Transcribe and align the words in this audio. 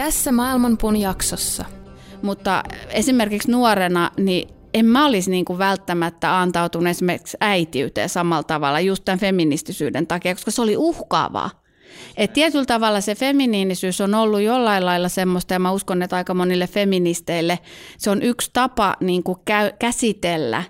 Tässä 0.00 0.32
Maailmanpuun 0.32 0.96
jaksossa. 0.96 1.64
Mutta 2.22 2.62
esimerkiksi 2.90 3.50
nuorena, 3.50 4.10
niin 4.16 4.48
en 4.74 4.86
mä 4.86 5.06
olisi 5.06 5.30
niin 5.30 5.44
kuin 5.44 5.58
välttämättä 5.58 6.40
antautunut 6.40 6.88
esimerkiksi 6.88 7.36
äitiyteen 7.40 8.08
samalla 8.08 8.42
tavalla 8.42 8.80
just 8.80 9.04
tämän 9.04 9.18
feministisyyden 9.18 10.06
takia, 10.06 10.34
koska 10.34 10.50
se 10.50 10.62
oli 10.62 10.76
uhkaavaa. 10.76 11.50
Et 12.16 12.32
tietyllä 12.32 12.64
tavalla 12.64 13.00
se 13.00 13.14
feminiinisyys 13.14 14.00
on 14.00 14.14
ollut 14.14 14.40
jollain 14.40 14.86
lailla 14.86 15.08
semmoista, 15.08 15.54
ja 15.54 15.58
mä 15.58 15.72
uskon, 15.72 16.02
että 16.02 16.16
aika 16.16 16.34
monille 16.34 16.66
feministeille 16.66 17.58
se 17.98 18.10
on 18.10 18.22
yksi 18.22 18.50
tapa 18.52 18.96
niin 19.00 19.22
kuin 19.22 19.38
käy, 19.44 19.70
käsitellä 19.78 20.62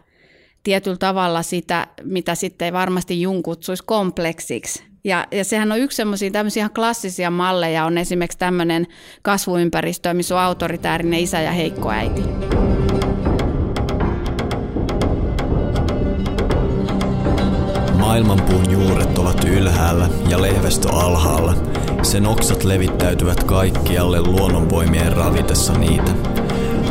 tietyllä 0.63 0.97
tavalla 0.97 1.43
sitä, 1.43 1.87
mitä 2.03 2.35
sitten 2.35 2.73
varmasti 2.73 3.23
Jung 3.23 3.43
kutsuisi 3.43 3.85
kompleksiksi. 3.87 4.90
Ja, 5.05 5.27
ja 5.31 5.45
sehän 5.45 5.73
on 5.73 5.79
yksi 5.79 5.97
semmoisia 5.97 6.31
tämmöisiä 6.31 6.61
ihan 6.61 6.71
klassisia 6.75 7.31
malleja, 7.31 7.85
on 7.85 7.99
esimerkiksi 7.99 8.39
tämmöinen 8.39 8.87
kasvuympäristö, 9.23 10.15
missä 10.15 10.35
on 10.35 10.41
autoritäärinen 10.41 11.21
isä 11.21 11.41
ja 11.41 11.53
heikko 11.53 11.91
äiti. 11.91 12.23
Maailmanpuun 17.99 18.71
juuret 18.71 19.19
ovat 19.19 19.45
ylhäällä 19.45 20.09
ja 20.29 20.43
lehvestö 20.43 20.89
alhaalla. 20.89 21.55
Sen 22.03 22.27
oksat 22.27 22.65
levittäytyvät 22.65 23.45
kaikkialle 23.45 24.21
luonnonvoimien 24.21 25.13
ravitessa 25.13 25.73
niitä. 25.73 26.40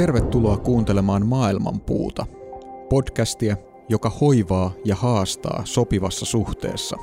Tervetuloa 0.00 0.56
kuuntelemaan 0.56 1.26
Maailmanpuuta, 1.26 2.26
podcastia, 2.88 3.56
joka 3.88 4.10
hoivaa 4.10 4.72
ja 4.84 4.94
haastaa 4.94 5.62
sopivassa 5.64 6.26
suhteessa. 6.26 6.96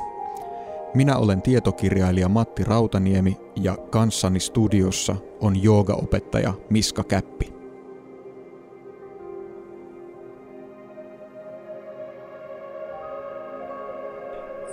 Minä 0.94 1.18
olen 1.18 1.42
tietokirjailija 1.42 2.30
Matti 2.30 2.64
Rautaniemi 2.64 3.38
ja 3.56 3.78
kanssani 3.90 4.40
studiossa 4.40 5.16
on 5.42 5.64
joogaopettaja 5.64 6.54
Miska 6.70 7.04
Käppi. 7.04 7.54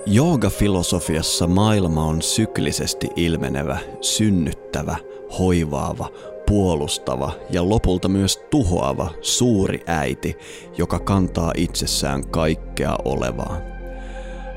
Jooga-filosofiassa 0.06 1.46
maailma 1.46 2.04
on 2.04 2.22
syklisesti 2.22 3.08
ilmenevä, 3.16 3.78
synnyttävä, 4.00 4.96
hoivaava, 5.38 6.08
puolustava 6.46 7.32
ja 7.50 7.68
lopulta 7.68 8.08
myös 8.08 8.36
tuhoava 8.50 9.10
suuri 9.20 9.82
äiti, 9.86 10.36
joka 10.78 10.98
kantaa 10.98 11.52
itsessään 11.56 12.26
kaikkea 12.26 12.96
olevaa. 13.04 13.60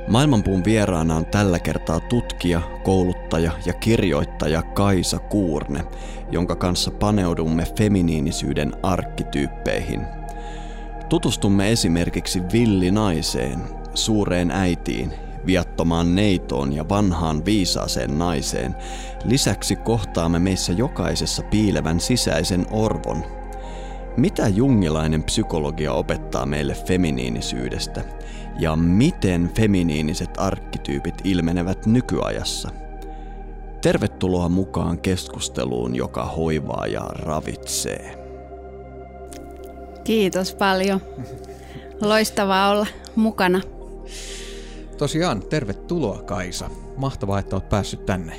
Maailmanpuun 0.07 0.63
vieraana 0.63 1.15
on 1.15 1.25
tällä 1.25 1.59
kertaa 1.59 1.99
tutkija, 1.99 2.61
kouluttaja 2.83 3.51
ja 3.65 3.73
kirjoittaja 3.73 4.61
Kaisa 4.61 5.19
Kuurne, 5.19 5.83
jonka 6.31 6.55
kanssa 6.55 6.91
paneudumme 6.91 7.63
feminiinisyyden 7.77 8.73
arkkityyppeihin. 8.83 10.01
Tutustumme 11.09 11.71
esimerkiksi 11.71 12.41
villinaiseen, 12.53 13.59
suureen 13.93 14.51
äitiin 14.51 15.26
viattomaan 15.47 16.15
neitoon 16.15 16.73
ja 16.73 16.89
vanhaan 16.89 17.45
viisaaseen 17.45 18.17
naiseen. 18.19 18.75
Lisäksi 19.25 19.75
kohtaamme 19.75 20.39
meissä 20.39 20.73
jokaisessa 20.73 21.43
piilevän 21.43 21.99
sisäisen 21.99 22.65
orvon. 22.71 23.23
Mitä 24.17 24.47
jungilainen 24.47 25.23
psykologia 25.23 25.93
opettaa 25.93 26.45
meille 26.45 26.73
feminiinisyydestä? 26.73 28.03
Ja 28.59 28.75
miten 28.75 29.51
feminiiniset 29.57 30.29
arkkityypit 30.37 31.15
ilmenevät 31.23 31.85
nykyajassa? 31.85 32.69
Tervetuloa 33.81 34.49
mukaan 34.49 34.99
keskusteluun, 34.99 35.95
joka 35.95 36.25
hoivaa 36.25 36.87
ja 36.87 37.01
ravitsee. 37.01 38.27
Kiitos 40.03 40.55
paljon. 40.55 41.01
Loistavaa 42.01 42.69
olla 42.69 42.87
mukana. 43.15 43.61
Tosiaan, 44.97 45.41
tervetuloa 45.41 46.21
Kaisa. 46.23 46.69
Mahtavaa, 46.97 47.39
että 47.39 47.55
olet 47.55 47.69
päässyt 47.69 48.05
tänne 48.05 48.37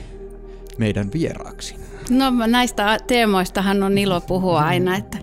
meidän 0.78 1.12
vieraaksi. 1.12 1.76
No 2.10 2.30
näistä 2.46 2.98
teemoistahan 3.06 3.82
on 3.82 3.98
ilo 3.98 4.20
puhua 4.20 4.60
aina, 4.60 4.96
että 4.96 5.18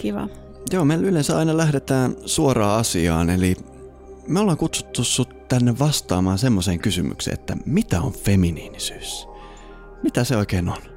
kiva. 0.00 0.28
Joo, 0.72 0.84
me 0.84 0.94
yleensä 0.94 1.38
aina 1.38 1.56
lähdetään 1.56 2.16
suoraan 2.24 2.80
asiaan, 2.80 3.30
eli 3.30 3.56
me 4.28 4.40
ollaan 4.40 4.58
kutsuttu 4.58 5.04
sut 5.04 5.48
tänne 5.48 5.78
vastaamaan 5.78 6.38
semmoiseen 6.38 6.78
kysymykseen, 6.78 7.34
että 7.34 7.56
mitä 7.66 8.00
on 8.00 8.12
feminiinisyys? 8.12 9.28
Mitä 10.02 10.24
se 10.24 10.36
oikein 10.36 10.68
on? 10.68 10.95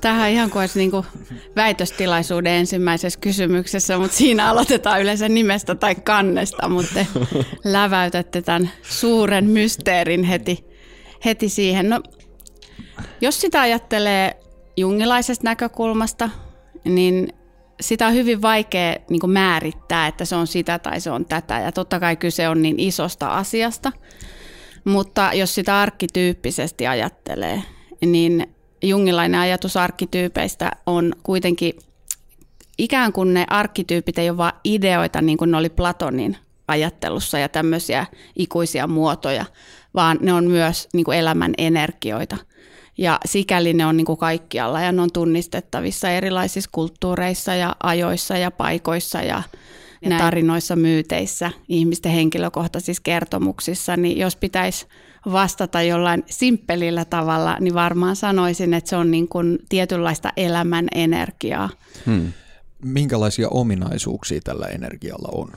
Tähän 0.00 0.30
ihan 0.30 0.50
kuin 0.50 0.60
olisi 0.60 0.78
niin 0.78 0.90
kuin 0.90 1.06
väitöstilaisuuden 1.56 2.52
ensimmäisessä 2.52 3.20
kysymyksessä, 3.20 3.98
mutta 3.98 4.16
siinä 4.16 4.48
aloitetaan 4.48 5.02
yleensä 5.02 5.28
nimestä 5.28 5.74
tai 5.74 5.94
kannesta, 5.94 6.68
mutta 6.68 7.06
läväytätte 7.64 8.42
tämän 8.42 8.70
suuren 8.82 9.44
mysteerin 9.44 10.24
heti, 10.24 10.64
heti 11.24 11.48
siihen. 11.48 11.88
No, 11.88 12.00
jos 13.20 13.40
sitä 13.40 13.60
ajattelee 13.60 14.40
jungilaisesta 14.76 15.44
näkökulmasta, 15.44 16.30
niin 16.84 17.32
sitä 17.80 18.06
on 18.06 18.14
hyvin 18.14 18.42
vaikea 18.42 18.96
niin 19.10 19.20
kuin 19.20 19.30
määrittää, 19.30 20.06
että 20.06 20.24
se 20.24 20.36
on 20.36 20.46
sitä 20.46 20.78
tai 20.78 21.00
se 21.00 21.10
on 21.10 21.24
tätä. 21.26 21.60
Ja 21.60 21.72
totta 21.72 22.00
kai 22.00 22.16
kyse 22.16 22.48
on 22.48 22.62
niin 22.62 22.80
isosta 22.80 23.28
asiasta. 23.28 23.92
Mutta 24.84 25.30
jos 25.34 25.54
sitä 25.54 25.80
arkkityyppisesti 25.80 26.86
ajattelee, 26.86 27.62
niin 28.06 28.54
jungilainen 28.82 29.40
ajatus 29.40 29.76
arkkityypeistä 29.76 30.70
on 30.86 31.12
kuitenkin 31.22 31.72
ikään 32.78 33.12
kuin 33.12 33.34
ne 33.34 33.46
arkkityypit 33.48 34.18
ei 34.18 34.30
ole 34.30 34.36
vain 34.36 34.54
ideoita, 34.64 35.22
niin 35.22 35.38
kuin 35.38 35.50
ne 35.50 35.56
oli 35.56 35.68
Platonin 35.68 36.36
ajattelussa 36.68 37.38
ja 37.38 37.48
tämmöisiä 37.48 38.06
ikuisia 38.36 38.86
muotoja, 38.86 39.44
vaan 39.94 40.18
ne 40.20 40.32
on 40.32 40.44
myös 40.44 40.88
niin 40.92 41.04
kuin 41.04 41.18
elämän 41.18 41.54
energioita. 41.58 42.36
Ja 42.98 43.18
sikäli 43.24 43.72
ne 43.72 43.86
on 43.86 43.96
niin 43.96 44.04
kuin 44.04 44.18
kaikkialla 44.18 44.80
ja 44.80 44.92
ne 44.92 45.02
on 45.02 45.12
tunnistettavissa 45.12 46.10
erilaisissa 46.10 46.70
kulttuureissa 46.72 47.54
ja 47.54 47.76
ajoissa 47.82 48.36
ja 48.36 48.50
paikoissa 48.50 49.22
ja, 49.22 49.42
ja 50.02 50.18
tarinoissa, 50.18 50.76
myyteissä, 50.76 51.50
ihmisten 51.68 52.12
henkilökohtaisissa 52.12 53.02
kertomuksissa. 53.02 53.96
Niin 53.96 54.18
jos 54.18 54.36
pitäisi 54.36 54.86
vastata 55.32 55.82
jollain 55.82 56.24
simppelillä 56.26 57.04
tavalla, 57.04 57.56
niin 57.60 57.74
varmaan 57.74 58.16
sanoisin, 58.16 58.74
että 58.74 58.90
se 58.90 58.96
on 58.96 59.10
niin 59.10 59.28
kuin 59.28 59.58
tietynlaista 59.68 60.32
elämän 60.36 60.88
energiaa. 60.94 61.70
Hmm. 62.06 62.32
Minkälaisia 62.84 63.48
ominaisuuksia 63.48 64.40
tällä 64.44 64.66
energialla 64.66 65.28
on? 65.32 65.52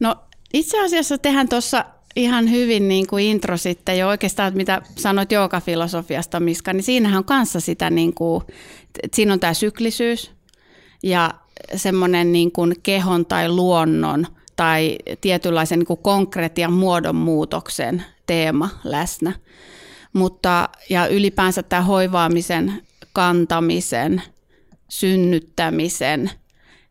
No 0.00 0.16
itse 0.54 0.84
asiassa 0.84 1.18
tehän 1.18 1.48
tuossa 1.48 1.84
ihan 2.16 2.50
hyvin 2.50 2.88
niin 2.88 3.06
kuin 3.06 3.24
intro 3.24 3.56
sitten 3.56 3.98
jo 3.98 4.08
oikeastaan, 4.08 4.56
mitä 4.56 4.82
sanoit 4.96 5.32
joogafilosofiasta, 5.32 6.40
Miska, 6.40 6.72
niin 6.72 6.82
siinähän 6.82 7.18
on 7.18 7.24
kanssa 7.24 7.60
sitä, 7.60 7.90
niin 7.90 8.14
kuin, 8.14 8.42
että 9.02 9.16
siinä 9.16 9.32
on 9.32 9.40
tämä 9.40 9.54
syklisyys 9.54 10.30
ja 11.02 11.30
semmoinen 11.76 12.32
niin 12.32 12.52
kuin 12.52 12.74
kehon 12.82 13.26
tai 13.26 13.48
luonnon 13.48 14.26
tai 14.56 14.98
tietynlaisen 15.20 15.78
niin 15.78 15.86
kuin 15.86 16.00
konkretian 16.02 16.72
muodonmuutoksen 16.72 18.04
teema 18.26 18.68
läsnä. 18.84 19.32
Mutta, 20.12 20.68
ja 20.90 21.06
ylipäänsä 21.06 21.62
tämä 21.62 21.82
hoivaamisen, 21.82 22.82
kantamisen, 23.12 24.22
synnyttämisen 24.88 26.30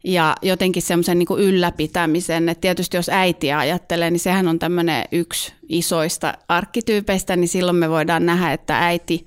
ja 0.04 0.36
jotenkin 0.42 0.82
semmoisen 0.82 1.20
niin 1.20 1.28
ylläpitämisen. 1.38 2.50
että 2.50 2.62
tietysti 2.62 2.98
jos 2.98 3.10
äitiä 3.10 3.58
ajattelee, 3.58 4.12
niin 4.12 4.20
sehän 4.20 4.48
on 4.48 4.60
tämmöinen 4.60 5.06
yksi 5.12 5.54
isoista 5.70 6.34
arkkityypeistä, 6.48 7.36
niin 7.36 7.48
silloin 7.48 7.78
me 7.78 7.90
voidaan 7.90 8.26
nähdä, 8.26 8.54
että 8.54 8.86
äiti 8.86 9.26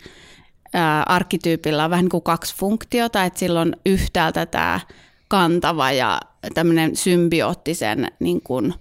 ää, 0.72 1.02
arkkityypillä 1.02 1.84
on 1.84 1.90
vähän 1.90 2.04
niin 2.04 2.10
kuin 2.10 2.22
kaksi 2.22 2.56
funktiota, 2.56 3.24
että 3.24 3.38
silloin 3.38 3.76
yhtäältä 3.86 4.46
tämä 4.46 4.80
kantava 5.28 5.92
ja 5.92 6.20
tämmöinen 6.54 6.96
symbioottisen 6.96 8.08
niin 8.20 8.40
kuin 8.40 8.74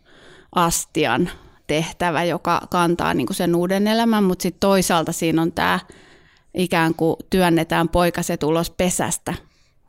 astian 0.56 1.30
tehtävä, 1.68 2.24
joka 2.24 2.62
kantaa 2.70 3.14
niin 3.14 3.28
kuin 3.28 3.38
sen 3.38 3.56
uuden 3.56 3.88
elämän, 3.88 4.24
mutta 4.24 4.44
sitten 4.44 4.60
toisaalta 4.60 5.12
siinä 5.12 5.42
on 5.42 5.52
tämä 5.52 5.80
ikään 6.54 6.96
kuin 6.96 7.16
työnnetään 7.30 7.90
poikaset 7.90 8.44
ulos 8.44 8.70
pesästä 8.70 9.34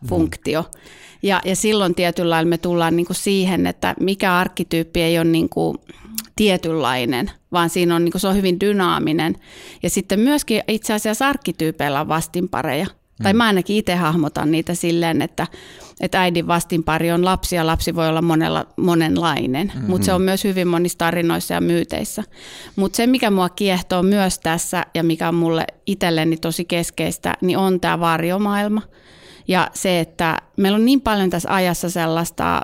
funktio. 0.09 0.63
Mm. 0.63 0.81
Ja, 1.23 1.41
ja 1.45 1.57
silloin 1.57 1.95
tietyllä 1.95 2.31
lailla 2.31 2.49
me 2.49 2.59
tullaan 2.59 2.97
niin 2.97 3.07
kuin 3.07 3.17
siihen, 3.17 3.67
että 3.67 3.95
mikä 4.01 4.37
arkkityyppi 4.37 5.03
ei 5.03 5.19
ole 5.19 5.25
niin 5.25 5.49
kuin 5.49 5.79
tietynlainen, 6.37 7.31
vaan 7.53 7.71
siinä 7.71 7.97
on, 7.97 8.05
niin 8.05 8.13
kuin, 8.13 8.21
se 8.21 8.29
on 8.29 8.37
hyvin 8.37 8.61
dynaaminen. 8.61 9.37
Ja 9.83 9.91
sitten 9.91 10.21
myöskin 10.21 10.63
itse 10.69 10.93
asiassa 10.95 11.29
arkkityypeillä 11.29 12.01
on 12.01 12.09
vastinpareja. 12.09 12.87
Mm. 13.19 13.23
Tai 13.23 13.33
mä 13.33 13.47
ainakin 13.47 13.77
itse 13.77 13.95
hahmotan 13.95 14.51
niitä 14.51 14.75
silleen, 14.75 15.23
että, 15.23 15.47
että 16.01 16.21
äidin 16.21 16.47
vastinpari 16.47 17.13
on 17.13 17.25
lapsi 17.25 17.57
ja 17.57 17.67
lapsi 17.67 17.95
voi 17.95 18.09
olla 18.09 18.23
monella, 18.23 18.67
monenlainen, 18.77 19.73
mm-hmm. 19.75 19.91
mutta 19.91 20.05
se 20.05 20.13
on 20.13 20.23
myös 20.23 20.45
hyvin 20.45 20.69
monissa 20.69 20.99
tarinoissa 20.99 21.55
ja 21.55 21.61
myyteissä. 21.61 22.25
Mutta 22.77 22.97
se, 22.97 23.07
mikä 23.07 23.31
mua 23.31 23.49
kiehtoo 23.49 24.03
myös 24.03 24.39
tässä 24.39 24.87
ja 24.95 25.05
mikä 25.05 25.29
on 25.29 25.35
mulle 25.35 25.65
itselleni 25.87 26.37
tosi 26.37 26.65
keskeistä, 26.65 27.35
niin 27.41 27.59
on 27.59 27.81
tämä 27.81 28.01
varjomaailma. 28.01 28.83
Ja 29.49 29.71
se, 29.75 30.01
että 30.01 30.39
meillä 30.57 30.77
on 30.77 30.85
niin 30.85 31.01
paljon 31.01 31.31
tässä 31.31 31.55
ajassa 31.55 31.91
sellaista 31.91 32.57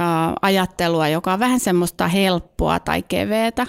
äh, 0.00 0.06
ajattelua, 0.42 1.08
joka 1.08 1.32
on 1.32 1.40
vähän 1.40 1.60
semmoista 1.60 2.08
helppoa 2.08 2.80
tai 2.80 3.02
keveätä. 3.02 3.66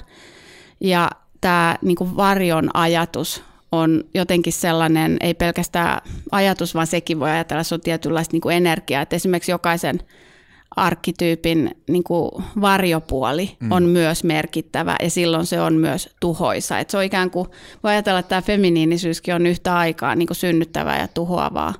Ja 0.82 1.10
tämä 1.42 1.76
niin 1.82 2.18
varjon 2.18 2.70
ajatus 2.74 3.44
on 3.72 4.04
jotenkin 4.14 4.54
sellainen, 4.54 5.18
ei 5.22 5.34
pelkästään 5.34 6.02
ajatus, 6.32 6.76
vaan 6.76 6.88
sekin 6.88 7.20
voi 7.20 7.30
ajatella, 7.30 7.62
että 7.62 7.70
se 7.70 7.76
on 7.76 7.82
tietynlaista 7.82 8.34
niin 8.34 8.42
kuin 8.42 8.56
energiaa. 8.56 9.02
Että 9.02 9.16
esimerkiksi 9.16 9.52
jokaisen 9.52 10.00
arkkityypin 10.76 11.72
niin 11.88 12.04
kuin 12.04 12.32
varjopuoli 12.62 13.58
mm. 13.60 13.72
on 13.72 13.84
myös 13.84 14.24
merkittävä 14.24 14.96
ja 15.04 15.10
silloin 15.10 15.46
se 15.46 15.62
on 15.62 15.74
myös 15.74 16.10
tuhoisa. 16.20 16.80
Että 16.80 16.92
se 16.92 16.98
on 16.98 17.04
ikään 17.04 17.32
kuin, 17.32 17.48
voi 17.84 17.92
ajatella, 17.92 18.20
että 18.20 18.30
tämä 18.30 18.42
feminiinisyyskin 18.42 19.36
on 19.36 19.46
yhtä 19.46 19.78
aikaa 19.78 20.16
niin 20.16 20.28
kuin 20.28 20.38
synnyttävää 20.38 21.00
ja 21.00 21.08
tuhoavaa 21.08 21.74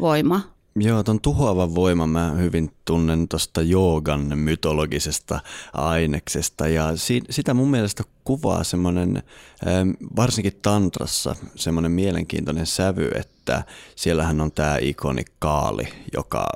voimaa. 0.00 0.55
Joo, 0.78 1.02
tuon 1.02 1.20
tuhoavan 1.20 1.74
voiman 1.74 2.08
mä 2.08 2.30
hyvin 2.30 2.70
tunnen 2.84 3.28
tuosta 3.28 3.62
joogan 3.62 4.38
mytologisesta 4.38 5.40
aineksesta 5.72 6.68
ja 6.68 6.96
si- 6.96 7.22
sitä 7.30 7.54
mun 7.54 7.70
mielestä 7.70 8.04
kuvaa 8.24 8.64
semmoinen, 8.64 9.22
ähm, 9.66 9.90
varsinkin 10.16 10.58
tantrassa, 10.62 11.36
semmoinen 11.54 11.92
mielenkiintoinen 11.92 12.66
sävy, 12.66 13.10
että 13.14 13.64
siellähän 13.96 14.40
on 14.40 14.52
tämä 14.52 14.78
ikoni 14.80 15.24
Kaali, 15.38 15.88
joka, 16.12 16.46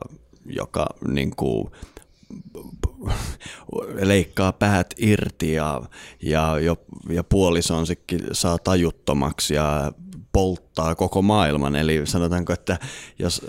joka 0.46 0.86
niin 1.08 1.36
kuin, 1.36 1.70
leikkaa 4.02 4.52
päät 4.52 4.94
irti 4.98 5.52
ja, 5.52 5.82
ja, 6.22 6.56
ja 7.08 7.24
puolisonsikin 7.24 8.20
saa 8.32 8.58
tajuttomaksi 8.58 9.54
ja 9.54 9.92
polttaa 10.32 10.94
koko 10.94 11.22
maailman. 11.22 11.76
Eli 11.76 12.00
sanotaanko, 12.04 12.52
että 12.52 12.78
jos 13.18 13.46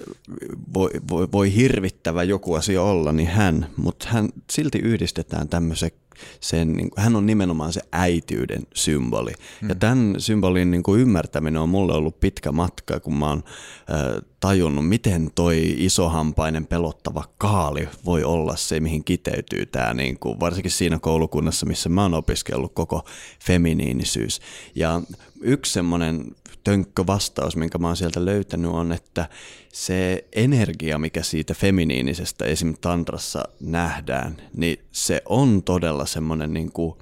voi, 0.74 0.90
voi, 1.10 1.28
voi 1.32 1.56
hirvittävä 1.56 2.24
joku 2.24 2.54
asia 2.54 2.82
olla, 2.82 3.12
niin 3.12 3.30
hän, 3.30 3.68
mutta 3.78 4.08
hän 4.10 4.30
silti 4.52 4.80
yhdistetään 4.80 5.50
tämmöisen 5.50 5.92
sen, 6.40 6.74
niin 6.74 6.92
hän 6.98 7.16
on 7.16 7.26
nimenomaan 7.26 7.74
se 7.74 7.82
äitiyden 7.92 8.62
symboli. 8.76 9.32
Hmm. 9.62 9.70
Ja 9.70 9.76
tämän 9.76 10.16
symbolin 10.18 10.72
niin 10.72 10.84
kuin 10.84 11.02
ymmärtäminen 11.02 11.62
on 11.62 11.70
mulle 11.70 11.94
ollut 11.94 12.20
pitkä 12.20 12.52
matka, 12.52 13.00
kun 13.00 13.18
mä 13.18 13.30
oon 13.30 13.44
äh, 13.90 14.22
tajunnut, 14.40 14.88
miten 14.88 15.32
toi 15.36 15.76
isohampainen 15.78 16.66
pelottava 16.68 17.24
kaali 17.38 17.90
voi 18.06 18.24
olla 18.24 18.56
se, 18.56 18.80
mihin 18.80 19.04
kiteytyy 19.04 19.66
tämä, 19.66 19.94
niin 19.94 20.20
kuin, 20.20 20.40
varsinkin 20.40 20.72
siinä 20.72 21.00
koulukunnassa, 21.00 21.66
missä 21.66 21.90
mä 21.90 22.02
oon 22.02 22.14
opiskellut 22.14 22.74
koko 22.74 23.06
feminiinisyys. 23.46 24.42
Ja 24.76 25.02
yksi 25.42 25.74
semmoinen 25.74 26.26
tönkkö 26.64 27.04
vastaus, 27.08 27.56
minkä 27.56 27.78
mä 27.78 27.88
oon 27.88 27.98
sieltä 27.98 28.26
löytänyt, 28.26 28.72
on, 28.72 28.92
että 28.92 29.30
se 29.74 30.26
energia, 30.36 31.00
mikä 31.00 31.24
siitä 31.24 31.54
feminiinisestä 31.54 32.46
esim. 32.46 32.74
tantrassa 32.82 33.44
nähdään, 33.60 34.38
niin 34.54 34.78
se 34.92 35.22
on 35.26 35.64
todella 35.64 36.06
semmoinen 36.06 36.54
niin 36.54 36.72
kuin, 36.72 36.96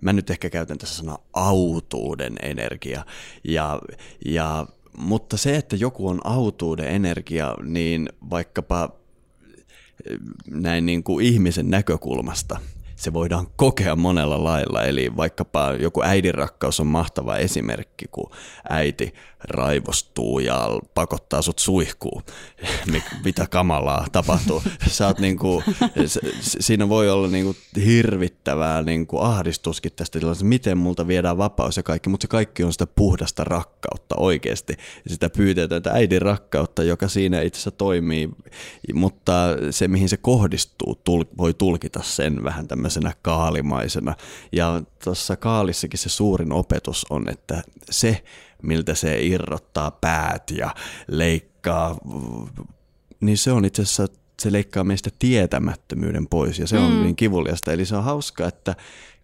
mä 0.00 0.12
nyt 0.12 0.30
ehkä 0.30 0.50
käytän 0.50 0.78
tässä 0.78 0.96
sanaa 0.96 1.18
autuuden 1.32 2.36
energia. 2.42 3.04
Ja, 3.44 3.80
ja, 4.24 4.66
mutta 4.96 5.36
se, 5.36 5.56
että 5.56 5.76
joku 5.76 6.08
on 6.08 6.20
autuuden 6.24 6.88
energia, 6.88 7.54
niin 7.62 8.08
vaikkapa 8.30 8.90
näin 10.50 10.86
niin 10.86 11.02
kuin 11.02 11.26
ihmisen 11.26 11.70
näkökulmasta– 11.70 12.60
se 13.00 13.12
voidaan 13.12 13.46
kokea 13.56 13.96
monella 13.96 14.44
lailla. 14.44 14.82
Eli 14.82 15.16
vaikkapa 15.16 15.72
joku 15.72 16.02
äidin 16.02 16.34
rakkaus 16.34 16.80
on 16.80 16.86
mahtava 16.86 17.36
esimerkki, 17.36 18.06
kun 18.10 18.30
äiti 18.68 19.14
raivostuu 19.44 20.38
ja 20.38 20.80
pakottaa 20.94 21.42
sut 21.42 21.58
suihkuun. 21.58 22.22
Mitä 23.24 23.46
kamalaa 23.50 24.06
tapahtuu. 24.12 24.62
Sä 24.88 25.14
niin 25.18 25.38
kuin, 25.38 25.64
siinä 26.38 26.88
voi 26.88 27.10
olla 27.10 27.28
niin 27.28 27.44
kuin 27.44 27.56
hirvittävää 27.84 28.82
niin 28.82 29.06
kuin 29.06 29.22
ahdistuskin 29.22 29.92
tästä 29.96 30.18
tilanteesta, 30.18 30.44
miten 30.44 30.78
multa 30.78 31.06
viedään 31.06 31.38
vapaus 31.38 31.76
ja 31.76 31.82
kaikki, 31.82 32.10
mutta 32.10 32.24
se 32.24 32.28
kaikki 32.28 32.64
on 32.64 32.72
sitä 32.72 32.86
puhdasta 32.86 33.44
rakkautta 33.44 34.14
oikeasti. 34.18 34.76
Sitä 35.06 35.30
pyytetään 35.30 35.96
äidin 35.96 36.22
rakkautta, 36.22 36.82
joka 36.82 37.08
siinä 37.08 37.40
itse 37.40 37.56
asiassa 37.56 37.70
toimii, 37.70 38.30
mutta 38.94 39.32
se 39.70 39.88
mihin 39.88 40.08
se 40.08 40.16
kohdistuu 40.16 41.00
voi 41.38 41.54
tulkita 41.54 42.00
sen 42.02 42.44
vähän 42.44 42.68
tämmöisenä 42.68 43.12
kaalimaisena. 43.22 44.14
Ja 44.52 44.82
tuossa 45.04 45.36
kaalissakin 45.36 45.98
se 45.98 46.08
suurin 46.08 46.52
opetus 46.52 47.06
on, 47.10 47.28
että 47.28 47.62
se 47.90 48.22
miltä 48.62 48.94
se 48.94 49.22
irrottaa 49.22 49.90
päät 49.90 50.50
ja 50.50 50.74
leikkaa, 51.08 51.96
niin 53.20 53.38
se 53.38 53.52
on 53.52 53.64
itse 53.64 53.82
asiassa, 53.82 54.06
se 54.42 54.52
leikkaa 54.52 54.84
meistä 54.84 55.10
tietämättömyyden 55.18 56.26
pois 56.26 56.58
ja 56.58 56.66
se 56.66 56.78
mm. 56.78 56.84
on 56.84 57.02
niin 57.02 57.16
kivuliasta. 57.16 57.72
Eli 57.72 57.84
se 57.84 57.96
on 57.96 58.04
hauska, 58.04 58.48
että 58.48 58.74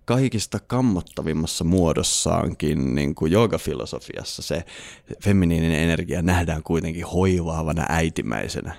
kaikista 0.04 0.58
kammottavimmassa 0.66 1.64
muodossaankin 1.64 2.94
niin 2.94 3.14
kuin 3.14 3.32
joogafilosofiassa 3.32 4.42
se 4.42 4.64
feminiininen 5.24 5.82
energia 5.82 6.22
nähdään 6.22 6.62
kuitenkin 6.62 7.06
hoivaavana 7.06 7.86
äitimäisenä. 7.88 8.74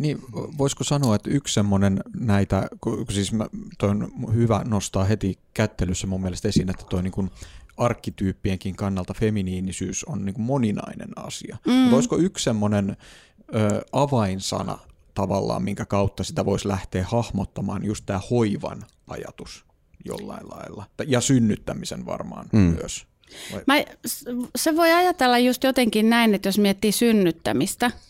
Niin, 0.00 0.18
voisiko 0.32 0.84
sanoa, 0.84 1.14
että 1.14 1.30
yksi 1.30 1.54
semmoinen 1.54 2.00
näitä, 2.20 2.68
siis 3.10 3.32
mä, 3.32 3.46
toi 3.78 3.90
on 3.90 4.12
hyvä 4.34 4.62
nostaa 4.64 5.04
heti 5.04 5.38
kättelyssä 5.54 6.06
mun 6.06 6.20
mielestä 6.20 6.48
esiin, 6.48 6.70
että 6.70 6.84
toi 6.90 7.02
niin 7.02 7.12
kuin 7.12 7.30
arkkityyppienkin 7.76 8.76
kannalta 8.76 9.14
feminiinisyys 9.14 10.04
on 10.04 10.24
niin 10.24 10.34
kuin 10.34 10.44
moninainen 10.44 11.08
asia. 11.16 11.56
Mm. 11.66 11.72
Mutta 11.72 11.96
olisiko 11.96 12.18
yksi 12.18 12.44
semmoinen 12.44 12.96
ö, 13.54 13.82
avainsana 13.92 14.78
tavallaan, 15.14 15.62
minkä 15.62 15.84
kautta 15.84 16.24
sitä 16.24 16.44
voisi 16.44 16.68
lähteä 16.68 17.04
hahmottamaan 17.08 17.84
just 17.84 18.06
tämä 18.06 18.20
hoivan 18.30 18.84
ajatus 19.06 19.64
jollain 20.04 20.48
lailla. 20.48 20.84
Ja 21.06 21.20
synnyttämisen 21.20 22.06
varmaan 22.06 22.46
mm. 22.52 22.58
myös. 22.60 23.06
Mä, 23.66 23.74
se 24.56 24.76
voi 24.76 24.92
ajatella 24.92 25.38
just 25.38 25.64
jotenkin 25.64 26.10
näin, 26.10 26.34
että 26.34 26.48
jos 26.48 26.58
miettii 26.58 26.92
synnyttämistä– 26.92 27.90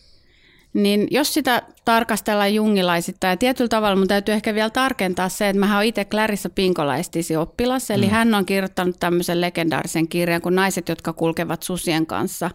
niin 0.73 1.09
jos 1.11 1.35
sitä 1.35 1.63
tarkastellaan 1.85 2.55
jungilaisittain, 2.55 3.33
ja 3.33 3.37
tietyllä 3.37 3.69
tavalla 3.69 3.97
mun 3.97 4.09
täytyy 4.09 4.35
ehkä 4.35 4.55
vielä 4.55 4.71
tarkentaa 4.71 5.29
se, 5.29 5.49
että 5.49 5.61
mä 5.61 5.77
oon 5.77 5.85
itse 5.85 6.05
Clarissa 6.05 6.51
Pinkolaistisi 6.51 7.37
oppilas, 7.37 7.91
eli 7.91 8.07
mm. 8.07 8.11
hän 8.11 8.35
on 8.35 8.47
kirjoittanut 8.47 8.97
tämmöisen 9.01 9.41
legendaarisen 9.41 10.09
kirjan 10.09 10.41
kuin 10.43 10.55
Naiset, 10.55 10.89
jotka 10.89 11.13
kulkevat 11.13 11.63
susien 11.63 12.07
kanssa. 12.07 12.51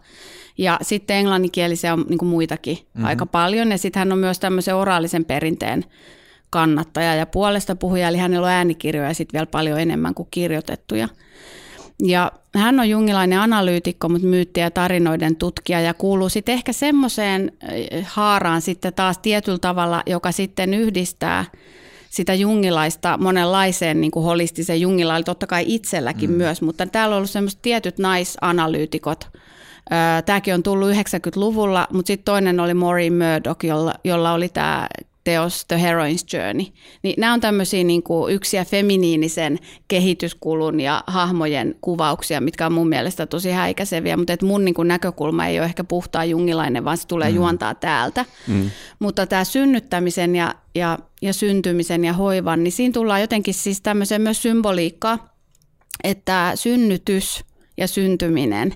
Ja 0.57 0.79
sitten 0.81 1.17
englanninkielisiä 1.17 1.93
on 1.93 2.05
niin 2.09 2.25
muitakin 2.25 2.77
mm-hmm. 2.77 3.05
aika 3.05 3.25
paljon, 3.25 3.71
ja 3.71 3.77
sitten 3.77 3.99
hän 3.99 4.11
on 4.11 4.19
myös 4.19 4.39
tämmöisen 4.39 4.75
oraalisen 4.75 5.25
perinteen 5.25 5.85
kannattaja 6.49 7.15
ja 7.15 7.25
puolesta 7.25 7.75
puhuja, 7.75 8.07
eli 8.07 8.17
hänellä 8.17 8.47
on 8.47 8.53
äänikirjoja 8.53 9.13
sitten 9.13 9.37
vielä 9.37 9.45
paljon 9.51 9.79
enemmän 9.79 10.13
kuin 10.13 10.27
kirjoitettuja. 10.31 11.07
Ja 12.03 12.31
hän 12.55 12.79
on 12.79 12.89
jungilainen 12.89 13.39
analyytikko, 13.39 14.09
mutta 14.09 14.27
myytti- 14.27 14.59
ja 14.59 14.71
tarinoiden 14.71 15.35
tutkija 15.35 15.81
ja 15.81 15.93
kuuluu 15.93 16.29
sitten 16.29 16.53
ehkä 16.53 16.73
semmoiseen 16.73 17.51
eh, 17.69 18.05
haaraan 18.07 18.61
sitten 18.61 18.93
taas 18.93 19.17
tietyllä 19.17 19.57
tavalla, 19.57 20.03
joka 20.05 20.31
sitten 20.31 20.73
yhdistää 20.73 21.45
sitä 22.09 22.33
jungilaista 22.33 23.17
monenlaiseen 23.17 24.01
niin 24.01 24.11
kuin 24.11 24.23
holistiseen 24.23 24.81
jungilaille, 24.81 25.23
totta 25.23 25.47
kai 25.47 25.63
itselläkin 25.67 26.29
mm. 26.29 26.37
myös, 26.37 26.61
mutta 26.61 26.85
täällä 26.85 27.13
on 27.13 27.17
ollut 27.17 27.29
semmoiset 27.29 27.61
tietyt 27.61 27.97
naisanalyytikot. 27.97 29.27
Tämäkin 30.25 30.53
on 30.53 30.63
tullut 30.63 30.89
90-luvulla, 30.89 31.87
mutta 31.93 32.07
sitten 32.07 32.25
toinen 32.25 32.59
oli 32.59 32.73
Maureen 32.73 33.13
Murdoch, 33.13 33.65
jolla, 33.65 33.93
jolla 34.03 34.33
oli 34.33 34.49
tämä 34.49 34.87
teos 35.25 35.65
The 35.65 35.75
Heroine's 35.75 36.37
Journey. 36.37 36.65
Niin 37.03 37.15
nämä 37.17 37.33
on 37.33 37.41
tämmöisiä 37.41 37.83
niin 37.83 38.03
kuin 38.03 38.33
yksiä 38.33 38.65
feminiinisen 38.65 39.59
kehityskulun 39.87 40.79
ja 40.79 41.03
hahmojen 41.07 41.75
kuvauksia, 41.81 42.41
mitkä 42.41 42.65
on 42.65 42.73
mun 42.73 42.89
mielestä 42.89 43.25
tosi 43.25 43.51
häikäiseviä, 43.51 44.17
mutta 44.17 44.33
et 44.33 44.41
mun 44.41 44.65
niin 44.65 44.75
kuin 44.75 44.87
näkökulma 44.87 45.45
ei 45.45 45.59
ole 45.59 45.65
ehkä 45.65 45.83
puhtaa 45.83 46.25
jungilainen, 46.25 46.85
vaan 46.85 46.97
se 46.97 47.07
tulee 47.07 47.29
mm. 47.29 47.35
juontaa 47.35 47.75
täältä. 47.75 48.25
Mm. 48.47 48.71
Mutta 48.99 49.27
tämä 49.27 49.43
synnyttämisen 49.43 50.35
ja, 50.35 50.55
ja, 50.75 50.99
ja 51.21 51.33
syntymisen 51.33 52.05
ja 52.05 52.13
hoivan, 52.13 52.63
niin 52.63 52.71
siinä 52.71 52.93
tullaan 52.93 53.21
jotenkin 53.21 53.53
siis 53.53 53.81
tämmöiseen 53.81 54.21
myös 54.21 54.41
symboliikkaa 54.41 55.35
että 56.03 56.51
synnytys 56.55 57.43
ja 57.77 57.87
syntyminen, 57.87 58.73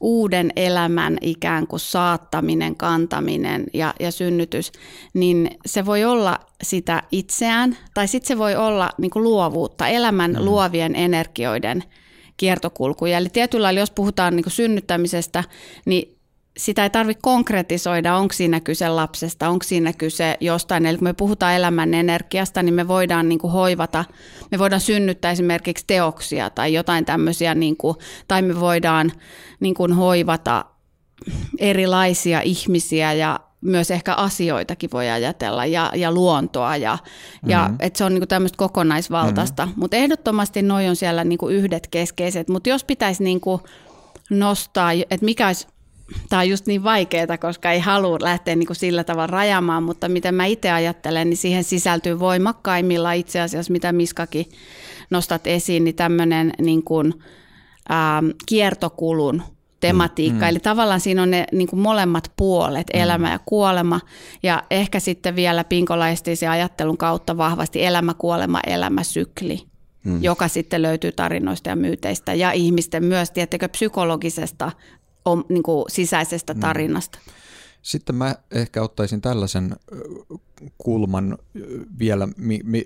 uuden 0.00 0.52
elämän 0.56 1.18
ikään 1.20 1.66
kuin 1.66 1.80
saattaminen, 1.80 2.76
kantaminen 2.76 3.64
ja, 3.74 3.94
ja 4.00 4.10
synnytys, 4.10 4.72
niin 5.14 5.50
se 5.66 5.86
voi 5.86 6.04
olla 6.04 6.38
sitä 6.62 7.02
itseään, 7.12 7.76
tai 7.94 8.08
sitten 8.08 8.28
se 8.28 8.38
voi 8.38 8.56
olla 8.56 8.90
niin 8.98 9.10
kuin 9.10 9.22
luovuutta, 9.22 9.88
elämän 9.88 10.32
mm. 10.32 10.44
luovien 10.44 10.96
energioiden 10.96 11.84
kiertokulkuja. 12.36 13.18
Eli 13.18 13.28
tietyllä 13.28 13.62
lailla, 13.62 13.80
jos 13.80 13.90
puhutaan 13.90 14.36
niin 14.36 14.44
kuin 14.44 14.52
synnyttämisestä, 14.52 15.44
niin 15.86 16.19
sitä 16.60 16.82
ei 16.82 16.90
tarvitse 16.90 17.20
konkretisoida, 17.22 18.16
onko 18.16 18.32
siinä 18.32 18.60
kyse 18.60 18.88
lapsesta, 18.88 19.48
onko 19.48 19.62
siinä 19.62 19.92
kyse 19.92 20.36
jostain. 20.40 20.86
Eli 20.86 20.98
kun 20.98 21.08
me 21.08 21.12
puhutaan 21.12 21.54
elämän 21.54 21.94
energiasta, 21.94 22.62
niin 22.62 22.74
me 22.74 22.88
voidaan 22.88 23.28
niin 23.28 23.38
kuin 23.38 23.52
hoivata, 23.52 24.04
me 24.50 24.58
voidaan 24.58 24.80
synnyttää 24.80 25.30
esimerkiksi 25.30 25.84
teoksia 25.86 26.50
tai 26.50 26.74
jotain 26.74 27.04
tämmöisiä, 27.04 27.54
niin 27.54 27.76
kuin, 27.76 27.96
tai 28.28 28.42
me 28.42 28.60
voidaan 28.60 29.12
niin 29.60 29.74
kuin 29.74 29.92
hoivata 29.92 30.64
erilaisia 31.58 32.40
ihmisiä 32.40 33.12
ja 33.12 33.40
myös 33.60 33.90
ehkä 33.90 34.14
asioitakin 34.14 34.90
voi 34.92 35.10
ajatella 35.10 35.66
ja, 35.66 35.92
ja 35.94 36.12
luontoa 36.12 36.76
ja, 36.76 36.94
mm-hmm. 36.94 37.50
ja 37.50 37.70
että 37.78 37.98
se 37.98 38.04
on 38.04 38.14
niinku 38.14 38.26
tämmöistä 38.26 38.56
kokonaisvaltaista. 38.56 39.66
Mm-hmm. 39.66 39.80
Mutta 39.80 39.96
ehdottomasti 39.96 40.62
noi 40.62 40.88
on 40.88 40.96
siellä 40.96 41.24
niinku 41.24 41.48
yhdet 41.48 41.86
keskeiset, 41.86 42.48
mutta 42.48 42.68
jos 42.68 42.84
pitäisi 42.84 43.24
niinku 43.24 43.60
nostaa, 44.30 44.92
että 44.92 45.24
mikä 45.24 45.46
olisi 45.46 45.66
tämä 46.28 46.40
on 46.40 46.48
just 46.48 46.66
niin 46.66 46.84
vaikeaa, 46.84 47.38
koska 47.40 47.70
ei 47.70 47.80
halua 47.80 48.18
lähteä 48.20 48.56
niin 48.56 48.66
kuin 48.66 48.76
sillä 48.76 49.04
tavalla 49.04 49.26
rajamaan, 49.26 49.82
mutta 49.82 50.08
miten 50.08 50.34
mä 50.34 50.44
itse 50.44 50.70
ajattelen, 50.70 51.30
niin 51.30 51.36
siihen 51.36 51.64
sisältyy 51.64 52.18
voimakkaimmilla 52.18 53.12
itse 53.12 53.40
asiassa, 53.40 53.72
mitä 53.72 53.92
Miskakin 53.92 54.46
nostat 55.10 55.46
esiin, 55.46 55.84
niin 55.84 55.94
tämmöinen 55.94 56.52
niin 56.58 56.82
kuin, 56.82 57.14
ähm, 57.90 58.26
kiertokulun 58.46 59.42
tematiikka. 59.80 60.38
Mm, 60.38 60.44
mm. 60.44 60.48
Eli 60.48 60.58
tavallaan 60.58 61.00
siinä 61.00 61.22
on 61.22 61.30
ne 61.30 61.44
niin 61.52 61.68
kuin 61.68 61.80
molemmat 61.80 62.32
puolet, 62.36 62.86
mm. 62.94 63.00
elämä 63.00 63.32
ja 63.32 63.38
kuolema. 63.46 64.00
Ja 64.42 64.62
ehkä 64.70 65.00
sitten 65.00 65.36
vielä 65.36 65.64
pinkolaistisen 65.64 66.50
ajattelun 66.50 66.96
kautta 66.96 67.36
vahvasti 67.36 67.84
elämä, 67.84 68.14
kuolema, 68.14 68.60
elämäsykli, 68.66 69.62
mm. 70.04 70.22
joka 70.22 70.48
sitten 70.48 70.82
löytyy 70.82 71.12
tarinoista 71.12 71.70
ja 71.70 71.76
myyteistä 71.76 72.34
ja 72.34 72.52
ihmisten 72.52 73.04
myös, 73.04 73.30
tiettekö, 73.30 73.68
psykologisesta 73.68 74.72
om, 75.24 75.44
niin 75.48 75.62
kuin 75.62 75.84
sisäisestä 75.88 76.54
mm. 76.54 76.60
tarinasta. 76.60 77.18
Sitten 77.82 78.14
mä 78.14 78.34
ehkä 78.50 78.82
ottaisin 78.82 79.20
tällaisen 79.20 79.76
kulman 80.78 81.38
vielä, 81.98 82.28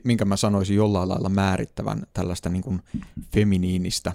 minkä 0.05 0.25
mä 0.25 0.37
sanoisin 0.37 0.76
jollain 0.76 1.09
lailla 1.09 1.29
määrittävän 1.29 2.03
tällaista 2.12 2.49
niin 2.49 2.62
kuin 2.62 2.83
feminiinistä 3.35 4.12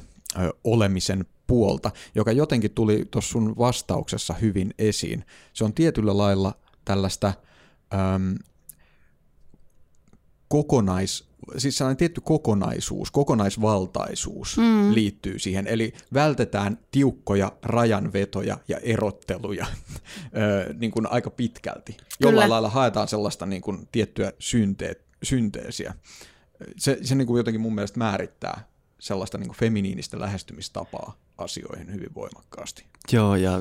olemisen 0.63 1.25
puolta, 1.47 1.91
joka 2.15 2.31
jotenkin 2.31 2.71
tuli 2.71 3.07
tuossa 3.11 3.31
sun 3.31 3.57
vastauksessa 3.57 4.33
hyvin 4.33 4.73
esiin. 4.77 5.25
Se 5.53 5.63
on 5.63 5.73
tietyllä 5.73 6.17
lailla 6.17 6.53
tällaista 6.85 7.33
äm, 7.93 8.35
kokonais, 10.47 11.28
siis 11.57 11.77
sellainen 11.77 11.97
tietty 11.97 12.21
kokonaisuus, 12.21 13.11
kokonaisvaltaisuus 13.11 14.57
mm. 14.57 14.93
liittyy 14.93 15.39
siihen. 15.39 15.67
Eli 15.67 15.93
vältetään 16.13 16.79
tiukkoja 16.91 17.51
rajanvetoja 17.63 18.57
ja 18.67 18.77
erotteluja 18.77 19.65
niin 20.79 20.91
kuin 20.91 21.11
aika 21.11 21.29
pitkälti. 21.29 21.91
Kyllä. 21.93 22.07
Jollain 22.19 22.49
lailla 22.49 22.69
haetaan 22.69 23.07
sellaista 23.07 23.45
niin 23.45 23.61
kuin 23.61 23.87
tiettyä 23.91 24.33
synteet, 24.39 25.05
synteesiä. 25.23 25.93
Se, 26.77 26.97
se 27.01 27.15
niin 27.15 27.27
kuin 27.27 27.37
jotenkin 27.37 27.61
mun 27.61 27.75
mielestä 27.75 27.97
määrittää 27.97 28.67
sellaista 28.99 29.37
niin 29.37 29.47
kuin 29.47 29.57
feminiinistä 29.57 30.19
lähestymistapaa 30.19 31.13
asioihin 31.37 31.93
hyvin 31.93 32.15
voimakkaasti. 32.15 32.85
Joo, 33.11 33.35
ja 33.35 33.59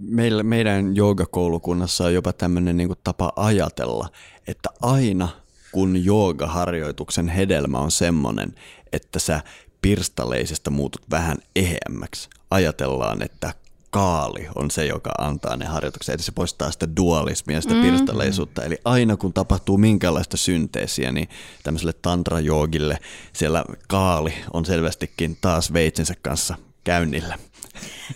meillä, 0.00 0.42
meidän 0.42 0.96
joogakoulukunnassa 0.96 2.04
on 2.04 2.14
jopa 2.14 2.32
tämmöinen 2.32 2.76
niin 2.76 2.88
kuin 2.88 2.98
tapa 3.04 3.32
ajatella, 3.36 4.08
että 4.46 4.68
aina– 4.82 5.28
kun 5.72 6.04
joogaharjoituksen 6.04 7.28
hedelmä 7.28 7.78
on 7.78 7.90
semmoinen, 7.90 8.54
että 8.92 9.18
sä 9.18 9.40
pirstaleisesta 9.82 10.70
muutut 10.70 11.02
vähän 11.10 11.36
eheämmäksi. 11.56 12.28
Ajatellaan, 12.50 13.22
että 13.22 13.54
kaali 13.90 14.48
on 14.54 14.70
se, 14.70 14.86
joka 14.86 15.10
antaa 15.18 15.56
ne 15.56 15.64
harjoitukset, 15.64 16.14
eli 16.14 16.22
se 16.22 16.32
poistaa 16.32 16.70
sitä 16.70 16.88
dualismia, 16.96 17.60
sitä 17.60 17.74
mm. 17.74 17.82
pirstaleisuutta. 17.82 18.64
Eli 18.64 18.78
aina 18.84 19.16
kun 19.16 19.32
tapahtuu 19.32 19.78
minkälaista 19.78 20.36
synteesiä, 20.36 21.12
niin 21.12 21.28
tämmöiselle 21.62 21.92
tantrajoogille 21.92 22.98
siellä 23.32 23.64
kaali 23.88 24.34
on 24.52 24.64
selvästikin 24.64 25.38
taas 25.40 25.72
veitsensä 25.72 26.14
kanssa 26.22 26.54
käynnillä. 26.84 27.38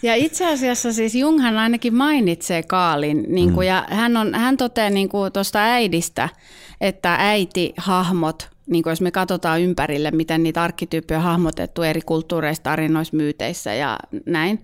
Ja 0.02 0.14
itse 0.14 0.52
asiassa 0.52 0.92
siis 0.92 1.14
Junghan 1.14 1.58
ainakin 1.58 1.94
mainitsee 1.94 2.62
Kaalin, 2.62 3.24
niin 3.28 3.52
kuin, 3.52 3.64
mm. 3.64 3.68
ja 3.68 3.86
hän, 3.90 4.16
on, 4.16 4.34
hän 4.34 4.56
toteaa 4.56 4.90
niin 4.90 5.08
tuosta 5.32 5.58
äidistä, 5.58 6.28
että 6.82 7.14
äiti 7.18 7.74
hahmot 7.76 8.51
niin 8.66 8.82
jos 8.86 9.00
me 9.00 9.10
katsotaan 9.10 9.60
ympärille, 9.60 10.10
miten 10.10 10.42
niitä 10.42 10.62
arkkityyppejä 10.62 11.18
on 11.18 11.24
hahmotettu 11.24 11.82
eri 11.82 12.00
kulttuureissa, 12.00 12.62
tarinoissa, 12.62 13.16
myyteissä 13.16 13.74
ja 13.74 13.98
näin, 14.26 14.62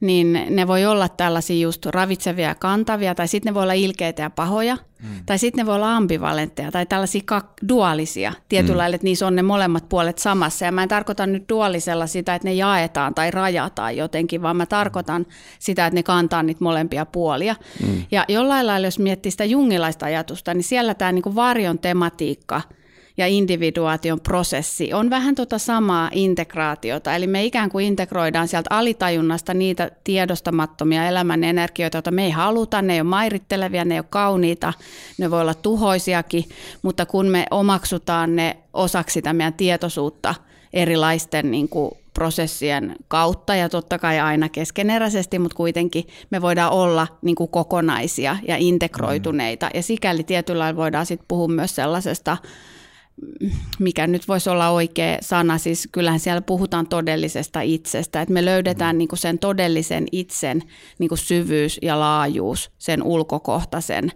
niin 0.00 0.46
ne 0.50 0.66
voi 0.66 0.84
olla 0.86 1.08
tällaisia 1.08 1.62
just 1.62 1.86
ravitsevia 1.86 2.48
ja 2.48 2.54
kantavia, 2.54 3.14
tai 3.14 3.28
sitten 3.28 3.50
ne 3.50 3.54
voi 3.54 3.62
olla 3.62 3.72
ilkeitä 3.72 4.22
ja 4.22 4.30
pahoja, 4.30 4.76
mm. 5.02 5.08
tai 5.26 5.38
sitten 5.38 5.62
ne 5.62 5.66
voi 5.66 5.74
olla 5.74 5.96
ambivalentteja, 5.96 6.72
tai 6.72 6.86
tällaisia 6.86 7.22
kak- 7.32 7.68
duaalisia 7.68 8.32
tietyllä 8.48 8.74
mm. 8.74 8.78
lailla, 8.78 8.94
että 8.94 9.04
niissä 9.04 9.26
on 9.26 9.36
ne 9.36 9.42
molemmat 9.42 9.88
puolet 9.88 10.18
samassa. 10.18 10.64
Ja 10.64 10.72
mä 10.72 10.82
en 10.82 10.88
tarkoita 10.88 11.26
nyt 11.26 11.48
duaalisella 11.48 12.06
sitä, 12.06 12.34
että 12.34 12.48
ne 12.48 12.54
jaetaan 12.54 13.14
tai 13.14 13.30
rajataan 13.30 13.96
jotenkin, 13.96 14.42
vaan 14.42 14.56
mä 14.56 14.66
tarkoitan 14.66 15.26
sitä, 15.58 15.86
että 15.86 15.94
ne 15.94 16.02
kantaa 16.02 16.42
niitä 16.42 16.64
molempia 16.64 17.06
puolia. 17.06 17.56
Mm. 17.86 18.04
Ja 18.10 18.24
jollain 18.28 18.66
lailla, 18.66 18.86
jos 18.86 18.98
miettii 18.98 19.32
sitä 19.32 19.44
jungilaista 19.44 20.06
ajatusta, 20.06 20.54
niin 20.54 20.64
siellä 20.64 20.94
tämä 20.94 21.12
niin 21.12 21.34
varjon 21.34 21.78
tematiikka– 21.78 22.62
ja 23.16 23.26
individuaation 23.26 24.20
prosessi 24.20 24.92
on 24.92 25.10
vähän 25.10 25.34
tota 25.34 25.58
samaa 25.58 26.10
integraatiota. 26.12 27.14
Eli 27.14 27.26
me 27.26 27.44
ikään 27.44 27.70
kuin 27.70 27.86
integroidaan 27.86 28.48
sieltä 28.48 28.68
alitajunnasta 28.70 29.54
niitä 29.54 29.90
tiedostamattomia 30.04 31.08
elämän 31.08 31.44
energioita, 31.44 31.96
joita 31.96 32.10
me 32.10 32.24
ei 32.24 32.30
haluta, 32.30 32.82
ne 32.82 32.94
ei 32.94 33.00
ole 33.00 33.08
mairittelevia, 33.08 33.84
ne 33.84 33.94
ei 33.94 34.00
ole 34.00 34.06
kauniita, 34.10 34.72
ne 35.18 35.30
voi 35.30 35.40
olla 35.40 35.54
tuhoisiakin, 35.54 36.44
mutta 36.82 37.06
kun 37.06 37.26
me 37.26 37.46
omaksutaan 37.50 38.36
ne 38.36 38.56
osaksi 38.72 39.14
sitä 39.14 39.32
meidän 39.32 39.54
tietoisuutta 39.54 40.34
erilaisten 40.72 41.50
niin 41.50 41.68
kuin 41.68 41.90
prosessien 42.14 42.96
kautta 43.08 43.54
ja 43.54 43.68
totta 43.68 43.98
kai 43.98 44.20
aina 44.20 44.48
keskeneräisesti, 44.48 45.38
mutta 45.38 45.56
kuitenkin 45.56 46.04
me 46.30 46.42
voidaan 46.42 46.72
olla 46.72 47.06
niin 47.22 47.36
kuin 47.36 47.50
kokonaisia 47.50 48.36
ja 48.48 48.56
integroituneita. 48.56 49.70
Ja 49.74 49.82
sikäli 49.82 50.22
tietyllä 50.22 50.76
voidaan 50.76 51.06
sitten 51.06 51.26
puhua 51.28 51.48
myös 51.48 51.74
sellaisesta 51.74 52.36
mikä 53.78 54.06
nyt 54.06 54.28
voisi 54.28 54.50
olla 54.50 54.70
oikea 54.70 55.18
sana, 55.20 55.58
siis 55.58 55.88
kyllähän 55.92 56.20
siellä 56.20 56.40
puhutaan 56.40 56.88
todellisesta 56.88 57.60
itsestä, 57.60 58.20
että 58.20 58.34
me 58.34 58.44
löydetään 58.44 58.96
mm. 58.96 58.98
niin 58.98 59.08
kuin 59.08 59.18
sen 59.18 59.38
todellisen 59.38 60.06
itsen 60.12 60.62
niin 60.98 61.08
kuin 61.08 61.18
syvyys 61.18 61.78
ja 61.82 62.00
laajuus 62.00 62.70
sen 62.78 63.02
ulkokohtaisen 63.02 64.12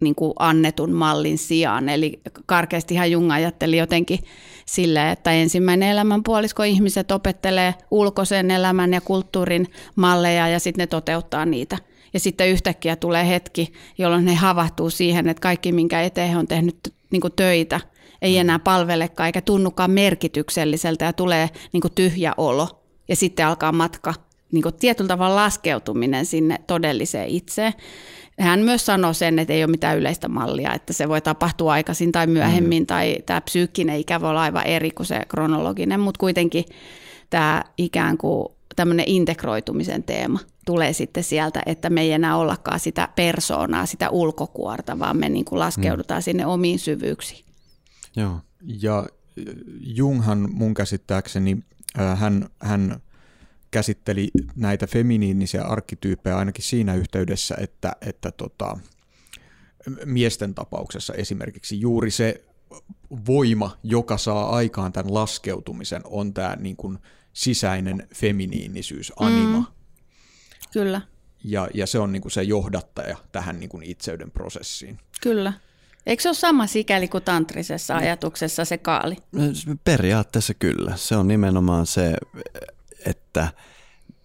niin 0.00 0.14
kuin 0.14 0.32
annetun 0.38 0.92
mallin 0.92 1.38
sijaan. 1.38 1.88
Eli 1.88 2.20
karkeastihan 2.46 3.10
Jung 3.10 3.32
ajatteli 3.32 3.76
jotenkin 3.76 4.18
sille, 4.66 5.10
että 5.10 5.32
ensimmäinen 5.32 5.88
elämän 5.88 6.22
puolisko 6.22 6.62
ihmiset 6.62 7.10
opettelee 7.10 7.74
ulkoisen 7.90 8.50
elämän 8.50 8.92
ja 8.92 9.00
kulttuurin 9.00 9.66
malleja 9.96 10.48
ja 10.48 10.60
sitten 10.60 10.82
ne 10.82 10.86
toteuttaa 10.86 11.46
niitä. 11.46 11.78
Ja 12.12 12.20
sitten 12.20 12.48
yhtäkkiä 12.48 12.96
tulee 12.96 13.28
hetki, 13.28 13.72
jolloin 13.98 14.24
ne 14.24 14.34
havahtuu 14.34 14.90
siihen, 14.90 15.28
että 15.28 15.40
kaikki, 15.40 15.72
minkä 15.72 16.02
eteen 16.02 16.30
he 16.30 16.36
on 16.36 16.46
tehnyt 16.46 16.94
niin 17.10 17.20
kuin 17.20 17.32
töitä– 17.36 17.80
ei 18.22 18.38
enää 18.38 18.58
palvelekaan 18.58 19.26
eikä 19.26 19.40
tunnukaan 19.40 19.90
merkitykselliseltä 19.90 21.04
ja 21.04 21.12
tulee 21.12 21.50
niin 21.72 21.80
kuin 21.80 21.94
tyhjä 21.94 22.32
olo. 22.36 22.68
Ja 23.08 23.16
sitten 23.16 23.46
alkaa 23.46 23.72
matka, 23.72 24.14
niin 24.52 24.62
kuin 24.62 24.74
tietyllä 24.74 25.08
tavalla 25.08 25.36
laskeutuminen 25.36 26.26
sinne 26.26 26.58
todelliseen 26.66 27.28
itseen. 27.28 27.72
Hän 28.40 28.60
myös 28.60 28.86
sanoi 28.86 29.14
sen, 29.14 29.38
että 29.38 29.54
ei 29.54 29.64
ole 29.64 29.70
mitään 29.70 29.98
yleistä 29.98 30.28
mallia, 30.28 30.74
että 30.74 30.92
se 30.92 31.08
voi 31.08 31.20
tapahtua 31.20 31.72
aikaisin 31.72 32.12
tai 32.12 32.26
myöhemmin, 32.26 32.82
mm. 32.82 32.86
tai 32.86 33.16
tämä 33.26 33.40
psyykkinen 33.40 33.96
ikä 33.96 34.20
voi 34.20 34.30
olla 34.30 34.42
aivan 34.42 34.66
eri 34.66 34.90
kuin 34.90 35.06
se 35.06 35.20
kronologinen, 35.28 36.00
mutta 36.00 36.18
kuitenkin 36.18 36.64
tämä 37.30 37.64
ikään 37.78 38.18
kuin 38.18 38.48
tämmöinen 38.76 39.08
integroitumisen 39.08 40.02
teema 40.02 40.38
tulee 40.66 40.92
sitten 40.92 41.24
sieltä, 41.24 41.62
että 41.66 41.90
me 41.90 42.00
ei 42.00 42.12
enää 42.12 42.36
ollakaan 42.36 42.80
sitä 42.80 43.08
persoonaa, 43.16 43.86
sitä 43.86 44.10
ulkokuorta, 44.10 44.98
vaan 44.98 45.16
me 45.16 45.28
niin 45.28 45.44
kuin 45.44 45.58
laskeudutaan 45.58 46.20
mm. 46.20 46.22
sinne 46.22 46.46
omiin 46.46 46.78
syvyyksiin. 46.78 47.49
Joo. 48.16 48.40
Ja 48.62 49.06
Junghan 49.80 50.48
mun 50.52 50.74
käsittääkseni, 50.74 51.58
hän, 52.16 52.48
hän 52.58 53.00
käsitteli 53.70 54.30
näitä 54.56 54.86
feminiinisiä 54.86 55.62
arkkityyppejä 55.62 56.36
ainakin 56.36 56.64
siinä 56.64 56.94
yhteydessä, 56.94 57.54
että, 57.60 57.96
että 58.00 58.30
tota, 58.32 58.78
miesten 60.04 60.54
tapauksessa 60.54 61.14
esimerkiksi 61.14 61.80
juuri 61.80 62.10
se 62.10 62.44
voima, 63.26 63.78
joka 63.82 64.18
saa 64.18 64.50
aikaan 64.56 64.92
tämän 64.92 65.14
laskeutumisen, 65.14 66.02
on 66.04 66.34
tämä 66.34 66.56
niin 66.60 66.76
kuin 66.76 66.98
sisäinen 67.32 68.08
feminiinisyys, 68.14 69.12
anima. 69.16 69.58
Mm. 69.58 69.66
Kyllä. 70.72 71.00
Ja, 71.44 71.68
ja 71.74 71.86
se 71.86 71.98
on 71.98 72.12
niin 72.12 72.22
kuin 72.22 72.32
se 72.32 72.42
johdattaja 72.42 73.16
tähän 73.32 73.60
niin 73.60 73.70
kuin 73.70 73.82
itseyden 73.82 74.30
prosessiin. 74.30 74.98
Kyllä. 75.22 75.52
Eikö 76.06 76.22
se 76.22 76.28
ole 76.28 76.34
sama 76.34 76.66
sikäli 76.66 77.08
kuin 77.08 77.24
tantrisessa 77.24 77.96
ajatuksessa 77.96 78.64
se 78.64 78.78
kaali? 78.78 79.16
Periaatteessa 79.84 80.54
kyllä. 80.54 80.96
Se 80.96 81.16
on 81.16 81.28
nimenomaan 81.28 81.86
se, 81.86 82.14
että 83.06 83.48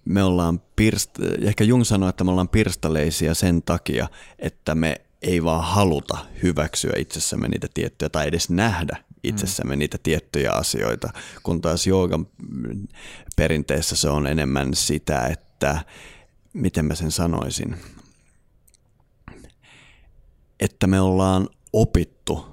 me 0.05 0.23
ollaan 0.23 0.61
pirst- 0.81 1.45
ehkä 1.47 1.63
Jung 1.63 1.83
sanoi, 1.83 2.09
että 2.09 2.23
me 2.23 2.31
ollaan 2.31 2.49
pirstaleisia 2.49 3.33
sen 3.33 3.61
takia, 3.61 4.07
että 4.39 4.75
me 4.75 5.01
ei 5.21 5.43
vaan 5.43 5.63
haluta 5.63 6.17
hyväksyä 6.43 6.93
itsessämme 6.97 7.47
niitä 7.47 7.67
tiettyjä 7.73 8.09
tai 8.09 8.27
edes 8.27 8.49
nähdä 8.49 8.97
itsessämme 9.23 9.75
mm. 9.75 9.79
niitä 9.79 9.97
tiettyjä 10.03 10.51
asioita, 10.51 11.09
kun 11.43 11.61
taas 11.61 11.87
joogan 11.87 12.27
perinteessä 13.35 13.95
se 13.95 14.09
on 14.09 14.27
enemmän 14.27 14.73
sitä, 14.73 15.27
että 15.27 15.85
miten 16.53 16.85
mä 16.85 16.95
sen 16.95 17.11
sanoisin, 17.11 17.75
että 20.59 20.87
me 20.87 21.01
ollaan 21.01 21.49
opittu 21.75 22.45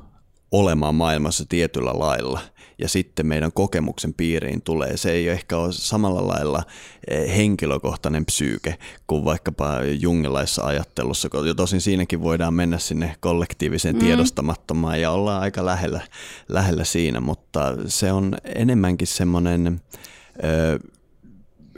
olemaan 0.52 0.94
maailmassa 0.94 1.44
tietyllä 1.48 1.92
lailla 1.94 2.40
ja 2.78 2.88
sitten 2.88 3.26
meidän 3.26 3.52
kokemuksen 3.52 4.14
piiriin 4.14 4.62
tulee. 4.62 4.96
Se 4.96 5.12
ei 5.12 5.28
ehkä 5.28 5.56
ole 5.56 5.72
samalla 5.72 6.28
lailla 6.28 6.62
eh, 7.08 7.36
henkilökohtainen 7.36 8.26
psyyke 8.26 8.78
kuin 9.06 9.24
vaikkapa 9.24 9.70
jungilaissa 10.00 10.62
ajattelussa, 10.62 11.28
tosin 11.56 11.80
siinäkin 11.80 12.22
voidaan 12.22 12.54
mennä 12.54 12.78
sinne 12.78 13.16
kollektiiviseen 13.20 13.94
mm. 13.94 14.00
tiedostamattomaan 14.00 15.00
ja 15.00 15.10
ollaan 15.10 15.42
aika 15.42 15.66
lähellä, 15.66 16.00
lähellä 16.48 16.84
siinä, 16.84 17.20
mutta 17.20 17.76
se 17.86 18.12
on 18.12 18.36
enemmänkin 18.44 19.08
semmoinen 19.08 19.80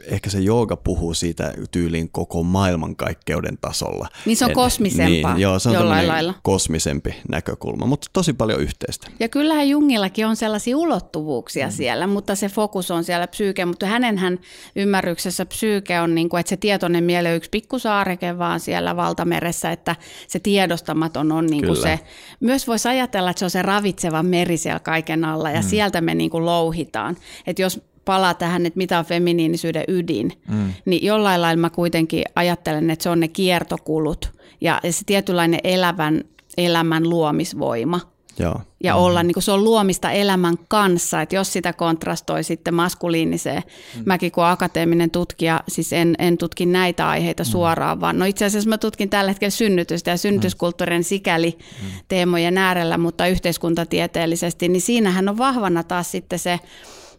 ehkä 0.06 0.30
se 0.30 0.38
jooga 0.38 0.76
puhuu 0.76 1.14
siitä 1.14 1.54
tyyliin 1.70 2.10
koko 2.10 2.42
maailmankaikkeuden 2.42 3.58
tasolla. 3.60 4.08
Niin 4.26 4.36
se 4.36 4.44
on 4.44 4.52
kosmisempaa 4.52 5.34
niin, 5.34 5.42
joo, 5.42 5.58
se 5.58 5.68
on 5.68 5.74
jollain 5.74 6.08
lailla. 6.08 6.34
kosmisempi 6.42 7.14
näkökulma, 7.28 7.86
mutta 7.86 8.06
tosi 8.12 8.32
paljon 8.32 8.60
yhteistä. 8.60 9.06
Ja 9.20 9.28
kyllähän 9.28 9.68
Jungillakin 9.68 10.26
on 10.26 10.36
sellaisia 10.36 10.76
ulottuvuuksia 10.76 11.66
mm. 11.66 11.72
siellä, 11.72 12.06
mutta 12.06 12.34
se 12.34 12.48
fokus 12.48 12.90
on 12.90 13.04
siellä 13.04 13.26
psyyke, 13.26 13.64
mutta 13.64 13.86
hänenhän 13.86 14.38
ymmärryksessä 14.76 15.46
psyyke 15.46 16.00
on 16.00 16.14
niin 16.14 16.28
kuin, 16.28 16.40
että 16.40 16.50
se 16.50 16.56
tietoinen 16.56 17.04
mieli 17.04 17.28
on 17.28 17.34
yksi 17.34 17.50
pikkusaareke 17.50 18.38
vaan 18.38 18.60
siellä 18.60 18.96
valtameressä, 18.96 19.72
että 19.72 19.96
se 20.28 20.38
tiedostamaton 20.38 21.32
on 21.32 21.46
niin 21.46 21.66
kuin 21.66 21.76
se. 21.76 22.00
Myös 22.40 22.66
voisi 22.66 22.88
ajatella, 22.88 23.30
että 23.30 23.38
se 23.38 23.44
on 23.44 23.50
se 23.50 23.62
ravitseva 23.62 24.22
meri 24.22 24.56
siellä 24.56 24.80
kaiken 24.80 25.24
alla 25.24 25.50
ja 25.50 25.60
mm. 25.60 25.68
sieltä 25.68 26.00
me 26.00 26.14
niin 26.14 26.30
kuin 26.30 26.46
louhitaan. 26.46 27.16
Että 27.46 27.62
jos 27.62 27.93
palaa 28.04 28.34
tähän, 28.34 28.66
että 28.66 28.78
mitä 28.78 28.98
on 28.98 29.04
feminiinisyyden 29.04 29.84
ydin, 29.88 30.32
mm. 30.48 30.72
niin 30.84 31.06
jollain 31.06 31.42
lailla 31.42 31.60
mä 31.60 31.70
kuitenkin 31.70 32.24
ajattelen, 32.36 32.90
että 32.90 33.02
se 33.02 33.10
on 33.10 33.20
ne 33.20 33.28
kiertokulut 33.28 34.32
ja 34.60 34.80
se 34.90 35.02
tietynlainen 35.06 35.60
elävän 35.64 36.24
elämän 36.56 37.10
luomisvoima. 37.10 38.00
Joo. 38.38 38.60
Ja 38.84 38.94
mm. 38.94 39.00
olla, 39.00 39.22
niin 39.22 39.34
kuin 39.34 39.42
se 39.42 39.52
on 39.52 39.64
luomista 39.64 40.10
elämän 40.10 40.56
kanssa, 40.68 41.22
että 41.22 41.36
jos 41.36 41.52
sitä 41.52 41.72
kontrastoi 41.72 42.44
sitten 42.44 42.74
maskuliiniseen. 42.74 43.62
Mm. 43.96 44.02
Mäkin 44.06 44.32
kun 44.32 44.44
akateeminen 44.44 45.10
tutkija, 45.10 45.60
siis 45.68 45.92
en, 45.92 46.14
en 46.18 46.38
tutki 46.38 46.66
näitä 46.66 47.08
aiheita 47.08 47.42
mm. 47.42 47.46
suoraan, 47.46 48.00
vaan 48.00 48.18
no 48.18 48.24
itse 48.24 48.44
asiassa 48.44 48.68
mä 48.68 48.78
tutkin 48.78 49.10
tällä 49.10 49.30
hetkellä 49.30 49.50
synnytystä 49.50 50.10
ja 50.10 50.16
synnytyskulttuurin 50.16 51.04
sikäli 51.04 51.58
mm. 51.82 51.88
teemojen 52.08 52.58
äärellä, 52.58 52.98
mutta 52.98 53.26
yhteiskuntatieteellisesti, 53.26 54.68
niin 54.68 54.82
siinähän 54.82 55.28
on 55.28 55.38
vahvana 55.38 55.82
taas 55.82 56.10
sitten 56.10 56.38
se 56.38 56.60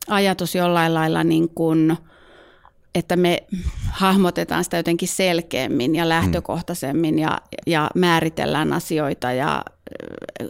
ajatus 0.07 0.55
jollain 0.55 0.93
lailla 0.93 1.23
niin 1.23 1.49
kuin, 1.49 1.97
että 2.95 3.15
me 3.15 3.43
hahmotetaan 3.89 4.63
sitä 4.63 4.77
jotenkin 4.77 5.07
selkeämmin 5.07 5.95
ja 5.95 6.09
lähtökohtaisemmin 6.09 7.19
ja, 7.19 7.37
ja 7.67 7.89
määritellään 7.95 8.73
asioita 8.73 9.31
ja 9.31 9.63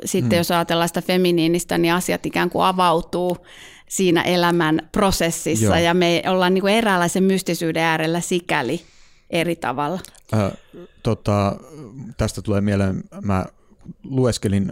sitten 0.06 0.38
mm. 0.38 0.38
jos 0.38 0.52
ajatellaan 0.52 0.90
sitä 0.90 1.02
feminiinistä, 1.02 1.78
niin 1.78 1.94
asiat 1.94 2.26
ikään 2.26 2.50
kuin 2.50 2.66
avautuu 2.66 3.38
siinä 3.90 4.22
elämän 4.22 4.90
prosessissa 4.92 5.66
Joo. 5.66 5.76
ja 5.76 5.94
me 5.94 6.24
ollaan 6.28 6.54
niin 6.54 6.62
kuin 6.62 6.74
eräänlaisen 6.74 7.24
mystisyyden 7.24 7.84
äärellä 7.84 8.22
sikäli 8.22 8.82
eri 9.30 9.56
tavalla. 9.56 10.00
Äh, 10.34 10.52
tota, 11.04 11.56
tästä 12.18 12.42
tulee 12.42 12.62
mieleen, 12.62 13.04
mä 13.22 13.46
lueskelin 14.04 14.72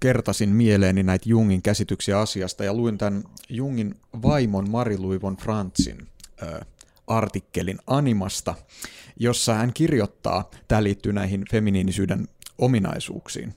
kertasin 0.00 0.48
mieleeni 0.48 1.02
näitä 1.02 1.28
Jungin 1.28 1.62
käsityksiä 1.62 2.20
asiasta 2.20 2.64
ja 2.64 2.74
luin 2.74 2.98
tämän 2.98 3.24
Jungin 3.48 3.94
vaimon 4.22 4.70
Mari-Louis 4.70 5.22
von 5.22 5.36
Franzin 5.36 6.08
ö, 6.42 6.60
artikkelin 7.06 7.78
Animasta, 7.86 8.54
jossa 9.16 9.54
hän 9.54 9.72
kirjoittaa, 9.72 10.50
tämä 10.68 10.82
liittyy 10.82 11.12
näihin 11.12 11.44
feminiinisyyden 11.50 12.28
ominaisuuksiin. 12.58 13.54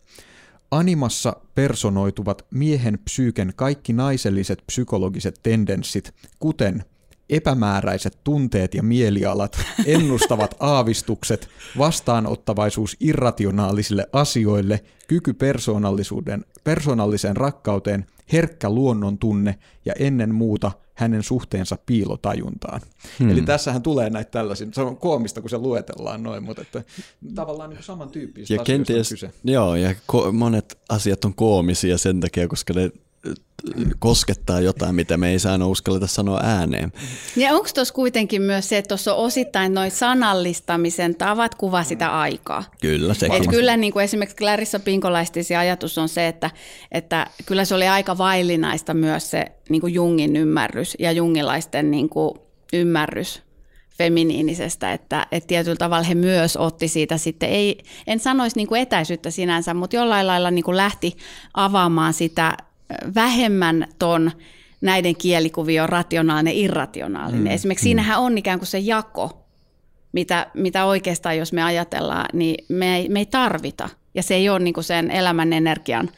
Animassa 0.71 1.35
personoituvat 1.55 2.45
miehen 2.51 2.99
psyyken 2.99 3.53
kaikki 3.55 3.93
naiselliset 3.93 4.63
psykologiset 4.67 5.39
tendenssit, 5.43 6.13
kuten 6.39 6.85
epämääräiset 7.29 8.17
tunteet 8.23 8.73
ja 8.73 8.83
mielialat, 8.83 9.59
ennustavat 9.85 10.55
aavistukset, 10.59 11.49
vastaanottavaisuus 11.77 12.97
irrationaalisille 12.99 14.07
asioille, 14.13 14.83
kyky 15.07 15.33
persoonallisuuden, 15.33 16.45
persoonalliseen 16.63 17.37
rakkauteen, 17.37 18.05
herkkä 18.33 18.69
luonnon 18.69 19.17
tunne 19.17 19.59
ja 19.85 19.93
ennen 19.99 20.35
muuta 20.35 20.71
hänen 20.93 21.23
suhteensa 21.23 21.77
piilotajuntaan. 21.85 22.81
Hmm. 23.19 23.29
Eli 23.29 23.41
tässähän 23.41 23.81
tulee 23.81 24.09
näitä 24.09 24.31
tällaisia, 24.31 24.67
se 24.71 24.81
on 24.81 24.97
koomista, 24.97 25.41
kun 25.41 25.49
se 25.49 25.57
luetellaan 25.57 26.23
noin, 26.23 26.43
mutta 26.43 26.61
että 26.61 26.83
tavallaan 27.35 27.69
niin 27.69 27.83
samantyyppistä 27.83 28.53
ja 28.53 28.63
kenties, 28.63 29.11
on 29.11 29.15
kyse. 29.15 29.31
Joo, 29.43 29.75
ja 29.75 29.91
ko- 29.91 30.31
monet 30.31 30.79
asiat 30.89 31.25
on 31.25 31.35
koomisia 31.35 31.97
sen 31.97 32.19
takia, 32.19 32.47
koska 32.47 32.73
ne 32.73 32.91
koskettaa 33.99 34.61
jotain, 34.61 34.95
mitä 34.95 35.17
me 35.17 35.29
ei 35.29 35.39
saanut 35.39 35.71
uskalleta 35.71 36.07
sanoa 36.07 36.39
ääneen. 36.43 36.93
Ja 37.35 37.53
onko 37.53 37.69
tuossa 37.75 37.93
kuitenkin 37.93 38.41
myös 38.41 38.69
se, 38.69 38.77
että 38.77 38.87
tuossa 38.87 39.15
on 39.15 39.25
osittain 39.25 39.73
noin 39.73 39.91
sanallistamisen 39.91 41.15
tavat 41.15 41.55
kuva 41.55 41.83
sitä 41.83 42.19
aikaa? 42.19 42.63
Kyllä, 42.81 43.13
sekin. 43.13 43.43
Et 43.43 43.49
kyllä 43.49 43.77
niin 43.77 43.93
kuin 43.93 44.03
esimerkiksi 44.03 44.37
Clarissa 44.37 44.79
Pinkolaistin 44.79 45.57
ajatus 45.59 45.97
on 45.97 46.09
se, 46.09 46.27
että, 46.27 46.51
että 46.91 47.27
kyllä 47.45 47.65
se 47.65 47.75
oli 47.75 47.87
aika 47.87 48.17
vaillinaista 48.17 48.93
myös 48.93 49.31
se 49.31 49.45
niin 49.69 49.81
kuin 49.81 49.93
Jungin 49.93 50.35
ymmärrys 50.35 50.95
ja 50.99 51.11
jungilaisten 51.11 51.91
niin 51.91 52.09
kuin 52.09 52.39
ymmärrys 52.73 53.41
feminiinisestä, 53.97 54.93
että, 54.93 55.27
että 55.31 55.47
tietyllä 55.47 55.75
tavalla 55.75 56.03
he 56.03 56.15
myös 56.15 56.57
otti 56.57 56.87
siitä 56.87 57.17
sitten, 57.17 57.49
ei, 57.49 57.77
en 58.07 58.19
sanoisi 58.19 58.55
niin 58.55 58.67
kuin 58.67 58.81
etäisyyttä 58.81 59.31
sinänsä, 59.31 59.73
mutta 59.73 59.95
jollain 59.95 60.27
lailla 60.27 60.51
niin 60.51 60.63
kuin 60.63 60.77
lähti 60.77 61.17
avaamaan 61.53 62.13
sitä 62.13 62.57
vähemmän 63.15 63.87
ton 63.99 64.31
näiden 64.81 65.15
kielikuvio 65.15 65.87
rationaalinen, 65.87 66.55
irrationaalinen. 66.55 67.43
Mm, 67.43 67.51
Esimerkiksi 67.51 67.83
mm. 67.83 67.87
siinähän 67.87 68.19
on 68.19 68.37
ikään 68.37 68.59
kuin 68.59 68.67
se 68.67 68.79
jako, 68.79 69.47
mitä, 70.11 70.47
mitä 70.53 70.85
oikeastaan 70.85 71.37
jos 71.37 71.53
me 71.53 71.63
ajatellaan, 71.63 72.25
niin 72.33 72.65
me 72.69 72.97
ei, 72.97 73.09
me 73.09 73.19
ei 73.19 73.25
tarvita. 73.25 73.89
Ja 74.15 74.23
se 74.23 74.35
ei 74.35 74.49
ole 74.49 74.59
niin 74.59 74.73
kuin 74.73 74.83
sen 74.83 75.11
elämän 75.11 75.53
energian 75.53 76.09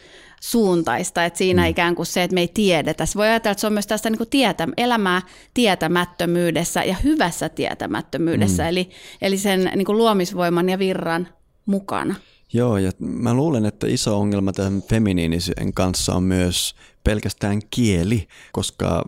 suuntaista, 0.41 1.25
että 1.25 1.38
siinä 1.38 1.62
mm. 1.62 1.67
ikään 1.67 1.95
kuin 1.95 2.05
se, 2.05 2.23
että 2.23 2.34
me 2.34 2.41
ei 2.41 2.47
tiedetä. 2.53 3.05
Se 3.05 3.17
voi 3.17 3.27
ajatella, 3.27 3.51
että 3.51 3.62
se 3.62 3.67
on 3.67 3.73
myös 3.73 3.88
tästä 3.88 4.10
niin 4.10 4.17
kuin 4.17 4.29
tietä, 4.29 4.67
elämää 4.77 5.21
tietämättömyydessä 5.53 6.84
ja 6.84 6.95
hyvässä 7.03 7.49
tietämättömyydessä, 7.49 8.63
mm. 8.63 8.69
eli, 8.69 8.89
eli 9.21 9.38
sen 9.38 9.71
niin 9.75 9.86
kuin 9.86 9.97
luomisvoiman 9.97 10.69
ja 10.69 10.79
virran 10.79 11.27
mukana. 11.65 12.15
Joo, 12.54 12.78
ja 12.78 12.92
mä 13.00 13.34
luulen, 13.34 13.66
että 13.66 13.88
iso 13.88 14.20
ongelma 14.20 14.54
tämän 14.54 14.82
feminiinisen 14.82 15.74
kanssa 15.74 16.16
on 16.16 16.24
myös 16.24 16.76
pelkästään 17.04 17.62
kieli, 17.70 18.28
koska 18.52 19.06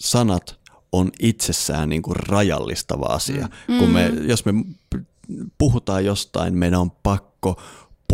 sanat 0.00 0.58
on 0.92 1.10
itsessään 1.20 1.88
niin 1.88 2.02
kuin 2.02 2.16
rajallistava 2.16 3.06
asia. 3.06 3.48
Mm. 3.68 3.78
Kun 3.78 3.90
me, 3.90 4.12
jos 4.22 4.44
me 4.44 4.52
puhutaan 5.58 6.04
jostain, 6.04 6.54
meidän 6.54 6.80
on 6.80 6.90
pakko 6.90 7.60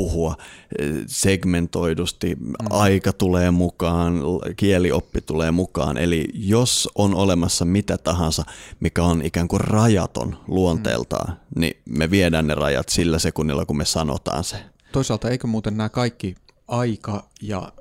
puhua 0.01 0.37
eh, 0.79 0.89
segmentoidusti, 1.07 2.35
mm. 2.35 2.53
aika 2.71 3.13
tulee 3.13 3.51
mukaan, 3.51 4.21
kielioppi 4.57 5.21
tulee 5.21 5.51
mukaan. 5.51 5.99
Eli 5.99 6.29
jos 6.35 6.89
on 6.95 7.15
olemassa 7.15 7.65
mitä 7.65 7.99
tahansa, 7.99 8.45
mikä 8.81 9.03
on 9.03 9.23
ikään 9.23 9.49
kuin 9.49 9.61
rajaton 9.61 10.39
luonteeltaan, 10.49 11.29
mm. 11.33 11.61
niin 11.61 11.77
me 11.89 12.11
viedään 12.11 12.47
ne 12.47 12.55
rajat 12.55 12.89
sillä 12.89 13.19
sekunnilla, 13.19 13.67
kun 13.67 13.77
me 13.77 13.85
sanotaan 13.85 14.45
se. 14.45 14.57
Toisaalta 14.93 15.31
eikö 15.31 15.47
muuten 15.47 15.77
nämä 15.77 15.89
kaikki 15.89 16.35
aika 16.69 17.29
ja 17.43 17.73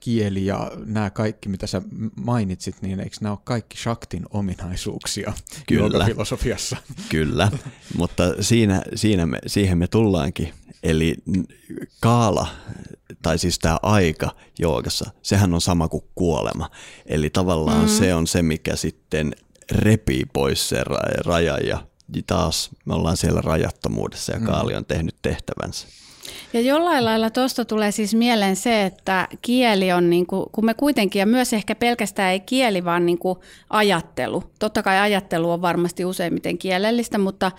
kieli 0.00 0.46
ja 0.46 0.70
nämä 0.84 1.10
kaikki, 1.10 1.48
mitä 1.48 1.66
sä 1.66 1.82
mainitsit, 2.16 2.82
niin 2.82 3.00
eikö 3.00 3.16
nämä 3.20 3.32
ole 3.32 3.38
kaikki 3.44 3.78
Shaktin 3.78 4.22
ominaisuuksia 4.30 5.32
Kyllä. 5.66 6.06
filosofiassa? 6.10 6.76
Kyllä, 7.08 7.50
mutta 7.96 8.24
siinä, 8.40 8.82
siinä 8.94 9.26
me, 9.26 9.38
siihen 9.46 9.78
me 9.78 9.86
tullaankin. 9.86 10.52
Eli 10.82 11.14
kaala, 12.00 12.46
tai 13.22 13.38
siis 13.38 13.58
tämä 13.58 13.78
aika 13.82 14.30
joogassa, 14.58 15.10
sehän 15.22 15.54
on 15.54 15.60
sama 15.60 15.88
kuin 15.88 16.04
kuolema. 16.14 16.70
Eli 17.06 17.30
tavallaan 17.30 17.82
mm. 17.82 17.88
se 17.88 18.14
on 18.14 18.26
se, 18.26 18.42
mikä 18.42 18.76
sitten 18.76 19.32
repii 19.70 20.24
pois 20.32 20.68
se 20.68 20.84
raja 21.26 21.58
ja 21.58 21.86
taas 22.26 22.70
me 22.84 22.94
ollaan 22.94 23.16
siellä 23.16 23.40
rajattomuudessa 23.40 24.32
ja 24.32 24.38
mm. 24.38 24.46
Kaali 24.46 24.74
on 24.74 24.84
tehnyt 24.84 25.14
tehtävänsä. 25.22 25.86
Ja 26.52 26.60
jollain 26.60 27.04
lailla 27.04 27.30
tuosta 27.30 27.64
tulee 27.64 27.90
siis 27.90 28.14
mieleen 28.14 28.56
se, 28.56 28.84
että 28.84 29.28
kieli 29.42 29.92
on, 29.92 30.10
niin 30.10 30.26
kuin, 30.26 30.46
kun 30.52 30.64
me 30.64 30.74
kuitenkin, 30.74 31.20
ja 31.20 31.26
myös 31.26 31.52
ehkä 31.52 31.74
pelkästään 31.74 32.32
ei 32.32 32.40
kieli, 32.40 32.84
vaan 32.84 33.06
niin 33.06 33.18
kuin 33.18 33.38
ajattelu. 33.70 34.44
Totta 34.58 34.82
kai 34.82 34.98
ajattelu 34.98 35.50
on 35.50 35.62
varmasti 35.62 36.04
useimmiten 36.04 36.58
kielellistä, 36.58 37.18
mutta 37.18 37.52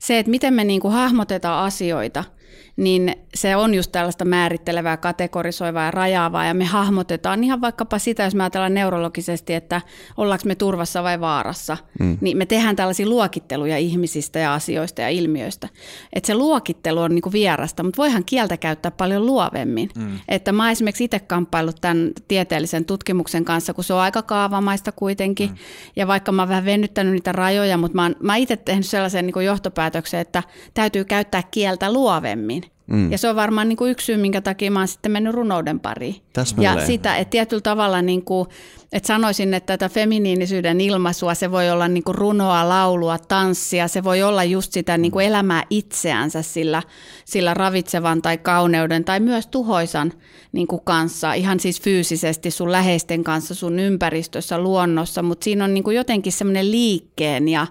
se, 0.00 0.18
että 0.18 0.30
miten 0.30 0.54
me 0.54 0.64
niin 0.64 0.80
kuin 0.80 0.94
hahmotetaan 0.94 1.64
asioita– 1.64 2.24
niin 2.80 3.14
se 3.34 3.56
on 3.56 3.74
just 3.74 3.92
tällaista 3.92 4.24
määrittelevää, 4.24 4.96
kategorisoivaa 4.96 5.84
ja 5.84 5.90
rajaavaa, 5.90 6.44
ja 6.44 6.54
me 6.54 6.64
hahmotetaan 6.64 7.44
ihan 7.44 7.60
vaikkapa 7.60 7.98
sitä, 7.98 8.22
jos 8.22 8.34
me 8.34 8.42
ajatellaan 8.42 8.74
neurologisesti, 8.74 9.54
että 9.54 9.80
ollaanko 10.16 10.42
me 10.46 10.54
turvassa 10.54 11.02
vai 11.02 11.20
vaarassa, 11.20 11.76
mm. 12.00 12.18
niin 12.20 12.36
me 12.36 12.46
tehdään 12.46 12.76
tällaisia 12.76 13.06
luokitteluja 13.06 13.78
ihmisistä 13.78 14.38
ja 14.38 14.54
asioista 14.54 15.00
ja 15.00 15.08
ilmiöistä. 15.08 15.68
Että 16.12 16.26
se 16.26 16.34
luokittelu 16.34 17.00
on 17.00 17.14
niinku 17.14 17.32
vierasta, 17.32 17.82
mutta 17.82 18.02
voihan 18.02 18.24
kieltä 18.24 18.56
käyttää 18.56 18.90
paljon 18.90 19.26
luovemmin. 19.26 19.88
Mm. 19.96 20.18
Että 20.28 20.52
mä 20.52 20.70
esimerkiksi 20.70 21.04
itse 21.04 21.18
kamppailut 21.18 21.76
tämän 21.80 22.10
tieteellisen 22.28 22.84
tutkimuksen 22.84 23.44
kanssa, 23.44 23.74
kun 23.74 23.84
se 23.84 23.94
on 23.94 24.00
aika 24.00 24.22
kaavamaista 24.22 24.92
kuitenkin, 24.92 25.50
mm. 25.50 25.56
ja 25.96 26.06
vaikka 26.06 26.32
mä 26.32 26.42
oon 26.42 26.48
vähän 26.48 26.64
venyttänyt 26.64 27.12
niitä 27.12 27.32
rajoja, 27.32 27.76
mutta 27.76 27.96
mä 27.96 28.02
oon, 28.02 28.16
mä 28.22 28.36
itse 28.36 28.56
tehnyt 28.56 28.86
sellaisen 28.86 29.26
niin 29.26 29.44
johtopäätöksen, 29.44 30.20
että 30.20 30.42
täytyy 30.74 31.04
käyttää 31.04 31.42
kieltä 31.50 31.92
luovemmin. 31.92 32.69
Mm. 32.90 33.12
Ja 33.12 33.18
se 33.18 33.28
on 33.28 33.36
varmaan 33.36 33.68
niin 33.68 33.76
kuin 33.76 33.90
yksi 33.90 34.06
syy, 34.06 34.16
minkä 34.16 34.40
takia 34.40 34.70
mä 34.70 34.78
oon 34.78 34.88
sitten 34.88 35.12
mennyt 35.12 35.34
runouden 35.34 35.80
pariin. 35.80 36.16
Täsmälleen. 36.32 36.78
Ja 36.78 36.86
sitä, 36.86 37.16
että 37.16 37.30
tietyllä 37.30 37.60
tavalla, 37.60 38.02
niin 38.02 38.24
kuin, 38.24 38.48
että 38.92 39.06
sanoisin, 39.06 39.54
että 39.54 39.78
tätä 39.78 39.94
feminiinisyyden 39.94 40.80
ilmaisua, 40.80 41.34
se 41.34 41.50
voi 41.50 41.70
olla 41.70 41.88
niin 41.88 42.04
kuin 42.04 42.14
runoa, 42.14 42.68
laulua, 42.68 43.18
tanssia, 43.18 43.88
se 43.88 44.04
voi 44.04 44.22
olla 44.22 44.44
just 44.44 44.72
sitä 44.72 44.98
niin 44.98 45.12
kuin 45.12 45.26
elämää 45.26 45.64
itseänsä 45.70 46.42
sillä, 46.42 46.82
sillä 47.24 47.54
ravitsevan 47.54 48.22
tai 48.22 48.38
kauneuden 48.38 49.04
tai 49.04 49.20
myös 49.20 49.46
tuhoisan 49.46 50.12
niin 50.52 50.66
kuin 50.66 50.82
kanssa, 50.84 51.32
ihan 51.32 51.60
siis 51.60 51.82
fyysisesti 51.82 52.50
sun 52.50 52.72
läheisten 52.72 53.24
kanssa, 53.24 53.54
sun 53.54 53.78
ympäristössä, 53.78 54.58
luonnossa, 54.58 55.22
mutta 55.22 55.44
siinä 55.44 55.64
on 55.64 55.74
niin 55.74 55.84
kuin 55.84 55.96
jotenkin 55.96 56.32
semmoinen 56.32 56.70
liikkeen 56.70 57.48
ja, 57.48 57.66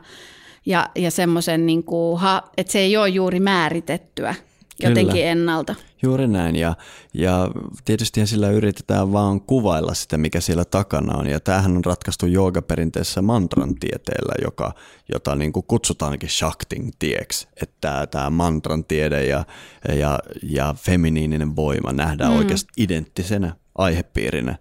ja, 0.65 0.89
ja 0.95 1.11
semmoisen, 1.11 1.65
niin 1.65 1.83
kuin, 1.83 2.21
että 2.57 2.71
se 2.71 2.79
ei 2.79 2.97
ole 2.97 3.09
juuri 3.09 3.39
määritettyä 3.39 4.35
jotenkin 4.83 5.13
Kyllä. 5.13 5.25
ennalta. 5.25 5.75
Juuri 6.01 6.27
näin 6.27 6.55
ja, 6.55 6.75
ja 7.13 7.49
tietysti 7.85 8.27
sillä 8.27 8.49
yritetään 8.49 9.13
vaan 9.13 9.41
kuvailla 9.41 9.93
sitä, 9.93 10.17
mikä 10.17 10.41
siellä 10.41 10.65
takana 10.65 11.17
on. 11.17 11.27
Ja 11.27 11.39
tämähän 11.39 11.77
on 11.77 11.85
ratkaistu 11.85 12.25
joogaperinteessä 12.25 13.21
mantran 13.21 13.75
tieteellä, 13.75 14.33
joka, 14.43 14.73
jota 15.13 15.35
niin 15.35 15.53
kuin 15.53 15.65
kutsutaankin 15.67 16.29
shakting 16.29 16.89
tieksi. 16.99 17.47
Että 17.61 18.07
tämä 18.11 18.29
mantran 18.29 18.85
tiede 18.85 19.25
ja, 19.25 19.45
ja, 19.95 20.19
ja 20.43 20.75
feminiininen 20.77 21.55
voima 21.55 21.91
nähdään 21.91 22.31
mm. 22.31 22.37
oikeasti 22.37 22.69
identtisenä 22.77 23.55
aihepiirinä. 23.75 24.55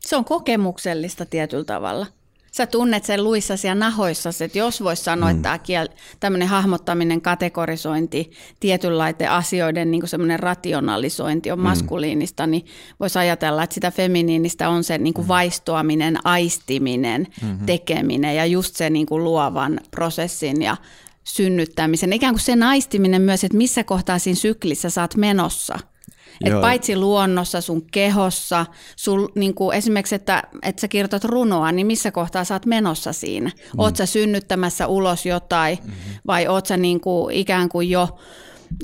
Se 0.00 0.16
on 0.16 0.24
kokemuksellista 0.24 1.26
tietyllä 1.26 1.64
tavalla 1.64 2.06
sä 2.56 2.66
tunnet 2.66 3.04
sen 3.04 3.24
luissasi 3.24 3.66
ja 3.66 3.74
nahoissasi, 3.74 4.44
että 4.44 4.58
jos 4.58 4.84
voisi 4.84 5.04
sanoa, 5.04 5.32
mm. 5.32 5.36
että 5.36 5.58
tämä 5.66 5.86
tämmöinen 6.20 6.48
hahmottaminen, 6.48 7.20
kategorisointi, 7.20 8.30
tietynlaisten 8.60 9.30
asioiden 9.30 9.90
niin 9.90 10.08
semmoinen 10.08 10.40
rationalisointi 10.40 11.52
on 11.52 11.58
mm. 11.58 11.62
maskuliinista, 11.62 12.46
niin 12.46 12.66
voisi 13.00 13.18
ajatella, 13.18 13.62
että 13.62 13.74
sitä 13.74 13.90
feminiinistä 13.90 14.68
on 14.68 14.84
se 14.84 14.98
niin 14.98 15.14
kuin 15.14 15.24
mm. 15.24 15.28
vaistoaminen, 15.28 16.18
aistiminen, 16.24 17.26
mm-hmm. 17.42 17.66
tekeminen 17.66 18.36
ja 18.36 18.46
just 18.46 18.76
se 18.76 18.90
niin 18.90 19.06
kuin 19.06 19.24
luovan 19.24 19.80
prosessin 19.90 20.62
ja 20.62 20.76
synnyttämisen. 21.24 22.12
Ikään 22.12 22.34
kuin 22.34 22.42
se 22.42 22.56
naistiminen 22.56 23.22
myös, 23.22 23.44
että 23.44 23.56
missä 23.56 23.84
kohtaa 23.84 24.18
siinä 24.18 24.36
syklissä 24.36 24.90
sä 24.90 25.00
oot 25.00 25.16
menossa– 25.16 25.78
et 26.44 26.60
paitsi 26.60 26.96
luonnossa, 26.96 27.60
sun 27.60 27.86
kehossa, 27.92 28.66
sul, 28.96 29.28
niin 29.34 29.54
kuin 29.54 29.76
esimerkiksi, 29.76 30.14
että, 30.14 30.42
että 30.62 30.80
sä 30.80 30.88
kirjoitat 30.88 31.24
runoa, 31.24 31.72
niin 31.72 31.86
missä 31.86 32.10
kohtaa 32.10 32.44
sä 32.44 32.54
oot 32.54 32.66
menossa 32.66 33.12
siinä? 33.12 33.50
Mm. 33.50 33.78
Oot 33.80 33.96
sä 33.96 34.06
synnyttämässä 34.06 34.86
ulos 34.86 35.26
jotain 35.26 35.78
mm-hmm. 35.82 36.14
vai 36.26 36.46
oot 36.46 36.66
sä 36.66 36.76
niin 36.76 37.00
kuin 37.00 37.34
ikään 37.34 37.68
kuin 37.68 37.90
jo 37.90 38.08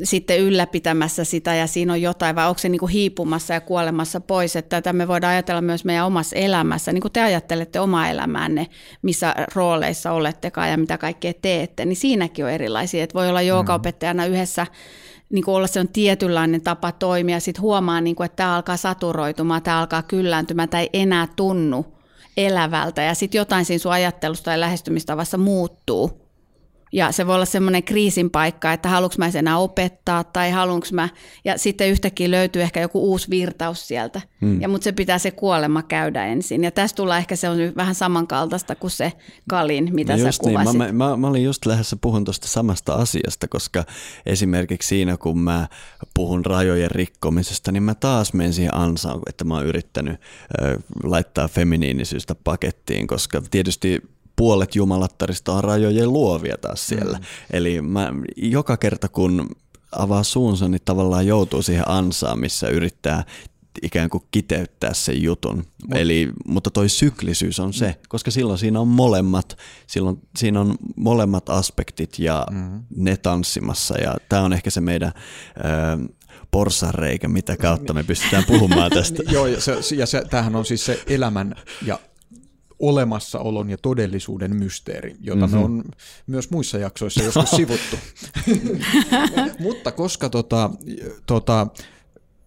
sitten 0.03 0.41
ylläpitämässä 0.41 1.25
sitä 1.25 1.55
ja 1.55 1.67
siinä 1.67 1.93
on 1.93 2.03
jotain, 2.03 2.37
vai 2.37 2.49
onko 2.49 2.59
se 2.59 2.69
niin 2.69 2.79
kuin 2.79 2.93
hiipumassa 2.93 3.55
ja 3.55 3.61
kuolemassa 3.61 4.21
pois, 4.21 4.57
että 4.57 4.77
tätä 4.77 4.93
me 4.93 5.09
voidaan 5.09 5.33
ajatella 5.33 5.61
myös 5.61 5.85
meidän 5.85 6.07
omassa 6.07 6.37
elämässä, 6.37 6.93
niin 6.93 7.03
kuin 7.03 7.13
te 7.13 7.23
ajattelette 7.23 7.81
omaa 7.81 8.09
elämäänne, 8.09 8.67
missä 9.03 9.35
rooleissa 9.55 10.13
olettekaan 10.13 10.71
ja 10.71 10.77
mitä 10.77 10.99
kaikkea 10.99 11.33
teette, 11.43 11.85
niin 11.85 11.97
siinäkin 11.97 12.45
on 12.45 12.51
erilaisia, 12.51 13.05
että 13.05 13.15
voi 13.15 13.29
olla 13.29 13.43
joogaopettajana 13.43 14.27
yhdessä 14.27 14.67
niin 15.33 15.45
kuin 15.45 15.55
olla 15.55 15.67
se 15.67 15.81
on 15.81 15.89
tietynlainen 15.89 16.61
tapa 16.61 16.93
toimia, 16.93 17.41
sitten 17.41 17.63
huomaa, 17.63 18.01
niin 18.01 18.17
kuin, 18.17 18.25
että 18.25 18.37
tämä 18.37 18.57
alkaa 18.57 18.77
saturoitumaan, 18.77 19.63
tämä 19.63 19.81
alkaa 19.81 20.03
kyllääntymään, 20.03 20.69
tämä 20.69 20.81
ei 20.81 20.91
enää 20.93 21.29
tunnu 21.37 21.87
elävältä, 22.37 23.03
ja 23.03 23.15
sitten 23.15 23.39
jotain 23.39 23.65
siinä 23.65 23.79
sun 23.79 23.93
ajattelusta 23.93 24.51
ja 24.51 24.61
lähestymistavassa 24.61 25.39
muuttuu. 25.39 26.22
Ja 26.93 27.13
se 27.13 27.27
voi 27.27 27.35
olla 27.35 27.45
semmoinen 27.45 27.83
kriisin 27.83 28.31
paikka, 28.31 28.73
että 28.73 28.89
haluanko 28.89 29.15
mä 29.19 29.31
enää 29.35 29.59
opettaa 29.59 30.25
tai 30.25 30.51
haluanko 30.51 30.87
mä, 30.93 31.09
ja 31.45 31.59
sitten 31.59 31.89
yhtäkkiä 31.89 32.31
löytyy 32.31 32.63
ehkä 32.63 32.81
joku 32.81 33.11
uusi 33.11 33.31
virtaus 33.31 33.89
sieltä. 33.89 34.21
Hmm. 34.41 34.61
Ja 34.61 34.69
mutta 34.69 34.85
se 34.85 34.93
pitää 34.93 35.19
se 35.19 35.31
kuolema 35.31 35.83
käydä 35.83 36.27
ensin. 36.27 36.65
Ja 36.65 36.71
tästä 36.71 36.97
tulee 36.97 37.19
ehkä 37.19 37.37
se 37.37 37.49
on 37.49 37.59
vähän 37.77 37.95
samankaltaista 37.95 38.75
kuin 38.75 38.91
se 38.91 39.13
kalin, 39.49 39.95
mitä 39.95 40.17
no 40.17 40.19
sä 40.19 40.39
kuvasit. 40.41 40.79
Niin. 40.79 40.95
Mä, 40.95 41.09
mä, 41.09 41.17
mä, 41.17 41.29
olin 41.29 41.45
just 41.45 41.67
lähdössä 41.67 41.97
puhun 42.01 42.25
tuosta 42.25 42.49
samasta 42.49 42.95
asiasta, 42.95 43.49
koska 43.49 43.85
esimerkiksi 44.27 44.89
siinä 44.89 45.17
kun 45.17 45.39
mä 45.39 45.69
puhun 46.15 46.47
rajojen 46.47 46.91
rikkomisesta, 46.91 47.73
niin 47.73 47.83
mä 47.83 47.95
taas 47.95 48.33
menen 48.33 48.53
siihen 48.53 48.75
ansaan, 48.75 49.21
että 49.29 49.45
mä 49.45 49.55
oon 49.55 49.67
yrittänyt 49.67 50.13
äh, 50.15 50.77
laittaa 51.03 51.49
feminiinisyystä 51.49 52.35
pakettiin, 52.35 53.07
koska 53.07 53.43
tietysti 53.51 54.03
puolet 54.37 54.75
jumalattarista 54.75 55.53
on 55.53 55.65
rajojen 55.65 56.13
luovia 56.13 56.57
taas 56.61 56.87
siellä. 56.87 57.19
Mm. 57.19 57.25
Eli 57.53 57.83
mä, 57.83 58.13
joka 58.37 58.77
kerta 58.77 59.09
kun 59.09 59.51
avaa 59.93 60.23
suunsa, 60.23 60.69
niin 60.69 60.81
tavallaan 60.85 61.27
joutuu 61.27 61.63
siihen 61.63 61.89
ansaan, 61.89 62.39
missä 62.39 62.69
yrittää 62.69 63.25
ikään 63.83 64.11
kuin 64.11 64.25
kiteyttää 64.31 64.95
sen 64.95 65.23
jutun. 65.23 65.57
Mut, 65.57 65.99
Eli, 65.99 66.31
mutta 66.47 66.71
toi 66.71 66.89
syklisyys 66.89 67.61
on 67.61 67.73
se, 67.73 67.97
koska 68.09 68.31
silloin 68.31 68.59
siinä 68.59 68.81
on 68.81 68.89
molemmat, 68.89 69.59
silloin 69.87 70.21
siinä 70.39 70.61
on 70.61 70.75
molemmat 70.97 71.49
aspektit 71.49 72.19
ja 72.19 72.47
mm-hmm. 72.51 72.83
ne 72.97 73.17
tanssimassa 73.17 73.99
ja 73.99 74.17
tämä 74.29 74.43
on 74.43 74.53
ehkä 74.53 74.71
se 74.71 74.81
meidän 74.81 75.13
ö, 75.57 76.15
porsareikä, 76.51 77.29
mitä 77.29 77.57
kautta 77.57 77.93
me 77.93 78.05
pystytään 78.05 78.45
puhumaan 78.47 78.91
tästä. 78.91 79.23
Joo, 79.33 79.47
ja, 79.47 79.61
se, 79.61 79.79
ja 79.97 80.07
se, 80.07 80.23
tämähän 80.31 80.57
on 80.57 80.65
siis 80.65 80.85
se 80.85 81.03
elämän 81.07 81.55
ja 81.87 81.99
olemassaolon 82.83 83.71
ja 83.71 83.79
todellisuuden 83.79 84.57
mysteeri, 84.57 85.17
jota 85.21 85.47
mm-hmm. 85.47 85.59
me 85.59 85.65
on 85.65 85.85
myös 86.27 86.51
muissa 86.51 86.79
jaksoissa 86.79 87.23
joskus 87.23 87.51
sivuttu. 87.57 87.97
Mutta 89.65 89.93
koska 89.93 90.29
tota, 90.29 90.71
tota, 91.27 91.67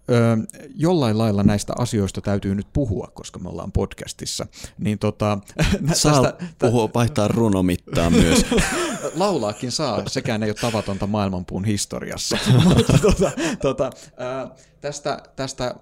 ö, 0.09 0.37
jollain 0.75 1.17
lailla 1.17 1.43
näistä 1.43 1.73
asioista 1.77 2.21
täytyy 2.21 2.55
nyt 2.55 2.67
puhua, 2.73 3.11
koska 3.13 3.39
me 3.39 3.49
ollaan 3.49 3.71
podcastissa, 3.71 4.47
niin 4.77 4.99
tota... 4.99 5.37
Saa 5.93 6.23
tästä, 6.23 6.45
puhua, 6.59 6.89
vaihtaa 6.95 7.27
runomittaa 7.27 8.09
myös. 8.09 8.45
Laulaakin 9.15 9.71
saa, 9.71 10.03
sekään 10.07 10.43
ei 10.43 10.49
ole 10.49 10.55
tavatonta 10.61 11.07
maailmanpuun 11.07 11.65
historiassa. 11.65 12.37
Mutta 12.63 12.93
tota, 13.07 13.31
tota, 13.61 13.91
ö, 14.05 14.49
tästä, 14.81 15.23
tästä 15.35 15.75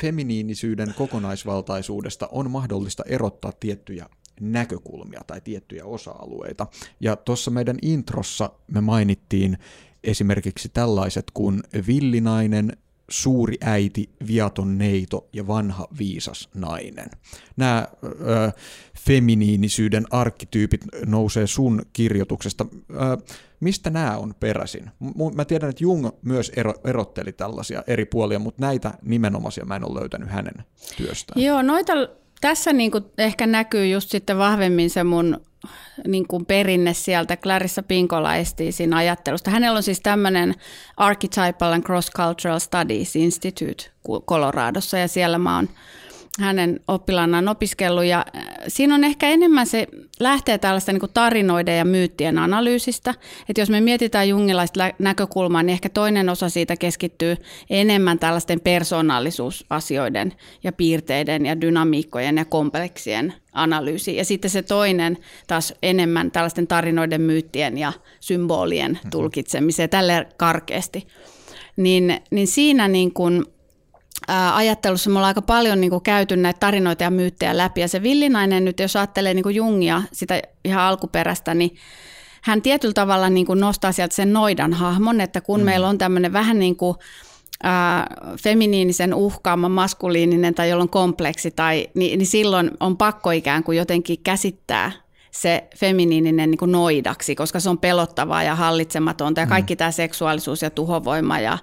feminiinisyyden 0.00 0.94
kokonaisvaltaisuudesta 0.96 2.28
on 2.32 2.50
mahdollista 2.50 3.02
erottaa 3.06 3.52
tiettyjä 3.60 4.06
näkökulmia 4.40 5.20
tai 5.26 5.40
tiettyjä 5.40 5.84
osa-alueita. 5.84 6.66
Ja 7.00 7.16
tuossa 7.16 7.50
meidän 7.50 7.76
introssa 7.82 8.50
me 8.66 8.80
mainittiin 8.80 9.58
esimerkiksi 10.04 10.68
tällaiset 10.68 11.24
kuin 11.34 11.62
villinainen, 11.86 12.76
suuri 13.10 13.56
äiti, 13.60 14.10
viaton 14.26 14.78
neito 14.78 15.28
ja 15.32 15.46
vanha 15.46 15.88
viisas 15.98 16.48
nainen. 16.54 17.10
Nämä 17.56 17.88
ö, 18.04 18.52
feminiinisyyden 18.98 20.06
arkkityypit 20.10 20.80
nousee 21.06 21.46
sun 21.46 21.82
kirjoituksesta. 21.92 22.66
Ö, 22.90 22.96
mistä 23.60 23.90
nämä 23.90 24.18
on 24.18 24.34
peräisin? 24.40 24.90
Mä 25.34 25.44
tiedän, 25.44 25.70
että 25.70 25.84
Jung 25.84 26.08
myös 26.22 26.52
ero, 26.56 26.74
erotteli 26.84 27.32
tällaisia 27.32 27.82
eri 27.86 28.04
puolia, 28.04 28.38
mutta 28.38 28.66
näitä 28.66 28.94
nimenomaisia 29.02 29.64
mä 29.64 29.76
en 29.76 29.90
ole 29.90 30.00
löytänyt 30.00 30.28
hänen 30.28 30.54
työstään. 30.96 31.42
Joo, 31.42 31.62
noita 31.62 31.92
tässä 32.40 32.72
niin 32.72 32.90
kuin 32.90 33.04
ehkä 33.18 33.46
näkyy 33.46 33.88
just 33.88 34.10
sitten 34.10 34.38
vahvemmin 34.38 34.90
se 34.90 35.04
mun 35.04 35.40
niin 36.06 36.28
kuin 36.28 36.46
perinne 36.46 36.94
sieltä 36.94 37.36
Clarissa 37.36 37.82
Pinkola 37.82 38.30
siinä 38.70 38.96
ajattelusta. 38.96 39.50
Hänellä 39.50 39.76
on 39.76 39.82
siis 39.82 40.00
tämmöinen 40.00 40.54
Archetypal 40.96 41.72
and 41.72 41.84
Cross-Cultural 41.84 42.60
Studies 42.60 43.16
Institute 43.16 43.84
Coloradossa 44.26 44.98
ja 44.98 45.08
siellä 45.08 45.38
mä 45.38 45.56
oon 45.56 45.68
hänen 46.38 46.80
oppilaanaan 46.88 47.48
opiskellut 47.48 48.04
ja 48.04 48.26
äh, 48.36 48.44
siinä 48.68 48.94
on 48.94 49.04
ehkä 49.04 49.28
enemmän 49.28 49.66
se 49.66 49.86
lähtee 50.20 50.58
tällaista 50.58 50.92
niin 50.92 51.02
tarinoiden 51.14 51.78
ja 51.78 51.84
myyttien 51.84 52.38
analyysistä. 52.38 53.14
Että 53.48 53.60
jos 53.60 53.70
me 53.70 53.80
mietitään 53.80 54.28
jungilaista 54.28 54.90
näkökulmaa, 54.98 55.62
niin 55.62 55.72
ehkä 55.72 55.88
toinen 55.88 56.28
osa 56.28 56.48
siitä 56.48 56.76
keskittyy 56.76 57.36
enemmän 57.70 58.18
tällaisten 58.18 58.60
persoonallisuusasioiden 58.60 60.32
ja 60.64 60.72
piirteiden 60.72 61.46
ja 61.46 61.60
dynamiikkojen 61.60 62.36
ja 62.36 62.44
kompleksien 62.44 63.34
analyysi. 63.52 64.16
Ja 64.16 64.24
sitten 64.24 64.50
se 64.50 64.62
toinen 64.62 65.18
taas 65.46 65.74
enemmän 65.82 66.30
tällaisten 66.30 66.66
tarinoiden, 66.66 67.20
myyttien 67.20 67.78
ja 67.78 67.92
symbolien 68.20 68.92
mhm. 68.92 69.10
tulkitsemiseen 69.10 69.90
tälle 69.90 70.26
karkeasti. 70.36 71.06
Niin, 71.76 72.20
niin 72.30 72.46
siinä 72.46 72.88
niin 72.88 73.12
kuin 73.12 73.44
ajattelussa 74.28 75.10
me 75.10 75.18
ollaan 75.18 75.30
aika 75.30 75.42
paljon 75.42 75.80
niin 75.80 75.90
kuin 75.90 76.02
käyty 76.02 76.36
näitä 76.36 76.60
tarinoita 76.60 77.02
ja 77.02 77.10
myyttejä 77.10 77.56
läpi. 77.56 77.80
Ja 77.80 77.88
se 77.88 78.02
villinainen 78.02 78.64
nyt, 78.64 78.80
jos 78.80 78.96
ajattelee 78.96 79.34
niin 79.34 79.42
kuin 79.42 79.54
Jungia, 79.54 80.02
sitä 80.12 80.42
ihan 80.64 80.82
alkuperäistä, 80.82 81.54
niin 81.54 81.76
hän 82.42 82.62
tietyllä 82.62 82.94
tavalla 82.94 83.30
niin 83.30 83.46
kuin 83.46 83.60
nostaa 83.60 83.92
sieltä 83.92 84.14
sen 84.14 84.32
noidan 84.32 84.72
hahmon, 84.72 85.20
että 85.20 85.40
kun 85.40 85.60
mm. 85.60 85.64
meillä 85.64 85.88
on 85.88 85.98
tämmöinen 85.98 86.32
vähän 86.32 86.58
niin 86.58 86.76
kuin 86.76 86.96
ää, 87.62 88.06
feminiinisen 88.42 89.14
uhkaama 89.14 89.68
maskuliininen 89.68 90.54
tai 90.54 90.70
jolla 90.70 90.82
on 90.82 90.88
kompleksi, 90.88 91.50
tai, 91.50 91.88
niin, 91.94 92.18
niin 92.18 92.26
silloin 92.26 92.70
on 92.80 92.96
pakko 92.96 93.30
ikään 93.30 93.64
kuin 93.64 93.78
jotenkin 93.78 94.22
käsittää 94.22 94.92
se 95.30 95.68
feminiininen 95.76 96.50
niin 96.50 96.58
kuin 96.58 96.72
noidaksi, 96.72 97.34
koska 97.34 97.60
se 97.60 97.70
on 97.70 97.78
pelottavaa 97.78 98.42
ja 98.42 98.54
hallitsematonta 98.54 99.40
ja 99.40 99.46
mm. 99.46 99.50
kaikki 99.50 99.74
mm. 99.74 99.78
tämä 99.78 99.90
seksuaalisuus 99.90 100.62
ja 100.62 100.70
tuhovoima 100.70 101.38
ja 101.38 101.58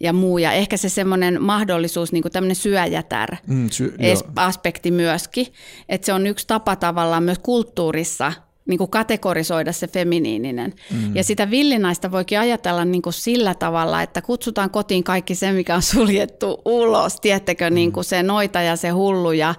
ja 0.00 0.12
muu. 0.12 0.38
Ja 0.38 0.52
ehkä 0.52 0.76
se 0.76 0.88
semmoinen 0.88 1.42
mahdollisuus, 1.42 2.12
niin 2.12 2.22
kuin 2.22 2.32
tämmöinen 2.32 2.56
syöjätär 2.56 3.36
mm, 3.46 3.70
sy- 3.70 3.94
aspekti 4.36 4.90
myöskin, 4.90 5.46
että 5.88 6.06
se 6.06 6.12
on 6.12 6.26
yksi 6.26 6.46
tapa 6.46 6.76
tavallaan 6.76 7.22
myös 7.22 7.38
kulttuurissa 7.38 8.32
niin 8.68 8.78
kuin 8.78 8.90
kategorisoida 8.90 9.72
se 9.72 9.86
feminiininen. 9.86 10.74
Mm. 10.90 11.16
Ja 11.16 11.24
sitä 11.24 11.50
villinaista 11.50 12.10
voikin 12.10 12.40
ajatella 12.40 12.84
niin 12.84 13.02
kuin 13.02 13.12
sillä 13.12 13.54
tavalla, 13.54 14.02
että 14.02 14.22
kutsutaan 14.22 14.70
kotiin 14.70 15.04
kaikki 15.04 15.34
se, 15.34 15.52
mikä 15.52 15.74
on 15.74 15.82
suljettu 15.82 16.62
ulos. 16.64 17.20
Tiedättekö, 17.20 17.70
mm. 17.70 17.74
niin 17.74 17.92
kuin 17.92 18.04
se 18.04 18.22
noita 18.22 18.62
ja 18.62 18.76
se 18.76 18.88
hullu. 18.88 19.32
Ja, 19.32 19.54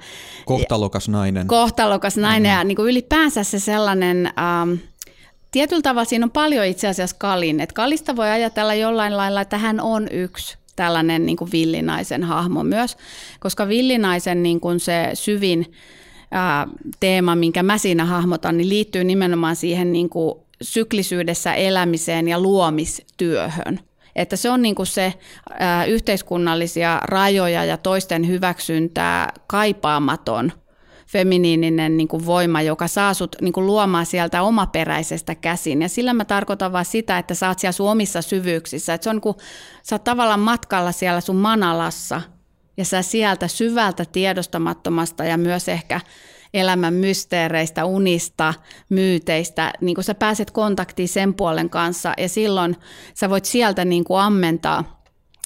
kohtalokas 0.46 1.10
nainen. 1.10 1.48
Kohtalokas 1.48 2.18
nainen 2.18 2.52
mm. 2.52 2.58
ja 2.58 2.64
niin 2.64 2.76
kuin 2.76 2.90
ylipäänsä 2.90 3.44
se 3.44 3.60
sellainen... 3.60 4.26
Ähm, 4.26 4.74
tietyllä 5.52 5.82
tavalla 5.82 6.06
siinä 6.06 6.26
on 6.26 6.32
paljon 6.32 6.66
itse 6.66 6.88
asiassa 6.88 7.16
Kalin. 7.20 7.60
että 7.60 7.74
Kalista 7.74 8.16
voi 8.16 8.30
ajatella 8.30 8.74
jollain 8.74 9.18
lailla, 9.18 9.42
että 9.42 9.58
hän 9.58 9.80
on 9.80 10.08
yksi 10.12 10.58
tällainen 10.76 11.26
niin 11.26 11.38
kuin 11.38 11.52
villinaisen 11.52 12.24
hahmo 12.24 12.64
myös, 12.64 12.98
koska 13.40 13.68
villinaisen 13.68 14.44
niin 14.44 14.60
kuin 14.60 14.80
se 14.80 15.10
syvin 15.14 15.74
ää, 16.32 16.68
teema, 17.00 17.36
minkä 17.36 17.64
mä 17.64 17.78
siinä 17.78 18.06
hahmotan, 18.06 18.58
niin 18.58 18.70
liittyy 18.70 19.04
nimenomaan 19.04 19.56
siihen 19.56 19.94
niin 19.94 20.10
kuin 20.10 20.36
syklisyydessä 20.62 21.54
elämiseen 21.54 22.28
ja 22.28 22.40
luomistyöhön. 22.40 23.80
Että 24.16 24.36
se 24.36 24.50
on 24.50 24.62
niin 24.62 24.76
kuin 24.76 24.88
se 24.88 25.14
ää, 25.60 25.86
yhteiskunnallisia 25.86 27.02
rajoja 27.04 27.66
ja 27.66 27.78
toisten 27.78 28.28
hyväksyntää 28.28 29.34
kaipaamaton 29.48 30.52
feminiininen 31.12 31.98
niin 31.98 32.08
kuin 32.08 32.26
voima, 32.26 32.62
joka 32.62 32.88
saa 32.88 33.14
sut 33.14 33.36
niin 33.42 33.54
kuin 33.54 33.66
luomaan 33.66 34.06
sieltä 34.06 34.42
omaperäisestä 34.42 35.36
käsin. 35.36 35.82
Ja 35.82 35.90
sillä 35.90 36.14
mä 36.14 36.26
tarkoitan 36.26 36.72
vaan 36.72 36.86
sitä, 36.86 37.18
että 37.18 37.34
sä 37.34 37.48
oot 37.48 37.60
siellä 37.60 37.72
sun 37.72 37.92
omissa 37.92 38.22
syvyyksissä. 38.22 38.94
Että 38.94 39.04
se 39.04 39.10
on 39.10 39.16
niin 39.16 39.22
kuin, 39.22 39.36
sä 39.84 39.96
oot 39.96 40.04
tavallaan 40.04 40.40
matkalla 40.40 40.92
siellä 40.92 41.22
sun 41.22 41.36
manalassa 41.36 42.22
ja 42.78 42.86
sä 42.86 43.02
sieltä 43.02 43.48
syvältä 43.48 44.06
tiedostamattomasta 44.06 45.24
ja 45.24 45.38
myös 45.38 45.70
ehkä 45.70 46.02
elämän 46.54 46.94
mysteereistä, 46.94 47.86
unista, 47.86 48.54
myyteistä, 48.90 49.74
niin 49.82 49.96
kuin 49.96 50.06
sä 50.06 50.16
pääset 50.16 50.52
kontaktiin 50.52 51.10
sen 51.10 51.34
puolen 51.34 51.70
kanssa 51.70 52.14
ja 52.18 52.30
silloin 52.30 52.76
sä 53.14 53.30
voit 53.30 53.46
sieltä 53.46 53.86
niin 53.86 54.04
kuin 54.04 54.22
ammentaa 54.22 55.04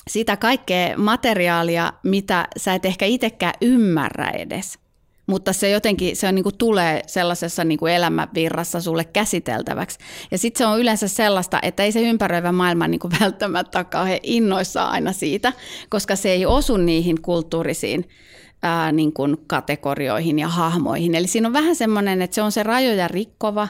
sitä 0.10 0.38
kaikkea 0.38 0.98
materiaalia, 0.98 1.94
mitä 2.04 2.48
sä 2.58 2.74
et 2.74 2.86
ehkä 2.86 3.06
itsekään 3.06 3.54
ymmärrä 3.62 4.30
edes 4.30 4.85
mutta 5.28 5.54
se 5.54 5.70
jotenkin 5.70 6.16
se 6.16 6.28
on, 6.28 6.36
niin 6.36 6.44
kuin 6.44 6.58
tulee 6.58 7.02
sellaisessa 7.08 7.64
niin 7.64 7.80
kuin 7.80 7.94
elämänvirrassa 7.94 8.82
sulle 8.82 9.04
käsiteltäväksi. 9.04 10.00
Ja 10.32 10.38
sitten 10.38 10.58
se 10.58 10.66
on 10.66 10.80
yleensä 10.80 11.08
sellaista, 11.08 11.60
että 11.62 11.84
ei 11.84 11.92
se 11.92 12.02
ympäröivä 12.02 12.52
maailma 12.52 12.88
niin 12.88 13.00
kuin 13.00 13.14
välttämättä 13.20 13.84
kauhean 13.84 14.20
innoissaan 14.24 14.92
aina 14.92 15.14
siitä, 15.14 15.54
koska 15.90 16.16
se 16.16 16.32
ei 16.32 16.46
osu 16.46 16.78
niihin 16.78 17.22
kulttuurisiin 17.22 18.10
ää, 18.64 18.92
niin 18.92 19.14
kuin 19.14 19.38
kategorioihin 19.48 20.40
ja 20.40 20.48
hahmoihin. 20.48 21.16
Eli 21.16 21.28
siinä 21.28 21.48
on 21.48 21.54
vähän 21.54 21.76
semmoinen, 21.76 22.22
että 22.22 22.36
se 22.36 22.42
on 22.42 22.52
se 22.52 22.64
rajoja 22.64 23.08
rikkova 23.08 23.68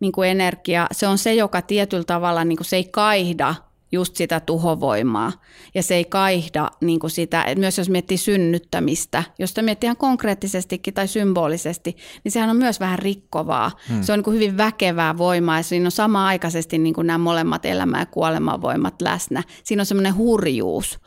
niin 0.00 0.12
kuin 0.12 0.28
energia. 0.28 0.86
Se 0.92 1.06
on 1.06 1.18
se, 1.18 1.34
joka 1.34 1.62
tietyllä 1.62 2.04
tavalla 2.04 2.44
niin 2.44 2.56
kuin 2.56 2.66
se 2.66 2.76
ei 2.76 2.84
kaihda– 2.84 3.54
just 3.92 4.16
sitä 4.16 4.40
tuhovoimaa. 4.40 5.32
Ja 5.74 5.82
se 5.82 5.94
ei 5.94 6.04
kaihda 6.04 6.70
niin 6.80 7.00
kuin 7.00 7.10
sitä, 7.10 7.46
myös 7.56 7.78
jos 7.78 7.90
miettii 7.90 8.16
synnyttämistä, 8.16 9.24
jos 9.38 9.50
sitä 9.50 9.62
miettii 9.62 9.86
ihan 9.86 9.96
konkreettisestikin 9.96 10.94
tai 10.94 11.08
symbolisesti, 11.08 11.96
niin 12.24 12.32
sehän 12.32 12.50
on 12.50 12.56
myös 12.56 12.80
vähän 12.80 12.98
rikkovaa. 12.98 13.70
Hmm. 13.88 14.02
Se 14.02 14.12
on 14.12 14.18
niin 14.18 14.24
kuin 14.24 14.34
hyvin 14.34 14.56
väkevää 14.56 15.18
voimaa 15.18 15.56
ja 15.56 15.62
siinä 15.62 15.86
on 15.86 15.90
sama-aikaisesti 15.90 16.78
niin 16.78 16.94
kuin 16.94 17.06
nämä 17.06 17.18
molemmat 17.18 17.64
elämä- 17.64 18.00
ja 18.00 18.06
kuolemanvoimat 18.06 19.02
läsnä. 19.02 19.42
Siinä 19.64 19.82
on 19.82 19.86
semmoinen 19.86 20.16
hurjuus. 20.16 20.98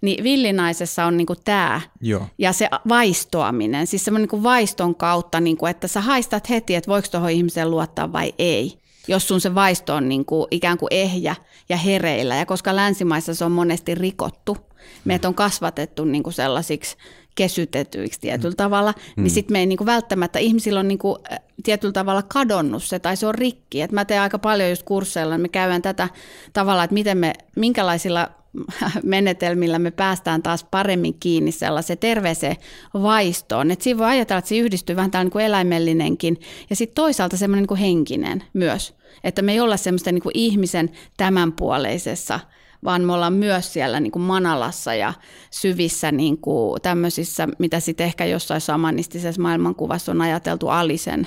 Niin 0.00 0.24
villinaisessa 0.24 1.04
on 1.04 1.16
niin 1.16 1.26
kuin 1.26 1.38
tämä 1.44 1.80
Joo. 2.00 2.26
ja 2.38 2.52
se 2.52 2.68
vaistoaminen, 2.88 3.86
siis 3.86 4.04
semmoinen 4.04 4.22
niin 4.22 4.30
kuin 4.30 4.42
vaiston 4.42 4.94
kautta, 4.94 5.40
niin 5.40 5.56
kuin, 5.56 5.70
että 5.70 5.88
sä 5.88 6.00
haistat 6.00 6.50
heti, 6.50 6.74
että 6.74 6.88
voiko 6.88 7.08
tuohon 7.10 7.30
ihmiseen 7.30 7.70
luottaa 7.70 8.12
vai 8.12 8.34
ei 8.38 8.79
jos 9.10 9.28
sun 9.28 9.40
se 9.40 9.54
vaisto 9.54 9.94
on 9.94 10.08
niin 10.08 10.24
kuin, 10.24 10.46
ikään 10.50 10.78
kuin 10.78 10.88
ehjä 10.90 11.36
ja 11.68 11.76
hereillä. 11.76 12.36
Ja 12.36 12.46
koska 12.46 12.76
länsimaissa 12.76 13.34
se 13.34 13.44
on 13.44 13.52
monesti 13.52 13.94
rikottu, 13.94 14.56
meitä 15.04 15.28
on 15.28 15.34
kasvatettu 15.34 16.04
niin 16.04 16.22
kuin 16.22 16.34
sellaisiksi 16.34 16.96
kesytetyiksi 17.34 18.20
tietyllä 18.20 18.54
tavalla, 18.54 18.90
niin 18.90 19.12
mm. 19.16 19.22
niin 19.22 19.30
sitten 19.30 19.52
me 19.52 19.58
ei 19.58 19.66
niin 19.66 19.76
kuin 19.76 19.86
välttämättä, 19.86 20.38
ihmisillä 20.38 20.80
on 20.80 20.88
niin 20.88 20.98
kuin 20.98 21.18
tietyllä 21.62 21.92
tavalla 21.92 22.22
kadonnut 22.22 22.82
se 22.82 22.98
tai 22.98 23.16
se 23.16 23.26
on 23.26 23.34
rikki. 23.34 23.82
Et 23.82 23.92
mä 23.92 24.04
teen 24.04 24.22
aika 24.22 24.38
paljon 24.38 24.70
just 24.70 24.82
kursseilla, 24.82 25.38
me 25.38 25.48
käydään 25.48 25.82
tätä 25.82 26.08
tavalla, 26.52 26.84
että 26.84 26.94
miten 26.94 27.18
me, 27.18 27.32
minkälaisilla 27.56 28.30
menetelmillä 29.02 29.78
me 29.78 29.90
päästään 29.90 30.42
taas 30.42 30.64
paremmin 30.64 31.14
kiinni 31.20 31.52
sellaiseen 31.52 31.98
terveeseen 31.98 32.56
vaistoon. 32.94 33.70
Et 33.70 33.80
siinä 33.80 33.98
voi 33.98 34.06
ajatella, 34.06 34.38
että 34.38 34.48
se 34.48 34.58
yhdistyy 34.58 34.96
vähän 34.96 35.10
tällainen 35.10 35.32
kuin 35.32 35.44
eläimellinenkin 35.44 36.40
ja 36.70 36.76
sitten 36.76 36.94
toisaalta 36.94 37.36
semmoinen 37.36 37.62
niin 37.62 37.68
kuin 37.68 37.80
henkinen 37.80 38.42
myös. 38.52 38.94
Että 39.24 39.42
me 39.42 39.52
ei 39.52 39.60
olla 39.60 39.76
semmoista 39.76 40.12
niin 40.12 40.22
kuin 40.22 40.36
ihmisen 40.38 40.90
tämänpuoleisessa, 41.16 42.40
vaan 42.84 43.02
me 43.02 43.12
ollaan 43.12 43.32
myös 43.32 43.72
siellä 43.72 44.00
niin 44.00 44.12
kuin 44.12 44.22
manalassa 44.22 44.94
ja 44.94 45.14
syvissä 45.50 46.12
niin 46.12 46.38
kuin 46.38 46.82
tämmöisissä, 46.82 47.48
mitä 47.58 47.80
sitten 47.80 48.06
ehkä 48.06 48.24
jossain 48.24 48.60
samanistisessa 48.60 49.42
maailmankuvassa 49.42 50.12
on 50.12 50.20
ajateltu 50.20 50.68
alisen 50.68 51.26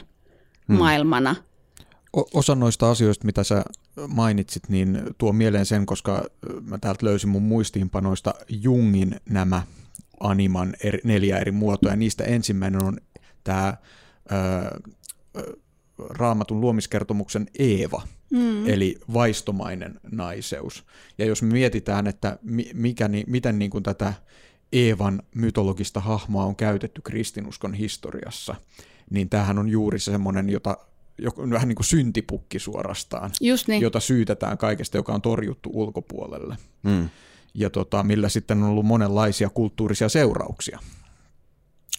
hmm. 0.67 0.77
maailmana. 0.77 1.35
Osa 2.13 2.55
noista 2.55 2.91
asioista, 2.91 3.25
mitä 3.25 3.43
sä 3.43 3.63
mainitsit, 4.07 4.69
niin 4.69 5.01
tuo 5.17 5.33
mieleen 5.33 5.65
sen, 5.65 5.85
koska 5.85 6.25
mä 6.61 6.77
täältä 6.77 7.05
löysin 7.05 7.29
mun 7.29 7.41
muistiinpanoista 7.41 8.33
Jungin 8.49 9.15
nämä 9.29 9.63
animan 10.19 10.73
eri, 10.83 10.99
neljä 11.03 11.37
eri 11.37 11.51
muotoa, 11.51 11.91
ja 11.91 11.95
niistä 11.95 12.23
ensimmäinen 12.23 12.83
on 12.83 12.97
tämä 13.43 13.77
raamatun 16.09 16.61
luomiskertomuksen 16.61 17.47
Eeva, 17.59 18.01
mm. 18.29 18.67
eli 18.69 18.97
vaistomainen 19.13 19.99
naiseus. 20.11 20.85
Ja 21.17 21.25
jos 21.25 21.41
me 21.41 21.53
mietitään, 21.53 22.07
että 22.07 22.37
mikä, 22.73 23.07
niin, 23.07 23.25
miten 23.27 23.59
niin 23.59 23.71
kuin 23.71 23.83
tätä 23.83 24.13
Eevan 24.73 25.23
mytologista 25.35 25.99
hahmoa 25.99 26.45
on 26.45 26.55
käytetty 26.55 27.01
kristinuskon 27.01 27.73
historiassa, 27.73 28.55
niin 29.09 29.29
tämähän 29.29 29.59
on 29.59 29.69
juuri 29.69 29.99
semmoinen, 29.99 30.49
jota 30.49 30.77
vähän 31.49 31.67
niin 31.67 31.75
kuin 31.75 31.85
syntipukki 31.85 32.59
suorastaan, 32.59 33.31
Just 33.41 33.67
niin. 33.67 33.81
jota 33.81 33.99
syytetään 33.99 34.57
kaikesta, 34.57 34.97
joka 34.97 35.13
on 35.13 35.21
torjuttu 35.21 35.69
ulkopuolelle. 35.73 36.57
Mm. 36.83 37.09
ja 37.53 37.69
tota, 37.69 38.03
millä 38.03 38.29
sitten 38.29 38.63
on 38.63 38.69
ollut 38.69 38.85
monenlaisia 38.85 39.49
kulttuurisia 39.49 40.09
seurauksia. 40.09 40.79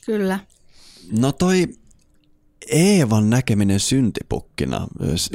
Kyllä. 0.07 0.39
No 1.19 1.33
toi 1.33 1.69
Eevan 2.71 3.31
näkeminen 3.31 3.81
syntipukkina 3.81 4.87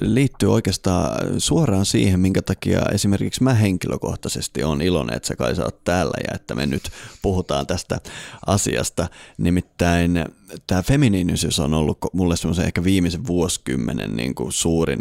liittyy 0.02 0.54
oikeastaan 0.54 1.42
suoraan 1.42 1.86
siihen, 1.86 2.20
minkä 2.20 2.42
takia 2.42 2.82
esimerkiksi 2.94 3.44
mä 3.44 3.54
henkilökohtaisesti 3.54 4.64
on 4.64 4.82
iloinen, 4.82 5.16
että 5.16 5.28
sä 5.28 5.36
kai 5.36 5.56
sä 5.56 5.64
oot 5.64 5.84
täällä 5.84 6.18
ja 6.28 6.36
että 6.36 6.56
me 6.56 6.66
nyt 6.66 6.90
puhutaan 7.22 7.68
tästä 7.68 8.00
asiasta. 8.46 9.08
Nimittäin 9.38 10.26
tämä 10.68 10.82
feminiinisyys 10.84 11.60
on 11.60 11.74
ollut 11.74 11.98
mulle 12.14 12.38
semmoisen 12.38 12.66
ehkä 12.66 12.84
viimeisen 12.84 13.28
vuosikymmenen 13.28 14.16
niin 14.16 14.36
kuin 14.36 14.52
suurin 14.52 15.00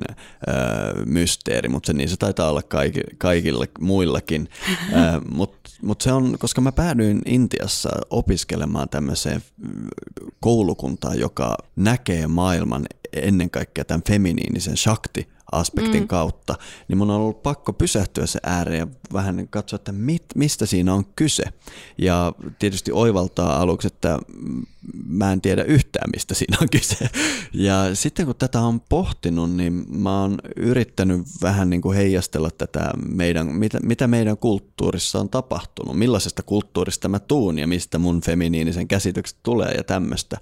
öö, 0.49 1.05
mysteeri, 1.05 1.69
mutta 1.69 1.87
se, 1.87 1.93
niin 1.93 2.09
se 2.09 2.17
taitaa 2.17 2.51
olla 2.51 2.63
kaikki, 2.63 3.01
kaikilla 3.19 3.65
muillakin. 3.81 4.49
mutta 5.35 5.71
mut 5.83 6.01
se 6.01 6.13
on, 6.13 6.37
koska 6.39 6.61
mä 6.61 6.73
päädyin 6.73 7.23
Intiassa 7.27 7.91
opiskelemaan 8.11 8.89
tämmöiseen 8.89 9.43
koulukuntaan, 10.41 11.19
joka 11.19 11.57
näkee 11.77 12.27
maailman 12.27 12.87
ennen 13.13 13.51
kaikkea 13.51 13.85
tämän 13.85 14.03
feminiinisen 14.09 14.77
shakti 14.77 15.29
aspektin 15.53 16.03
mm. 16.03 16.09
kautta, 16.09 16.55
niin 16.89 16.99
mun 16.99 17.11
on 17.11 17.17
ollut 17.17 17.43
pakko 17.43 17.73
pysähtyä 17.73 18.27
se 18.27 18.39
ääreen 18.43 18.79
ja 18.79 18.87
vähän 19.13 19.49
katsoa, 19.49 19.77
että 19.77 19.93
mit, 19.93 20.25
mistä 20.35 20.67
siinä 20.67 20.95
on 20.95 21.05
kyse. 21.17 21.45
Ja 21.99 22.33
tietysti 22.59 22.93
oivaltaa 22.93 23.61
aluksi, 23.61 23.87
että 23.87 24.19
mä 25.07 25.33
en 25.33 25.41
tiedä 25.41 25.63
yhtään, 25.63 26.11
mistä 26.13 26.35
siinä 26.35 26.57
on 26.63 26.69
kyse. 26.71 27.09
Ja 27.53 27.95
sitten 27.95 28.27
kun 28.27 28.35
tätä 28.37 28.61
on 28.61 28.81
pohtinut, 28.81 29.51
niin 29.51 29.85
mä 29.89 30.21
oon 30.21 30.39
yrittänyt 30.57 31.23
vähän 31.43 31.71
niin 31.71 31.81
kuin 31.83 31.97
heijastella 31.97 32.51
tätä 32.51 32.91
meidän, 33.09 33.47
mitä, 33.47 33.81
mitä 33.83 34.07
meidän 34.07 34.39
kulttuurissa 34.39 35.21
on 35.21 35.29
tapahtunut, 35.29 35.99
millaisesta 35.99 36.43
kulttuurista 36.43 37.09
mä 37.09 37.19
tuun 37.19 37.59
ja 37.59 37.67
mistä 37.67 37.99
mun 37.99 38.21
feminiinisen 38.21 38.89
käsitykset 38.89 39.39
tulee 39.43 39.73
ja 39.73 39.85
tämmöistä. 39.85 40.37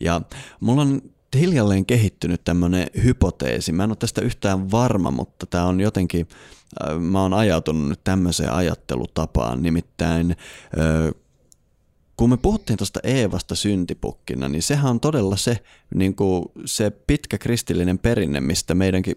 Ja 0.00 0.20
mulla 0.60 0.82
on 0.82 1.02
hiljalleen 1.34 1.86
kehittynyt 1.86 2.44
tämmöinen 2.44 2.86
hypoteesi. 3.04 3.72
Mä 3.72 3.84
en 3.84 3.90
ole 3.90 3.96
tästä 3.96 4.20
yhtään 4.20 4.70
varma, 4.70 5.10
mutta 5.10 5.46
tämä 5.46 5.64
on 5.64 5.80
jotenkin, 5.80 6.28
äh, 6.82 6.98
mä 6.98 7.22
oon 7.22 7.34
ajautunut 7.34 7.88
nyt 7.88 8.04
tämmöiseen 8.04 8.52
ajattelutapaan, 8.52 9.62
nimittäin 9.62 10.36
kun 12.16 12.30
me 12.30 12.36
puhuttiin 12.36 12.76
tuosta 12.76 13.00
Eevasta 13.02 13.54
syntipukkina, 13.54 14.48
niin 14.48 14.62
sehän 14.62 14.90
on 14.90 15.00
todella 15.00 15.36
se, 15.36 15.58
niin 15.94 16.14
kuin 16.14 16.44
se 16.64 16.90
pitkä 16.90 17.38
kristillinen 17.38 17.98
perinne, 17.98 18.40
mistä 18.40 18.74
meidänkin 18.74 19.16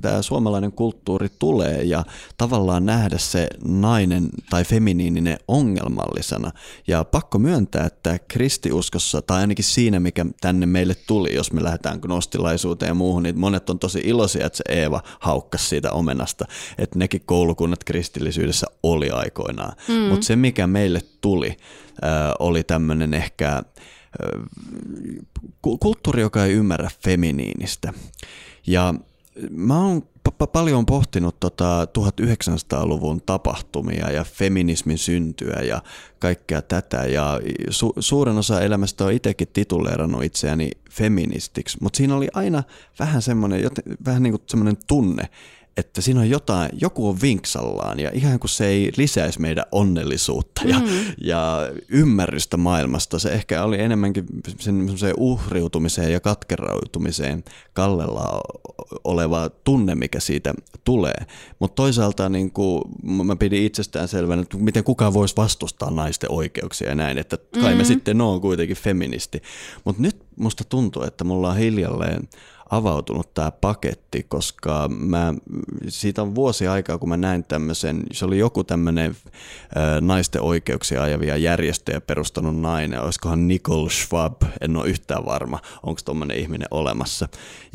tämä 0.00 0.22
suomalainen 0.22 0.72
kulttuuri 0.72 1.28
tulee 1.38 1.82
ja 1.82 2.04
tavallaan 2.36 2.86
nähdä 2.86 3.18
se 3.18 3.48
nainen 3.64 4.28
tai 4.50 4.64
feminiininen 4.64 5.38
ongelmallisena. 5.48 6.52
Ja 6.86 7.04
pakko 7.04 7.38
myöntää, 7.38 7.86
että 7.86 8.18
kristiuskossa, 8.28 9.22
tai 9.22 9.40
ainakin 9.40 9.64
siinä, 9.64 10.00
mikä 10.00 10.26
tänne 10.40 10.66
meille 10.66 10.94
tuli, 11.06 11.34
jos 11.34 11.52
me 11.52 11.62
lähdetään 11.62 11.98
gnostilaisuuteen 12.02 12.90
ja 12.90 12.94
muuhun, 12.94 13.22
niin 13.22 13.38
monet 13.38 13.70
on 13.70 13.78
tosi 13.78 14.00
iloisia, 14.04 14.46
että 14.46 14.56
se 14.56 14.64
Eeva 14.68 15.02
haukkasi 15.20 15.68
siitä 15.68 15.92
omenasta. 15.92 16.44
Että 16.78 16.98
nekin 16.98 17.22
koulukunnat 17.26 17.84
kristillisyydessä 17.84 18.66
oli 18.82 19.10
aikoinaan. 19.10 19.72
Mm. 19.88 19.94
Mutta 19.94 20.26
se, 20.26 20.36
mikä 20.36 20.66
meille 20.66 21.00
tuli, 21.20 21.56
oli 22.38 22.62
tämmöinen 22.62 23.14
ehkä 23.14 23.62
kulttuuri, 25.62 26.20
joka 26.20 26.44
ei 26.44 26.52
ymmärrä 26.52 26.90
feminiinistä. 27.04 27.92
Ja 28.66 28.94
mä 29.50 29.84
oon 29.84 30.02
p- 30.02 30.52
paljon 30.52 30.86
pohtinut 30.86 31.40
tota 31.40 31.84
1900-luvun 31.84 33.22
tapahtumia 33.26 34.10
ja 34.10 34.24
feminismin 34.24 34.98
syntyä 34.98 35.60
ja 35.62 35.82
kaikkea 36.18 36.62
tätä. 36.62 36.96
Ja 36.96 37.40
su- 37.70 37.94
suuren 37.98 38.38
osa 38.38 38.60
elämästä 38.60 39.04
on 39.04 39.12
itsekin 39.12 39.48
tituleerannut 39.52 40.24
itseäni 40.24 40.70
feministiksi, 40.90 41.78
mutta 41.80 41.96
siinä 41.96 42.16
oli 42.16 42.28
aina 42.34 42.62
vähän 42.98 43.22
semmoinen, 43.22 43.70
vähän 44.04 44.22
niin 44.22 44.32
kuin 44.32 44.42
semmoinen 44.46 44.76
tunne, 44.86 45.28
että 45.76 46.00
siinä 46.00 46.20
on 46.20 46.30
jotain, 46.30 46.70
joku 46.80 47.08
on 47.08 47.20
vinksallaan 47.22 48.00
ja 48.00 48.10
ihan 48.14 48.38
kuin 48.38 48.50
se 48.50 48.66
ei 48.66 48.92
lisäisi 48.96 49.40
meidän 49.40 49.64
onnellisuutta 49.72 50.62
ja, 50.64 50.78
mm. 50.78 50.86
ja 51.24 51.58
ymmärrystä 51.88 52.56
maailmasta. 52.56 53.18
Se 53.18 53.32
ehkä 53.32 53.64
oli 53.64 53.80
enemmänkin 53.80 54.26
sen 54.58 54.88
uhriutumiseen 55.16 56.12
ja 56.12 56.20
katkerautumiseen 56.20 57.44
kallella 57.72 58.40
oleva 59.04 59.50
tunne, 59.64 59.94
mikä 59.94 60.20
siitä 60.20 60.54
tulee. 60.84 61.26
Mutta 61.58 61.74
toisaalta 61.74 62.28
niin 62.28 62.50
kuin, 62.50 62.82
mä 63.02 63.36
pidin 63.36 63.64
itsestään 63.64 64.08
selvänä, 64.08 64.42
että 64.42 64.56
miten 64.56 64.84
kukaan 64.84 65.14
voisi 65.14 65.36
vastustaa 65.36 65.90
naisten 65.90 66.32
oikeuksia 66.32 66.88
ja 66.88 66.94
näin, 66.94 67.18
että 67.18 67.38
kai 67.60 67.72
mm. 67.72 67.78
me 67.78 67.84
sitten 67.84 68.20
on 68.20 68.40
kuitenkin 68.40 68.76
feministi. 68.76 69.42
Mutta 69.84 70.02
nyt 70.02 70.16
musta 70.36 70.64
tuntuu, 70.64 71.02
että 71.02 71.24
mulla 71.24 71.50
on 71.50 71.56
hiljalleen 71.56 72.28
avautunut 72.70 73.34
tämä 73.34 73.50
paketti, 73.50 74.26
koska 74.28 74.88
mä, 74.88 75.34
siitä 75.88 76.22
on 76.22 76.34
vuosi 76.34 76.66
aikaa, 76.66 76.98
kun 76.98 77.08
mä 77.08 77.16
näin 77.16 77.44
tämmöisen, 77.44 78.02
se 78.12 78.24
oli 78.24 78.38
joku 78.38 78.64
tämmöinen 78.64 79.16
naisten 80.00 80.42
oikeuksia 80.42 81.02
ajavia 81.02 81.36
järjestöjä 81.36 82.00
perustanut 82.00 82.60
nainen, 82.60 83.02
olisikohan 83.02 83.48
Nicole 83.48 83.90
Schwab, 83.90 84.42
en 84.60 84.76
ole 84.76 84.88
yhtään 84.88 85.24
varma, 85.24 85.58
onko 85.82 86.00
tuommoinen 86.04 86.38
ihminen 86.38 86.68
olemassa. 86.70 87.28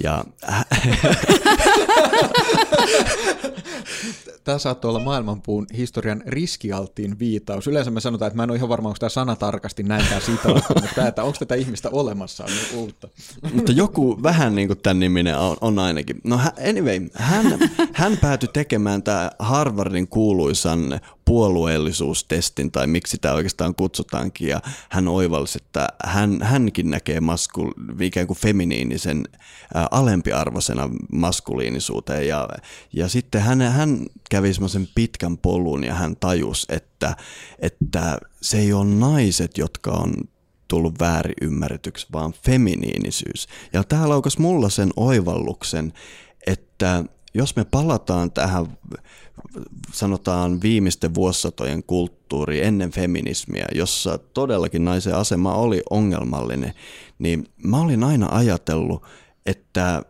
Ja 0.04 0.24
Tämä 4.44 4.58
saattoi 4.58 4.90
olla 4.90 5.00
maailmanpuun 5.00 5.66
historian 5.78 6.24
riskialttiin 6.26 7.20
viitaus. 7.20 7.68
Yleensä 7.68 7.92
me 7.92 8.02
sanotaan, 8.02 8.28
että 8.28 8.38
mä 8.38 8.44
en 8.44 8.50
ole 8.50 8.58
ihan 8.58 8.70
varma, 8.70 8.90
onko 8.90 8.98
tämä 9.00 9.10
sana 9.10 9.36
tarkasti 9.36 9.84
näin 9.84 10.06
tämä 10.10 10.20
sitaatti, 10.20 10.74
mutta 10.74 10.90
tämä, 10.96 11.08
että 11.08 11.24
onko 11.24 11.38
tätä 11.40 11.56
ihmistä 11.56 11.90
olemassa, 11.92 12.44
on 12.44 12.50
niin 12.50 12.76
uutta. 12.76 13.08
Mutta 13.54 13.72
joku 13.72 14.24
vähän 14.24 14.56
niin 14.56 14.68
kuin 14.68 14.80
tämän 14.80 15.00
niminen 15.00 15.38
on, 15.38 15.58
on 15.62 15.80
ainakin. 15.80 16.22
No 16.24 16.40
anyway, 16.70 17.08
hän, 17.14 17.60
hän 17.94 18.18
päätyi 18.18 18.50
tekemään 18.54 19.04
tämä 19.04 19.32
Harvardin 19.40 20.08
kuuluisan 20.08 21.00
puolueellisuustestin 21.26 22.72
tai 22.72 22.88
miksi 22.88 23.18
tämä 23.18 23.34
oikeastaan 23.34 23.76
kutsutaankin 23.76 24.48
ja 24.48 24.62
hän 24.90 25.08
oivalsi, 25.08 25.60
että 25.62 25.88
hän, 26.06 26.40
hänkin 26.42 26.90
näkee 26.90 27.22
maskul, 27.22 27.72
ikään 28.02 28.28
kuin 28.28 28.38
feminiinisen 28.38 29.24
ä, 29.76 29.88
alempiarvoisena 29.92 30.90
maskuliinisuuteen 31.12 32.28
ja, 32.28 32.48
ja 32.94 33.08
sitten 33.08 33.42
hän, 33.42 33.62
hän 33.62 34.06
kävi 34.30 34.54
semmoisen 34.54 34.88
pitkän 34.96 35.38
polun 35.38 35.84
ja 35.84 35.94
hän 35.94 36.16
tajus, 36.20 36.66
että, 36.70 37.16
että 37.60 38.18
se 38.42 38.58
ei 38.58 38.74
ole 38.74 38.86
naiset, 38.86 39.58
jotka 39.58 39.92
on 39.92 40.14
tullut 40.68 41.00
väärin 41.00 41.36
ymmärretyksi, 41.42 42.08
vaan 42.14 42.34
feminiinisyys. 42.34 43.48
Ja 43.74 43.84
tämä 43.84 44.10
laukas 44.10 44.38
mulla 44.38 44.70
sen 44.70 44.90
oivalluksen, 44.96 45.94
että 46.48 47.04
jos 47.36 47.56
me 47.56 47.66
palataan 47.66 48.32
tähän 48.32 48.78
sanotaan 49.94 50.62
viimeisten 50.62 51.16
vuosisatojen 51.16 51.84
kulttuuri 51.84 52.62
ennen 52.62 52.92
feminismiä, 52.92 53.66
jossa 53.76 54.18
todellakin 54.18 54.86
naisen 54.86 55.16
asema 55.16 55.56
oli 55.56 55.84
ongelmallinen, 55.90 56.74
niin 57.20 57.48
mä 57.64 57.82
olin 57.82 58.04
aina 58.04 58.28
ajatellut, 58.32 59.04
että 59.46 60.04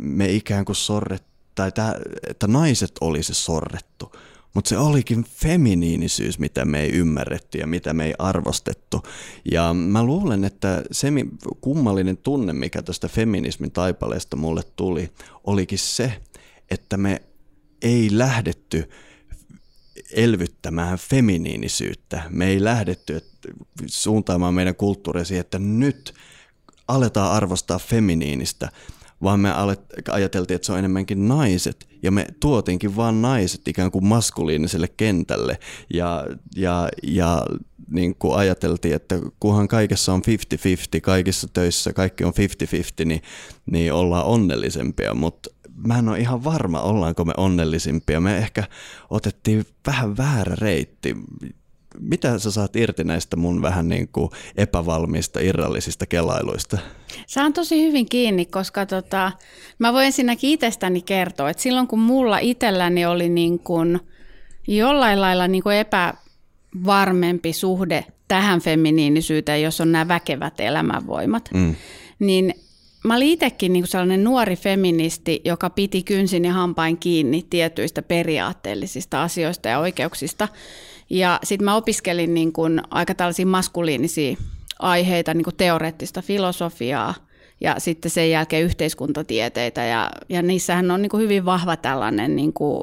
me 0.00 0.32
ikään 0.32 0.64
kuin 0.64 0.76
sorret, 0.76 1.24
tai 1.54 1.72
tää, 1.72 1.94
että 2.28 2.46
naiset 2.46 2.92
olisi 3.00 3.34
sorrettu. 3.34 4.12
Mutta 4.54 4.68
se 4.68 4.78
olikin 4.78 5.24
feminiinisyys, 5.24 6.38
mitä 6.38 6.64
me 6.64 6.80
ei 6.80 6.90
ymmärretty 6.90 7.58
ja 7.58 7.66
mitä 7.66 7.92
me 7.92 8.06
ei 8.06 8.14
arvostettu. 8.18 9.02
Ja 9.52 9.74
mä 9.74 10.04
luulen, 10.04 10.44
että 10.44 10.82
se 10.92 11.08
kummallinen 11.60 12.16
tunne, 12.16 12.52
mikä 12.52 12.82
tästä 12.82 13.08
feminismin 13.08 13.70
taipaleesta 13.70 14.36
mulle 14.36 14.62
tuli, 14.76 15.10
olikin 15.44 15.78
se, 15.78 16.20
että 16.70 16.96
me 16.96 17.22
ei 17.82 18.08
lähdetty 18.12 18.90
elvyttämään 20.12 20.98
feminiinisyyttä. 20.98 22.22
Me 22.28 22.46
ei 22.46 22.64
lähdetty 22.64 23.20
suuntaamaan 23.86 24.54
meidän 24.54 24.74
kulttuuria 24.74 25.24
siihen, 25.24 25.40
että 25.40 25.58
nyt 25.58 26.14
aletaan 26.88 27.32
arvostaa 27.32 27.78
feminiinistä, 27.78 28.68
vaan 29.22 29.40
me 29.40 29.48
ajateltiin, 30.10 30.54
että 30.54 30.66
se 30.66 30.72
on 30.72 30.78
enemmänkin 30.78 31.28
naiset, 31.28 31.88
ja 32.02 32.10
me 32.10 32.26
tuotiinkin 32.40 32.96
vaan 32.96 33.22
naiset 33.22 33.68
ikään 33.68 33.90
kuin 33.90 34.06
maskuliiniselle 34.06 34.88
kentälle, 34.88 35.58
ja, 35.94 36.26
ja, 36.56 36.88
ja 37.02 37.46
niin 37.90 38.14
kuin 38.14 38.36
ajateltiin, 38.36 38.94
että 38.94 39.18
kunhan 39.40 39.68
kaikessa 39.68 40.12
on 40.12 40.22
50-50, 40.96 41.00
kaikissa 41.02 41.48
töissä 41.52 41.92
kaikki 41.92 42.24
on 42.24 42.32
50-50, 43.02 43.04
niin, 43.04 43.22
niin 43.70 43.92
ollaan 43.92 44.26
onnellisempia, 44.26 45.14
mutta 45.14 45.50
mä 45.86 45.98
en 45.98 46.08
ole 46.08 46.18
ihan 46.18 46.44
varma, 46.44 46.80
ollaanko 46.80 47.24
me 47.24 47.32
onnellisimpia. 47.36 48.20
Me 48.20 48.38
ehkä 48.38 48.64
otettiin 49.10 49.66
vähän 49.86 50.16
väärä 50.16 50.56
reitti. 50.58 51.16
Mitä 52.00 52.38
sä 52.38 52.50
saat 52.50 52.76
irti 52.76 53.04
näistä 53.04 53.36
mun 53.36 53.62
vähän 53.62 53.88
niin 53.88 54.08
kuin 54.08 54.30
epävalmiista 54.56 55.40
irrallisista 55.40 56.06
kelailuista? 56.06 56.78
Saan 57.26 57.52
tosi 57.52 57.82
hyvin 57.82 58.08
kiinni, 58.08 58.46
koska 58.46 58.86
tota, 58.86 59.32
mä 59.78 59.92
voin 59.92 60.06
ensinnäkin 60.06 60.50
itsestäni 60.50 61.02
kertoa, 61.02 61.50
että 61.50 61.62
silloin 61.62 61.86
kun 61.86 61.98
mulla 61.98 62.38
itselläni 62.38 63.06
oli 63.06 63.28
niin 63.28 63.58
kuin 63.58 64.00
jollain 64.68 65.20
lailla 65.20 65.48
niin 65.48 65.62
kuin 65.62 65.76
epävarmempi 65.76 67.52
suhde 67.52 68.04
tähän 68.28 68.60
feminiinisyyteen, 68.60 69.62
jos 69.62 69.80
on 69.80 69.92
nämä 69.92 70.08
väkevät 70.08 70.60
elämänvoimat. 70.60 71.50
Mm. 71.54 71.74
Niin 72.18 72.54
mä 73.04 73.16
olin 73.16 73.28
itsekin 73.28 73.72
niin 73.72 73.86
sellainen 73.86 74.24
nuori 74.24 74.56
feministi, 74.56 75.40
joka 75.44 75.70
piti 75.70 76.02
kynsin 76.02 76.44
ja 76.44 76.52
hampain 76.52 76.98
kiinni 76.98 77.46
tietyistä 77.50 78.02
periaatteellisista 78.02 79.22
asioista 79.22 79.68
ja 79.68 79.78
oikeuksista. 79.78 80.48
Ja 81.10 81.40
sitten 81.44 81.64
mä 81.64 81.76
opiskelin 81.76 82.34
niin 82.34 82.52
kuin 82.52 82.82
aika 82.90 83.14
tällaisia 83.14 83.46
maskuliinisia 83.46 84.36
aiheita, 84.78 85.34
niin 85.34 85.44
kuin 85.44 85.56
teoreettista 85.56 86.22
filosofiaa 86.22 87.14
ja 87.60 87.74
sitten 87.78 88.10
sen 88.10 88.30
jälkeen 88.30 88.64
yhteiskuntatieteitä. 88.64 89.84
Ja, 89.84 90.10
ja 90.28 90.42
niissähän 90.42 90.90
on 90.90 91.02
niin 91.02 91.10
kuin 91.10 91.22
hyvin 91.22 91.44
vahva 91.44 91.76
tällainen 91.76 92.36
niin 92.36 92.52
kuin 92.52 92.82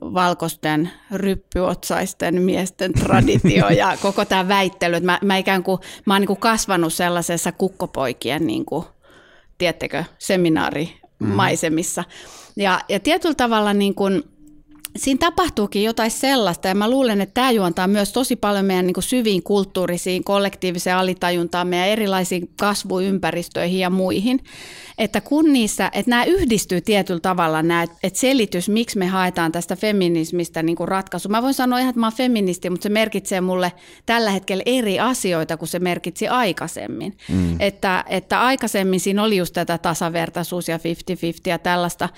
valkoisten 0.00 0.90
ryppyotsaisten 1.12 2.42
miesten 2.42 2.92
traditio 2.92 3.68
ja 3.68 3.96
koko 4.02 4.24
tämä 4.24 4.48
väittely. 4.48 4.96
Että 4.96 5.06
mä, 5.06 5.18
mä 5.22 5.36
ikään 5.36 5.62
kuin, 5.62 5.78
mä 6.06 6.14
oon 6.14 6.20
niin 6.20 6.26
kuin 6.26 6.40
kasvanut 6.40 6.92
sellaisessa 6.92 7.52
kukkopoikien, 7.52 8.46
niin 8.46 8.64
kuin, 8.64 8.84
tiettekö, 9.58 10.04
seminaarimaisemissa. 10.18 12.02
Mm. 12.02 12.62
Ja, 12.62 12.80
ja 12.88 13.00
tietyllä 13.00 13.34
tavalla 13.34 13.74
niin 13.74 13.94
kuin, 13.94 14.22
siinä 14.96 15.18
tapahtuukin 15.18 15.84
jotain 15.84 16.10
sellaista, 16.10 16.68
ja 16.68 16.74
mä 16.74 16.90
luulen, 16.90 17.20
että 17.20 17.34
tämä 17.34 17.50
juontaa 17.50 17.86
myös 17.86 18.12
tosi 18.12 18.36
paljon 18.36 18.64
meidän 18.64 18.86
niin 18.86 19.02
syviin 19.02 19.42
kulttuurisiin, 19.42 20.24
kollektiiviseen 20.24 20.96
alitajuntaan, 20.96 21.68
meidän 21.68 21.88
erilaisiin 21.88 22.50
kasvuympäristöihin 22.56 23.80
ja 23.80 23.90
muihin, 23.90 24.40
että 25.00 25.20
kun 25.20 25.52
niissä, 25.52 25.90
että 25.94 26.10
nämä 26.10 26.24
yhdistyy 26.24 26.80
tietyllä 26.80 27.20
tavalla, 27.20 27.62
nämä, 27.62 27.82
että 27.82 28.18
selitys, 28.18 28.68
miksi 28.68 28.98
me 28.98 29.06
haetaan 29.06 29.52
tästä 29.52 29.76
feminismistä 29.76 30.62
niin 30.62 30.76
kuin 30.76 30.88
ratkaisu. 30.88 31.28
Mä 31.28 31.42
voin 31.42 31.54
sanoa 31.54 31.78
ihan, 31.78 31.90
että 31.90 32.00
mä 32.00 32.06
oon 32.06 32.12
feministi, 32.12 32.70
mutta 32.70 32.82
se 32.82 32.88
merkitsee 32.88 33.40
mulle 33.40 33.72
tällä 34.06 34.30
hetkellä 34.30 34.62
eri 34.66 35.00
asioita 35.00 35.56
kuin 35.56 35.68
se 35.68 35.78
merkitsi 35.78 36.28
aikaisemmin. 36.28 37.16
Mm. 37.28 37.56
Että, 37.60 38.04
että 38.08 38.40
aikaisemmin 38.40 39.00
siinä 39.00 39.22
oli 39.22 39.36
just 39.36 39.54
tätä 39.54 39.78
tasavertaisuus 39.78 40.68
ja 40.68 40.76
50-50 40.76 40.80
ja 41.46 41.58
tällaista. 41.58 42.08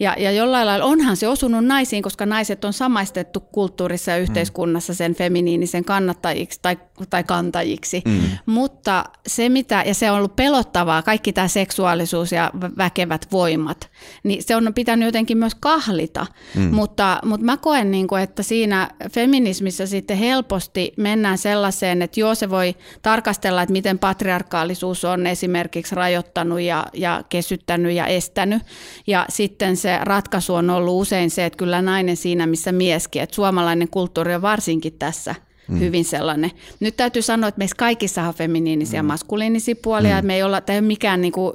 Ja, 0.00 0.16
ja 0.18 0.32
jollain 0.32 0.66
lailla 0.66 0.84
onhan 0.84 1.16
se 1.16 1.28
osunut 1.28 1.64
naisiin, 1.64 2.02
koska 2.02 2.21
naiset 2.26 2.64
on 2.64 2.72
samaistettu 2.72 3.40
kulttuurissa 3.40 4.10
ja 4.10 4.16
yhteiskunnassa 4.16 4.94
sen 4.94 5.14
feminiinisen 5.14 5.84
kannattajiksi 5.84 6.58
tai, 6.62 6.78
tai 7.10 7.24
kantajiksi. 7.24 8.02
Mm. 8.04 8.20
Mutta 8.46 9.04
se 9.26 9.48
mitä, 9.48 9.82
ja 9.86 9.94
se 9.94 10.10
on 10.10 10.18
ollut 10.18 10.36
pelottavaa, 10.36 11.02
kaikki 11.02 11.32
tämä 11.32 11.48
seksuaalisuus 11.48 12.32
ja 12.32 12.50
väkevät 12.78 13.26
voimat, 13.32 13.90
niin 14.22 14.42
se 14.42 14.56
on 14.56 14.74
pitänyt 14.74 15.06
jotenkin 15.06 15.38
myös 15.38 15.54
kahlita. 15.54 16.26
Mm. 16.56 16.74
Mutta, 16.74 17.18
mutta 17.24 17.44
mä 17.44 17.56
koen, 17.56 17.90
niin 17.90 18.08
kuin, 18.08 18.22
että 18.22 18.42
siinä 18.42 18.90
feminismissä 19.12 19.86
sitten 19.86 20.16
helposti 20.16 20.92
mennään 20.96 21.38
sellaiseen, 21.38 22.02
että 22.02 22.20
joo 22.20 22.34
se 22.34 22.50
voi 22.50 22.74
tarkastella, 23.02 23.62
että 23.62 23.72
miten 23.72 23.98
patriarkaalisuus 23.98 25.04
on 25.04 25.26
esimerkiksi 25.26 25.94
rajoittanut 25.94 26.60
ja, 26.60 26.86
ja 26.92 27.24
kesyttänyt 27.28 27.92
ja 27.92 28.06
estänyt. 28.06 28.62
Ja 29.06 29.26
sitten 29.28 29.76
se 29.76 29.98
ratkaisu 30.02 30.54
on 30.54 30.70
ollut 30.70 31.00
usein 31.00 31.30
se, 31.30 31.44
että 31.44 31.56
kyllä 31.56 31.82
nainen 31.82 32.11
siinä, 32.16 32.46
missä 32.46 32.72
mieskin. 32.72 33.22
Että 33.22 33.34
suomalainen 33.34 33.88
kulttuuri 33.88 34.34
on 34.34 34.42
varsinkin 34.42 34.92
tässä– 34.98 35.34
mm. 35.68 35.80
hyvin 35.80 36.04
sellainen. 36.04 36.50
Nyt 36.80 36.96
täytyy 36.96 37.22
sanoa, 37.22 37.48
että 37.48 37.58
meissä 37.58 37.76
kaikissa 37.76 38.22
on 38.22 38.34
feminiinisiä 38.34 38.98
ja 38.98 39.02
mm. 39.02 39.06
maskuliinisia 39.06 39.74
puolia, 39.82 40.20
mm. 40.20 40.26
me 40.26 40.34
ei 40.34 40.42
olla, 40.42 40.60
tämä 40.60 40.74
ei 40.74 40.80
ole 40.80 40.86
mikään 40.86 41.20
niin 41.20 41.32
kuin 41.32 41.52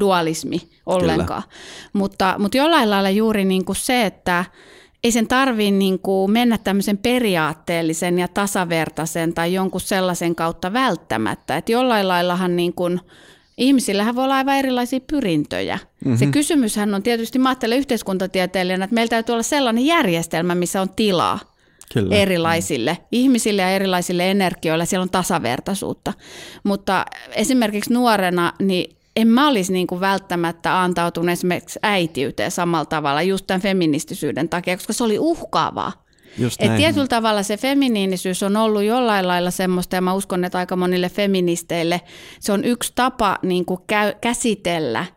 dualismi 0.00 0.60
ollenkaan. 0.86 1.42
Mutta, 1.92 2.34
mutta 2.38 2.56
jollain 2.56 2.90
lailla 2.90 3.10
juuri 3.10 3.44
niin 3.44 3.64
kuin 3.64 3.76
se, 3.76 4.06
että 4.06 4.44
ei 5.04 5.12
sen 5.12 5.28
tarvitse 5.28 5.70
niin 5.70 5.98
kuin 5.98 6.30
mennä 6.30 6.58
tämmöisen 6.58 6.98
periaatteellisen 6.98 8.18
ja 8.18 8.28
tasavertaisen 8.28 9.34
tai 9.34 9.54
jonkun 9.54 9.80
sellaisen 9.80 10.34
kautta 10.34 10.72
välttämättä. 10.72 11.56
Että 11.56 11.72
jollain 11.72 12.08
laillahan 12.08 12.56
niin 12.56 12.72
kuin, 12.72 13.00
ihmisillähän 13.60 14.14
voi 14.14 14.24
olla 14.24 14.36
aivan 14.36 14.56
erilaisia 14.56 15.00
pyrintöjä. 15.00 15.78
Mm-hmm. 16.04 16.18
Se 16.18 16.26
kysymyshän 16.26 16.94
on 16.94 17.02
tietysti, 17.02 17.38
mä 17.38 17.48
ajattelen 17.48 17.78
yhteiskuntatieteilijänä, 17.78 18.84
että 18.84 18.94
meillä 18.94 19.10
täytyy 19.10 19.32
olla 19.32 19.42
sellainen 19.42 19.86
järjestelmä, 19.86 20.54
missä 20.54 20.80
on 20.80 20.90
tilaa 20.90 21.38
Kyllä. 21.94 22.16
erilaisille 22.16 22.92
mm. 22.92 23.06
ihmisille 23.12 23.62
ja 23.62 23.70
erilaisille 23.70 24.30
energioille. 24.30 24.86
Siellä 24.86 25.02
on 25.02 25.10
tasavertaisuutta. 25.10 26.12
Mutta 26.64 27.06
esimerkiksi 27.34 27.92
nuorena, 27.92 28.52
niin 28.58 28.96
en 29.16 29.28
mä 29.28 29.48
olisi 29.48 29.72
niin 29.72 29.86
kuin 29.86 30.00
välttämättä 30.00 30.82
antautunut 30.82 31.30
esimerkiksi 31.30 31.78
äitiyteen 31.82 32.50
samalla 32.50 32.84
tavalla 32.84 33.22
just 33.22 33.46
tämän 33.46 33.60
feministisyyden 33.60 34.48
takia, 34.48 34.76
koska 34.76 34.92
se 34.92 35.04
oli 35.04 35.18
uhkaavaa. 35.18 36.04
Et 36.58 36.76
tietyllä 36.76 37.06
tavalla 37.06 37.42
se 37.42 37.56
feminiinisyys 37.56 38.42
on 38.42 38.56
ollut 38.56 38.82
jollain 38.82 39.28
lailla 39.28 39.50
semmoista, 39.50 39.96
ja 39.96 40.00
mä 40.00 40.14
uskon, 40.14 40.44
että 40.44 40.58
aika 40.58 40.76
monille 40.76 41.08
feministeille 41.08 42.00
se 42.40 42.52
on 42.52 42.64
yksi 42.64 42.92
tapa 42.94 43.38
niin 43.42 43.64
kuin 43.64 43.80
käy, 43.86 44.12
käsitellä– 44.20 45.06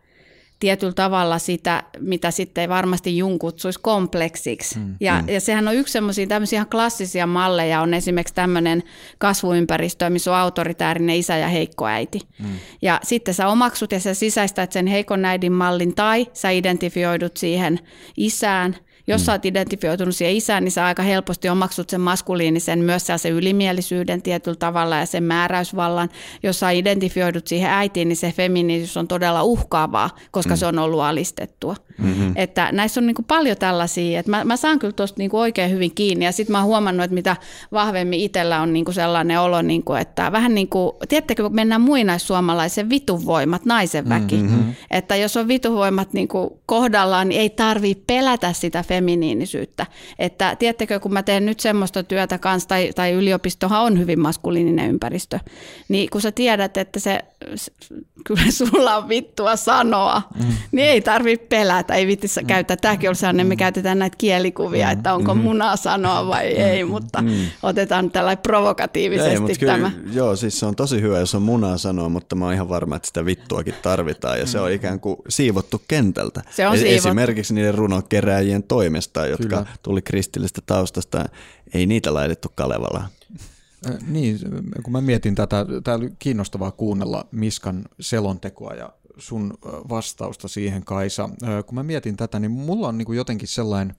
tietyllä 0.64 0.92
tavalla 0.92 1.38
sitä, 1.38 1.82
mitä 1.98 2.30
sitten 2.30 2.68
varmasti 2.68 3.18
Jung 3.18 3.38
kutsuisi 3.38 3.80
kompleksiksi. 3.82 4.78
Mm, 4.78 4.96
ja, 5.00 5.22
mm. 5.22 5.28
ja 5.28 5.40
sehän 5.40 5.68
on 5.68 5.74
yksi 5.74 5.92
semmoisia 5.92 6.26
tämmöisiä 6.26 6.56
ihan 6.56 6.70
klassisia 6.70 7.26
malleja, 7.26 7.80
on 7.80 7.94
esimerkiksi 7.94 8.34
tämmöinen 8.34 8.82
kasvuympäristö, 9.18 10.10
missä 10.10 10.30
on 10.30 10.36
autoritäärinen 10.36 11.16
isä 11.16 11.36
ja 11.36 11.48
heikko 11.48 11.86
äiti. 11.86 12.20
Mm. 12.38 12.48
Ja 12.82 13.00
sitten 13.02 13.34
sä 13.34 13.48
omaksut 13.48 13.92
ja 13.92 14.00
sä 14.00 14.14
sisäistät 14.14 14.72
sen 14.72 14.86
heikon 14.86 15.24
äidin 15.24 15.52
mallin, 15.52 15.94
tai 15.94 16.26
sä 16.32 16.50
identifioidut 16.50 17.36
siihen 17.36 17.80
isään, 18.16 18.76
jos 19.06 19.20
mm. 19.20 19.24
sä 19.24 19.32
oot 19.32 19.44
identifioitunut 19.44 20.16
siihen 20.16 20.36
isään, 20.36 20.64
niin 20.64 20.72
sä 20.72 20.86
aika 20.86 21.02
helposti 21.02 21.48
omaksut 21.48 21.90
sen 21.90 22.00
maskuliinisen, 22.00 22.78
myös 22.78 23.06
se 23.16 23.28
ylimielisyyden 23.28 24.22
tietyllä 24.22 24.56
tavalla 24.56 24.96
ja 24.96 25.06
sen 25.06 25.24
määräysvallan. 25.24 26.08
Jos 26.42 26.60
sä 26.60 26.70
identifioidut 26.70 27.46
siihen 27.46 27.70
äitiin, 27.70 28.08
niin 28.08 28.16
se 28.16 28.32
feminiinisyys 28.32 28.96
on 28.96 29.08
todella 29.08 29.42
uhkaavaa, 29.42 30.10
koska 30.30 30.54
mm. 30.54 30.58
se 30.58 30.66
on 30.66 30.78
ollut 30.78 31.00
alistettua. 31.00 31.76
Mm-hmm. 31.98 32.32
Että 32.36 32.68
näissä 32.72 33.00
on 33.00 33.06
niin 33.06 33.14
kuin 33.14 33.26
paljon 33.26 33.56
tällaisia, 33.56 34.20
että 34.20 34.30
mä, 34.30 34.44
mä 34.44 34.56
saan 34.56 34.78
kyllä 34.78 34.92
tuosta 34.92 35.18
niin 35.18 35.30
oikein 35.32 35.70
hyvin 35.70 35.94
kiinni 35.94 36.24
ja 36.24 36.32
sitten 36.32 36.52
mä 36.52 36.58
oon 36.58 36.66
huomannut, 36.66 37.04
että 37.04 37.14
mitä 37.14 37.36
vahvemmin 37.72 38.20
itsellä 38.20 38.60
on 38.60 38.72
niin 38.72 38.84
kuin 38.84 38.94
sellainen 38.94 39.40
olo, 39.40 39.62
niin 39.62 39.82
kuin, 39.82 40.00
että 40.00 40.32
vähän 40.32 40.54
niin 40.54 40.68
kuin, 40.68 40.92
tiedättekö, 41.08 41.42
kun 41.42 41.54
mennään 41.54 41.80
muinaissuomalaisen 41.80 42.90
vituvoimat, 42.90 43.64
naisen 43.64 44.08
väki, 44.08 44.36
mm-hmm. 44.36 44.74
että 44.90 45.16
jos 45.16 45.36
on 45.36 45.48
vituvoimat 45.48 46.12
niin 46.12 46.28
kuin 46.28 46.50
kohdallaan, 46.66 47.28
niin 47.28 47.40
ei 47.40 47.50
tarvitse 47.50 48.04
pelätä 48.06 48.52
sitä 48.52 48.82
feminiinisyyttä. 48.82 49.86
Että 50.18 50.56
tiedättekö, 50.56 51.00
kun 51.00 51.12
mä 51.12 51.22
teen 51.22 51.46
nyt 51.46 51.60
semmoista 51.60 52.02
työtä 52.02 52.38
kanssa, 52.38 52.68
tai, 52.68 52.90
tai 52.94 53.12
yliopistohan 53.12 53.82
on 53.82 53.98
hyvin 53.98 54.20
maskuliininen 54.20 54.90
ympäristö, 54.90 55.38
niin 55.88 56.10
kun 56.10 56.20
sä 56.20 56.32
tiedät, 56.32 56.76
että 56.76 57.00
se, 57.00 57.20
kyllä 58.24 58.50
sulla 58.50 58.96
on 58.96 59.08
vittua 59.08 59.56
sanoa, 59.56 60.22
mm. 60.38 60.54
niin 60.72 60.88
ei 60.88 61.00
tarvitse 61.00 61.46
pelätä, 61.46 61.83
ei 61.90 62.06
vitti 62.06 62.26
mm. 62.40 62.46
käyttää. 62.46 62.76
Tämäkin 62.76 63.10
on 63.10 63.16
sellainen, 63.16 63.46
me 63.46 63.56
käytetään 63.56 63.98
näitä 63.98 64.16
kielikuvia, 64.18 64.90
että 64.90 65.14
onko 65.14 65.34
mm-hmm. 65.34 65.48
munaa 65.48 65.76
sanoa 65.76 66.26
vai 66.26 66.46
ei, 66.46 66.84
mutta 66.84 67.22
mm. 67.22 67.30
otetaan 67.62 68.10
tällä 68.10 68.36
provokatiivisesti 68.36 69.30
ei, 69.30 69.40
mutta 69.40 69.66
tämä. 69.66 69.90
Kyllä, 69.90 70.12
joo, 70.14 70.36
siis 70.36 70.60
se 70.60 70.66
on 70.66 70.76
tosi 70.76 71.00
hyvä, 71.00 71.18
jos 71.18 71.34
on 71.34 71.42
munaa 71.42 71.78
sanoa, 71.78 72.08
mutta 72.08 72.36
mä 72.36 72.44
oon 72.44 72.54
ihan 72.54 72.68
varma, 72.68 72.96
että 72.96 73.06
sitä 73.06 73.24
vittuakin 73.24 73.74
tarvitaan, 73.82 74.38
ja 74.38 74.46
se 74.46 74.60
on 74.60 74.72
ikään 74.72 75.00
kuin 75.00 75.16
siivottu 75.28 75.82
kentältä. 75.88 76.42
Se 76.50 76.68
on 76.68 76.78
siivottu. 76.78 77.08
Esimerkiksi 77.08 77.54
niiden 77.54 77.74
runokeräjien 77.74 78.62
toimesta, 78.62 79.26
jotka 79.26 79.48
Kyllä. 79.48 79.66
tuli 79.82 80.02
kristillistä 80.02 80.60
taustasta, 80.66 81.24
ei 81.74 81.86
niitä 81.86 82.14
laitettu 82.14 82.48
Kalevalaan. 82.54 83.08
Niin, 84.08 84.38
kun 84.82 84.92
mä 84.92 85.00
mietin 85.00 85.34
tätä, 85.34 85.66
tämä 85.84 85.96
oli 85.96 86.12
kiinnostavaa 86.18 86.70
kuunnella 86.70 87.26
Miskan 87.30 87.84
selontekoa 88.00 88.74
ja 88.74 88.92
sun 89.18 89.54
vastausta 89.88 90.48
siihen, 90.48 90.84
Kaisa. 90.84 91.28
Kun 91.66 91.74
mä 91.74 91.82
mietin 91.82 92.16
tätä, 92.16 92.38
niin 92.38 92.50
mulla 92.50 92.88
on 92.88 92.98
niin 92.98 93.16
jotenkin 93.16 93.48
sellainen 93.48 93.94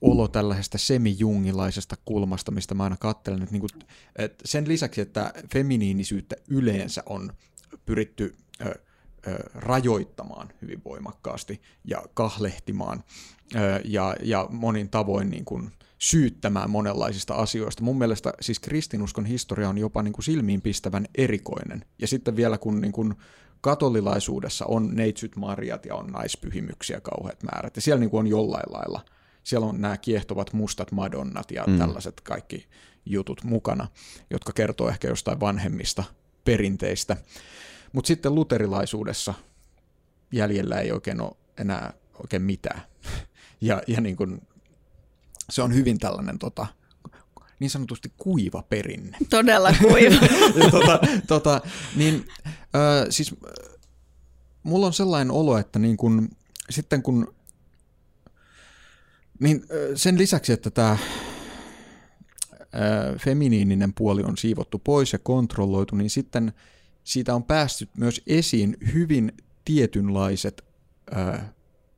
olo 0.00 0.28
tällaisesta 0.28 0.78
semijungilaisesta 0.78 1.96
kulmasta, 2.04 2.50
mistä 2.50 2.74
mä 2.74 2.84
aina 2.84 2.96
katselen, 2.96 3.42
että, 3.42 3.52
niin 3.52 3.60
kuin, 3.60 3.70
että 4.16 4.44
sen 4.44 4.68
lisäksi, 4.68 5.00
että 5.00 5.32
feminiinisyyttä 5.52 6.36
yleensä 6.48 7.02
on 7.06 7.32
pyritty 7.86 8.36
rajoittamaan 9.54 10.48
hyvin 10.62 10.84
voimakkaasti 10.84 11.60
ja 11.84 12.02
kahlehtimaan 12.14 13.04
ja, 13.84 14.16
ja 14.22 14.46
monin 14.50 14.90
tavoin 14.90 15.30
niin 15.30 15.44
kuin 15.44 15.70
syyttämään 15.98 16.70
monenlaisista 16.70 17.34
asioista. 17.34 17.82
Mun 17.82 17.98
mielestä 17.98 18.32
siis 18.40 18.58
kristinuskon 18.58 19.26
historia 19.26 19.68
on 19.68 19.78
jopa 19.78 20.02
niin 20.02 20.12
kuin 20.12 20.24
silmiinpistävän 20.24 21.06
erikoinen. 21.14 21.84
Ja 21.98 22.06
sitten 22.06 22.36
vielä 22.36 22.58
kun 22.58 22.80
niin 22.80 22.92
kuin 22.92 23.14
katolilaisuudessa 23.60 24.66
on 24.66 24.94
neitsyt 24.94 25.36
marjat 25.36 25.86
ja 25.86 25.94
on 25.94 26.06
naispyhimyksiä 26.06 27.00
kauheat 27.00 27.42
määrät, 27.42 27.76
ja 27.76 27.82
siellä 27.82 28.00
niin 28.00 28.10
kuin 28.10 28.18
on 28.18 28.26
jollain 28.26 28.72
lailla, 28.72 29.04
siellä 29.42 29.66
on 29.66 29.80
nämä 29.80 29.96
kiehtovat 29.96 30.52
mustat 30.52 30.92
madonnat 30.92 31.50
ja 31.50 31.64
mm. 31.66 31.78
tällaiset 31.78 32.20
kaikki 32.20 32.66
jutut 33.06 33.44
mukana, 33.44 33.86
jotka 34.30 34.52
kertoo 34.52 34.88
ehkä 34.88 35.08
jostain 35.08 35.40
vanhemmista 35.40 36.04
perinteistä. 36.44 37.16
Mutta 37.92 38.08
sitten 38.08 38.34
luterilaisuudessa 38.34 39.34
jäljellä 40.32 40.80
ei 40.80 40.92
oikein 40.92 41.20
ole 41.20 41.36
enää 41.58 41.92
oikein 42.22 42.42
mitään. 42.42 42.80
Ja, 43.62 43.82
ja 43.86 44.00
niin 44.00 44.16
kuin 44.16 44.42
se 45.50 45.62
on 45.62 45.74
hyvin 45.74 45.98
tällainen 45.98 46.38
tota, 46.38 46.66
niin 47.60 47.70
sanotusti 47.70 48.12
kuiva 48.16 48.62
perinne. 48.62 49.18
Todella 49.30 49.74
kuiva. 49.82 50.16
tota, 50.70 51.00
tota, 51.26 51.60
niin, 51.96 52.28
äh, 52.46 53.06
siis 53.10 53.34
mulla 54.62 54.86
on 54.86 54.92
sellainen 54.92 55.30
olo, 55.30 55.58
että 55.58 55.78
niin 55.78 55.96
kun, 55.96 56.28
sitten 56.70 57.02
kun 57.02 57.34
niin 59.40 59.64
sen 59.94 60.18
lisäksi, 60.18 60.52
että 60.52 60.70
tämä 60.70 60.96
feminiininen 63.18 63.94
puoli 63.94 64.22
on 64.22 64.36
siivottu 64.36 64.78
pois 64.78 65.12
ja 65.12 65.18
kontrolloitu, 65.18 65.96
niin 65.96 66.10
sitten 66.10 66.52
siitä 67.04 67.34
on 67.34 67.44
päästy 67.44 67.88
myös 67.96 68.22
esiin 68.26 68.76
hyvin 68.94 69.32
tietynlaiset 69.64 70.64
ää, 71.10 71.52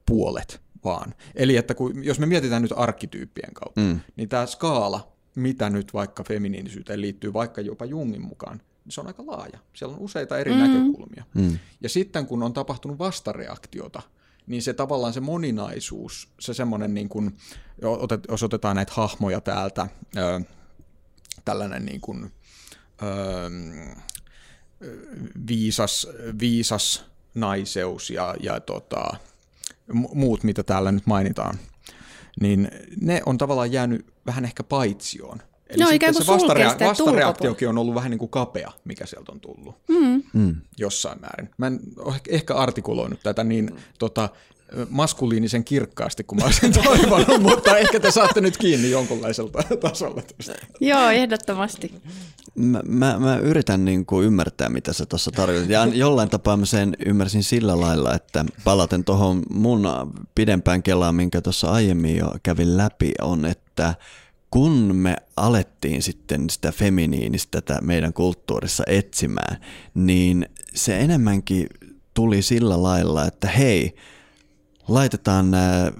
puolet 0.07 0.63
vaan. 0.85 1.15
Eli 1.35 1.57
että 1.57 1.75
kun, 1.75 2.05
jos 2.05 2.19
me 2.19 2.27
mietitään 2.27 2.63
nyt 2.63 2.73
arkkityyppien 2.77 3.55
kautta, 3.55 3.81
mm. 3.81 4.01
niin 4.17 4.29
tämä 4.29 4.47
skaala, 4.47 5.12
mitä 5.35 5.71
nyt 5.71 5.95
vaikka 5.95 6.25
feminiinisyyteen 6.25 7.01
liittyy, 7.01 7.33
vaikka 7.33 7.61
jopa 7.61 7.85
Jungin 7.85 8.23
mukaan, 8.23 8.61
niin 8.85 8.93
se 8.93 9.01
on 9.01 9.07
aika 9.07 9.27
laaja. 9.27 9.59
Siellä 9.75 9.97
on 9.97 10.03
useita 10.03 10.39
eri 10.39 10.53
mm. 10.53 10.59
näkökulmia. 10.59 11.25
Mm. 11.35 11.59
Ja 11.81 11.89
sitten 11.89 12.27
kun 12.27 12.43
on 12.43 12.53
tapahtunut 12.53 12.99
vastareaktiota, 12.99 14.03
niin 14.47 14.63
se 14.63 14.73
tavallaan 14.73 15.13
se 15.13 15.21
moninaisuus, 15.21 16.29
se 16.41 16.55
semmoinen 16.55 16.95
niin 16.95 17.09
kuin, 17.09 17.37
jos 18.29 18.43
otetaan 18.43 18.77
näitä 18.77 18.93
hahmoja 18.97 19.41
täältä, 19.41 19.89
ö, 20.17 20.41
tällainen 21.45 21.85
niin 21.85 22.01
kuin, 22.01 22.33
ö, 23.03 23.07
viisas, 25.49 26.07
viisas 26.41 27.05
naiseus 27.35 28.11
ja, 28.11 28.35
ja 28.41 28.61
tota, 28.61 29.17
muut, 30.15 30.45
mitä 30.45 30.63
täällä 30.63 30.93
nyt 30.93 31.07
mainitaan, 31.07 31.59
niin 32.41 32.71
ne 33.01 33.23
on 33.27 33.39
tavallaan 33.39 33.73
jäänyt 33.73 34.12
vähän 34.27 34.45
ehkä 34.45 34.63
paitsioon. 34.63 35.43
Eli 35.67 35.83
no, 35.83 35.91
ikään 35.91 36.15
kuin 36.15 36.25
se 36.25 36.33
vastarea- 36.33 36.89
vastareaktiokin 36.89 37.69
on 37.69 37.79
ollut 37.79 37.95
vähän 37.95 38.11
niin 38.11 38.19
kuin 38.19 38.31
kapea, 38.31 38.73
mikä 38.85 39.07
sieltä 39.07 39.33
on 39.33 39.41
tullut 39.41 39.75
mm. 39.89 40.23
mm. 40.33 40.57
jossain 40.79 41.21
määrin. 41.21 41.51
Mä 41.59 41.67
en 41.67 41.81
ole 41.99 42.15
ehkä 42.29 42.55
artikuloinut 42.55 43.21
tätä 43.23 43.45
niin 43.45 43.71
tota, 43.99 44.29
maskuliinisen 44.91 45.65
kirkkaasti, 45.65 46.25
kun 46.25 46.39
mä 46.39 46.45
olisin 46.45 46.73
toivonut, 46.85 47.43
mutta 47.43 47.77
ehkä 47.77 48.01
te 48.01 48.11
saatte 48.11 48.41
nyt 48.41 48.57
kiinni 48.57 48.91
jonkunlaiselta 48.91 49.63
tasolla 49.81 50.23
tästä. 50.37 50.67
Joo, 50.81 51.11
ehdottomasti. 51.11 51.95
Mä, 52.55 52.81
mä, 52.89 53.19
mä 53.19 53.37
yritän 53.37 53.85
niin 53.85 54.07
kuin 54.07 54.27
ymmärtää, 54.27 54.69
mitä 54.69 54.93
sä 54.93 55.07
tuossa 55.07 55.31
tarkoitat. 55.31 55.71
Ja 55.71 55.87
jollain 55.87 56.31
tapaa 56.31 56.57
mä 56.57 56.67
sen 56.67 56.97
ymmärsin 57.07 57.45
sillä 57.45 57.81
lailla, 57.81 58.15
että 58.15 58.45
palaten 58.65 59.05
tuohon 59.05 59.43
mun 59.51 59.83
pidempään 60.35 60.83
kelaan, 60.83 61.15
minkä 61.15 61.41
tuossa 61.41 61.71
aiemmin 61.71 62.17
jo 62.17 62.35
kävin 62.43 62.77
läpi, 62.77 63.13
on, 63.21 63.45
että 63.45 63.95
kun 64.51 64.73
me 64.97 65.17
alettiin 65.37 66.03
sitten 66.03 66.51
sitä 66.51 66.73
feminiinistä 66.73 67.61
tätä 67.61 67.81
meidän 67.83 68.13
kulttuurissa 68.13 68.85
etsimään, 68.87 69.57
niin 69.95 70.47
se 70.75 71.01
enemmänkin 71.01 71.67
tuli 72.15 72.43
sillä 72.43 72.83
lailla, 72.83 73.27
että 73.27 73.49
hei, 73.49 73.95
laitetaan 74.89 75.51
nämä 75.51 75.93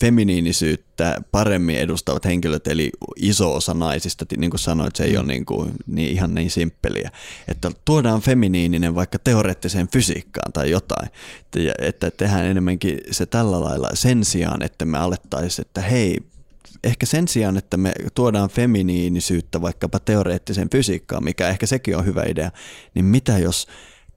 feminiinisyyttä 0.00 1.20
paremmin 1.32 1.78
edustavat 1.78 2.24
henkilöt, 2.24 2.66
eli 2.66 2.90
iso 3.16 3.54
osa 3.54 3.74
naisista, 3.74 4.24
niin 4.36 4.50
kuin 4.50 4.60
sanoit, 4.60 4.96
se 4.96 5.04
ei 5.04 5.16
ole 5.16 5.26
niin, 5.26 5.46
kuin, 5.46 5.72
niin 5.86 6.12
ihan 6.12 6.34
niin 6.34 6.50
simppeliä, 6.50 7.10
että 7.48 7.70
tuodaan 7.84 8.20
feminiininen 8.20 8.94
vaikka 8.94 9.18
teoreettiseen 9.18 9.88
fysiikkaan 9.88 10.52
tai 10.52 10.70
jotain, 10.70 11.10
että 11.78 12.10
tehdään 12.10 12.46
enemmänkin 12.46 13.00
se 13.10 13.26
tällä 13.26 13.60
lailla 13.60 13.88
sen 13.94 14.24
sijaan, 14.24 14.62
että 14.62 14.84
me 14.84 14.98
alettaisiin, 14.98 15.66
että 15.66 15.80
hei, 15.80 16.18
ehkä 16.84 17.06
sen 17.06 17.28
sijaan, 17.28 17.56
että 17.56 17.76
me 17.76 17.92
tuodaan 18.14 18.50
feminiinisyyttä 18.50 19.60
vaikkapa 19.60 19.98
teoreettiseen 19.98 20.70
fysiikkaan, 20.70 21.24
mikä 21.24 21.48
ehkä 21.48 21.66
sekin 21.66 21.96
on 21.96 22.06
hyvä 22.06 22.22
idea, 22.28 22.50
niin 22.94 23.04
mitä 23.04 23.38
jos 23.38 23.66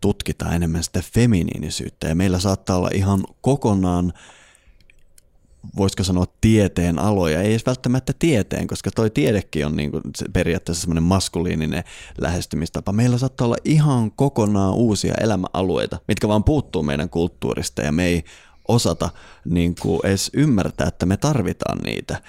tutkitaan 0.01 0.55
enemmän 0.55 0.83
sitä 0.83 1.03
feminiinisyyttä 1.13 2.07
ja 2.07 2.15
meillä 2.15 2.39
saattaa 2.39 2.77
olla 2.77 2.89
ihan 2.93 3.23
kokonaan 3.41 4.13
voisiko 5.77 6.03
sanoa 6.03 6.25
tieteen 6.41 6.99
aloja, 6.99 7.41
ei 7.41 7.51
edes 7.51 7.65
välttämättä 7.65 8.13
tieteen, 8.19 8.67
koska 8.67 8.91
toi 8.91 9.09
tiedekin 9.09 9.65
on 9.65 9.75
niin 9.75 9.91
kuin 9.91 10.03
periaatteessa 10.33 10.81
semmoinen 10.81 11.03
maskuliininen 11.03 11.83
lähestymistapa. 12.17 12.91
Meillä 12.91 13.17
saattaa 13.17 13.45
olla 13.45 13.57
ihan 13.65 14.11
kokonaan 14.11 14.73
uusia 14.73 15.13
elämäalueita, 15.21 15.99
mitkä 16.07 16.27
vaan 16.27 16.43
puuttuu 16.43 16.83
meidän 16.83 17.09
kulttuurista 17.09 17.81
ja 17.81 17.91
me 17.91 18.05
ei 18.05 18.23
osata 18.67 19.09
niin 19.45 19.75
kuin 19.81 19.99
edes 20.03 20.29
ymmärtää, 20.33 20.87
että 20.87 21.05
me 21.05 21.17
tarvitaan 21.17 21.77
niitä, 21.77 22.21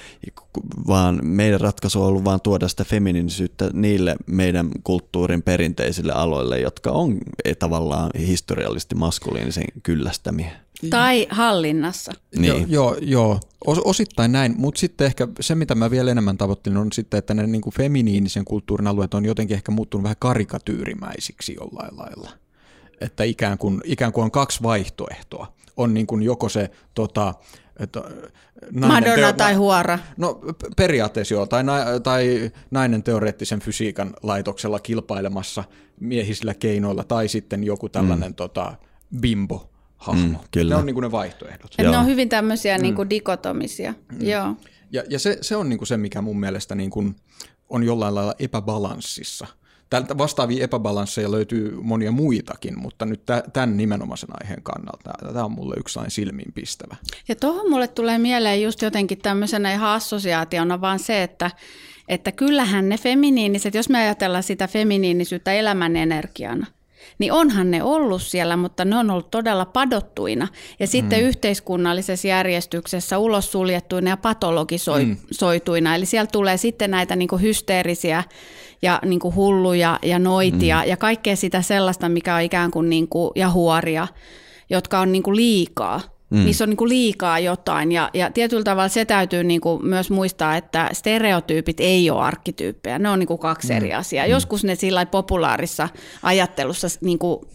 vaan 0.87 1.21
meidän 1.23 1.61
ratkaisu 1.61 2.03
on 2.03 2.09
ollut 2.09 2.25
vaan 2.25 2.41
tuoda 2.41 2.69
sitä 2.69 2.85
feminiinisyyttä 2.85 3.71
niille 3.73 4.17
meidän 4.27 4.71
kulttuurin 4.85 5.43
perinteisille 5.43 6.13
aloille, 6.13 6.61
jotka 6.61 6.91
on 6.91 7.19
tavallaan 7.59 8.11
historiallisesti 8.19 8.95
maskuliinisen 8.95 9.65
kyllästämiä. 9.83 10.53
Tai 10.91 11.27
hallinnassa. 11.31 12.13
Niin. 12.37 12.47
Joo, 12.47 12.59
joo, 12.67 12.97
joo. 13.01 13.41
osittain 13.67 14.33
näin, 14.33 14.55
mutta 14.57 14.79
sitten 14.79 15.07
ehkä 15.07 15.29
se, 15.41 15.55
mitä 15.55 15.75
mä 15.75 15.91
vielä 15.91 16.11
enemmän 16.11 16.39
tavoittelin, 16.39 16.79
on 16.79 16.93
sitten, 16.93 17.19
että 17.19 17.35
ne 17.35 17.47
niin 17.47 17.63
kuin 17.63 17.75
feminiinisen 17.75 18.45
kulttuurin 18.45 18.87
alueet 18.87 19.15
on 19.15 19.25
jotenkin 19.25 19.55
ehkä 19.55 19.73
muuttunut 19.73 20.03
vähän 20.03 20.17
karikatyyrimäisiksi 20.19 21.55
jollain 21.61 21.97
lailla. 21.97 22.31
Että 23.01 23.25
ikään 23.25 23.59
kuin, 23.59 23.81
ikään 23.85 24.13
kuin 24.13 24.25
on 24.25 24.31
kaksi 24.31 24.63
vaihtoehtoa 24.63 25.53
on 25.77 25.95
niin 25.95 26.07
kuin 26.07 26.23
joko 26.23 26.49
se 26.49 26.71
tota, 26.95 27.35
että 27.81 28.03
Madonna 28.73 29.15
teo- 29.15 29.33
tai 29.33 29.55
huora. 29.55 29.99
No 30.17 30.41
periaatteessa 30.77 31.35
joo, 31.35 31.47
tai, 31.47 31.65
na- 31.65 32.01
tai 32.03 32.51
nainen 32.71 33.03
teoreettisen 33.03 33.61
fysiikan 33.61 34.15
laitoksella 34.23 34.81
kilpailemassa 34.81 35.65
miehisillä 36.01 36.55
keinoilla, 36.55 37.05
tai 37.05 37.29
sitten 37.29 37.65
joku 37.65 37.89
tällainen 37.89 38.31
mm. 38.31 38.35
tota, 38.35 38.75
bimbo 39.21 39.71
hahmo. 39.97 40.39
Mm, 40.39 40.45
kyllä. 40.51 40.75
Ne 40.75 40.79
on 40.79 40.87
niin 40.87 40.95
kuin 40.95 41.03
ne 41.03 41.11
vaihtoehdot. 41.11 41.75
Et 41.79 41.91
ne 41.91 41.99
on 41.99 42.07
hyvin 42.07 42.29
tämmöisiä 42.29 42.77
mm. 42.77 42.83
niin 42.83 42.95
kuin 42.95 43.11
dikotomisia. 43.11 43.95
Mm. 44.13 44.27
Joo. 44.27 44.57
Ja, 44.93 45.03
ja 45.09 45.19
se, 45.19 45.39
se 45.41 45.57
on 45.57 45.69
niin 45.69 45.79
kuin 45.79 45.89
se, 45.89 45.97
mikä 45.97 46.23
mun 46.23 46.41
mielestä 46.41 46.75
niin 46.75 46.91
kuin 46.91 47.17
on 47.69 47.83
jollain 47.83 48.15
lailla 48.15 48.35
epäbalanssissa– 48.39 49.47
Tältä 49.93 50.19
vastaavia 50.19 50.65
epäbalansseja 50.65 51.31
löytyy 51.31 51.79
monia 51.83 52.13
muitakin, 52.13 52.79
mutta 52.79 53.07
nyt 53.07 53.23
tämän 53.53 53.77
nimenomaisen 53.77 54.29
aiheen 54.43 54.63
kannalta 54.63 55.11
tämä 55.33 55.45
on 55.45 55.53
mulle 55.53 55.75
yksi 55.79 56.01
silmiin 56.09 56.53
pistävä. 56.53 56.97
Ja 57.29 57.37
tuohon 57.37 57.71
mulle 57.71 57.89
tulee 57.89 58.19
mieleen 58.19 58.63
just 58.63 58.83
jotenkin 58.83 59.19
tämmöisenä 59.19 59.73
ihan 59.73 59.91
assosiaationa 59.91 60.81
vaan 60.81 60.99
se, 60.99 61.23
että, 61.23 61.51
että 62.09 62.33
kyllähän 62.33 62.89
ne 62.89 62.99
feminiiniset, 62.99 63.75
jos 63.75 63.89
me 63.89 63.99
ajatellaan 63.99 64.43
sitä 64.43 64.69
feminiinisyyttä 64.69 65.53
elämän 65.53 65.97
energiana, 65.97 66.67
niin 67.19 67.33
onhan 67.33 67.71
ne 67.71 67.83
ollut 67.83 68.23
siellä, 68.23 68.57
mutta 68.57 68.85
ne 68.85 68.97
on 68.97 69.11
ollut 69.11 69.31
todella 69.31 69.65
padottuina. 69.65 70.49
Ja 70.81 70.87
sitten 70.87 71.21
mm. 71.21 71.27
yhteiskunnallisessa 71.27 72.29
järjestyksessä 72.29 73.19
ulos 73.19 73.53
suljettuina 73.53 74.11
ja 74.11 74.17
patologisoituina. 74.17 75.91
Mm. 75.91 75.97
Eli 75.97 76.07
siellä 76.07 76.29
tulee 76.33 76.57
sitten 76.57 76.91
näitä 76.91 77.17
niin 77.17 77.29
hysteerisiä 77.41 78.25
ja 78.83 79.01
niin 79.05 79.21
hulluja 79.35 79.99
ja 80.03 80.19
noitia 80.19 80.83
mm. 80.83 80.89
ja 80.89 80.97
kaikkea 80.97 81.37
sitä 81.37 81.63
sellaista, 81.63 82.09
mikä 82.09 82.35
on 82.35 82.43
ikään 82.43 82.71
kuin, 82.71 82.91
niin 82.91 83.09
kuin 83.09 83.31
ja 83.37 83.51
huoria, 83.51 84.09
jotka 84.71 85.01
on 85.01 85.13
niin 85.13 85.23
liikaa. 85.37 86.01
Mm. 86.33 86.45
Niissä 86.45 86.65
on 86.65 86.71
niin 86.71 86.77
kuin 86.77 86.89
liikaa 86.89 87.39
jotain 87.39 87.93
ja, 87.93 88.11
ja 88.15 88.31
tietyllä 88.31 88.65
tavalla 88.65 88.89
se 88.89 89.05
täytyy 89.05 89.45
niin 89.45 89.61
kuin 89.61 89.87
myös 89.87 90.11
muistaa, 90.11 90.57
että 90.57 90.89
stereotyypit 90.93 91.81
ei 91.81 92.11
ole 92.11 92.23
arkkityyppejä, 92.23 92.99
ne 92.99 93.09
on 93.09 93.19
niin 93.19 93.27
kuin 93.27 93.39
kaksi 93.39 93.73
mm. 93.73 93.77
eri 93.77 93.95
asiaa. 93.95 94.27
Mm. 94.27 94.31
Joskus 94.31 94.65
ne 94.65 94.75
sillä 94.75 95.07
populaarissa 95.07 95.89
ajattelussa 96.23 96.89
niin 97.01 97.19
kuin 97.19 97.47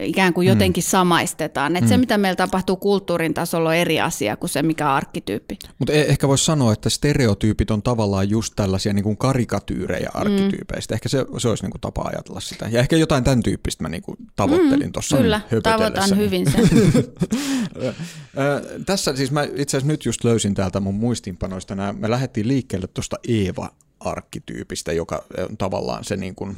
ikään 0.00 0.34
kuin 0.34 0.48
jotenkin 0.48 0.84
mm. 0.84 0.88
samaistetaan. 0.88 1.76
Että 1.76 1.86
mm. 1.86 1.88
se, 1.88 1.96
mitä 1.96 2.18
meillä 2.18 2.36
tapahtuu 2.36 2.76
kulttuurin 2.76 3.34
tasolla, 3.34 3.68
on 3.68 3.74
eri 3.74 4.00
asia 4.00 4.36
kuin 4.36 4.50
se, 4.50 4.62
mikä 4.62 4.88
on 4.88 4.94
arkkityyppi. 4.94 5.58
Mutta 5.78 5.92
e- 5.92 6.06
ehkä 6.08 6.28
voisi 6.28 6.44
sanoa, 6.44 6.72
että 6.72 6.90
stereotyypit 6.90 7.70
on 7.70 7.82
tavallaan 7.82 8.30
just 8.30 8.52
tällaisia 8.56 8.92
niin 8.92 9.02
kuin 9.02 9.16
karikatyyrejä 9.16 10.10
mm. 10.14 10.20
arkkityypeistä. 10.20 10.92
Mm. 10.92 10.96
Ehkä 10.96 11.08
se, 11.08 11.26
se 11.38 11.48
olisi 11.48 11.64
niin 11.64 11.70
kuin 11.70 11.80
tapa 11.80 12.02
ajatella 12.02 12.40
sitä. 12.40 12.68
Ja 12.70 12.80
ehkä 12.80 12.96
jotain 12.96 13.24
tämän 13.24 13.42
tyyppistä 13.42 13.84
mä 13.84 13.88
niin 13.88 14.02
kuin 14.02 14.16
tavoittelin 14.36 14.86
mm, 14.86 14.92
tuossa 14.92 15.16
Kyllä, 15.16 15.40
tavoitan 15.62 16.16
hyvin 16.16 16.50
sen. 16.50 16.68
Tässä 18.86 19.16
siis 19.16 19.30
mä 19.30 19.42
itse 19.42 19.76
asiassa 19.76 19.92
nyt 19.92 20.04
just 20.04 20.24
löysin 20.24 20.54
täältä 20.54 20.80
mun 20.80 20.94
muistinpanoista 20.94 21.74
nämä. 21.74 21.92
Me 21.92 22.10
lähdettiin 22.10 22.48
liikkeelle 22.48 22.86
tuosta 22.86 23.16
Eeva-arkkityypistä, 23.28 24.92
joka 24.92 25.24
on 25.50 25.56
tavallaan 25.56 26.04
se 26.04 26.16
niin 26.16 26.34
kuin, 26.34 26.56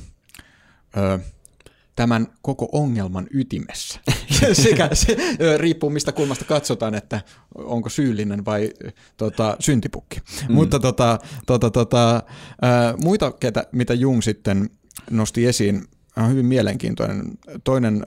tämän 1.97 2.27
koko 2.43 2.69
ongelman 2.73 3.27
ytimessä. 3.31 4.01
Sekä 4.53 4.89
se 4.93 5.17
riippuu 5.57 5.91
mistä 5.91 6.13
kulmasta 6.13 6.45
katsotaan, 6.45 6.95
että 6.95 7.21
onko 7.55 7.89
syyllinen 7.89 8.45
vai 8.45 8.73
tota, 9.17 9.57
syntipukki. 9.61 10.21
Mm. 10.49 10.55
Mutta 10.55 10.81
tota, 10.81 11.19
tota, 11.47 11.71
tota, 11.71 12.23
ää, 12.63 12.95
muita, 13.03 13.33
ketä, 13.33 13.67
mitä 13.73 13.95
Jung 13.95 14.23
sitten 14.23 14.71
nosti 15.11 15.47
esiin, 15.47 15.85
on 16.17 16.31
hyvin 16.31 16.47
mielenkiintoinen. 16.47 17.39
Toinen 17.65 18.07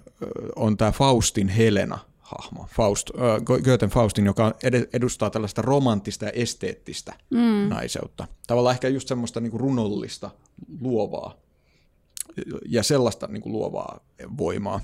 on 0.56 0.78
tämä 0.78 0.92
Faustin 0.92 1.50
Helena 1.50 2.00
hahmo, 2.20 2.68
Faust, 2.72 3.10
äh, 3.10 3.62
Goethen 3.64 3.90
Faustin, 3.90 4.26
joka 4.26 4.56
edustaa 4.94 5.30
tällaista 5.30 5.62
romanttista 5.62 6.26
ja 6.26 6.32
esteettistä 6.32 7.14
mm. 7.30 7.70
naiseutta. 7.70 8.28
Tavallaan 8.48 8.74
ehkä 8.74 8.88
just 8.88 9.08
semmoista 9.08 9.40
niin 9.40 9.60
runollista, 9.60 10.30
luovaa 10.82 11.47
ja 12.70 12.84
sellaista 12.84 13.28
niin 13.28 13.42
kuin 13.42 13.54
luovaa 13.54 14.00
voimaa. 14.38 14.82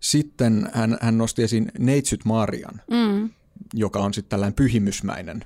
Sitten 0.00 0.70
hän, 0.72 0.98
hän 1.00 1.18
nosti 1.18 1.42
esiin 1.42 1.72
Neitsyt 1.78 2.24
Marian, 2.24 2.80
mm. 2.90 3.30
joka 3.74 3.98
on 3.98 4.14
sitten 4.14 4.30
tällainen 4.30 4.54
pyhimysmäinen 4.54 5.44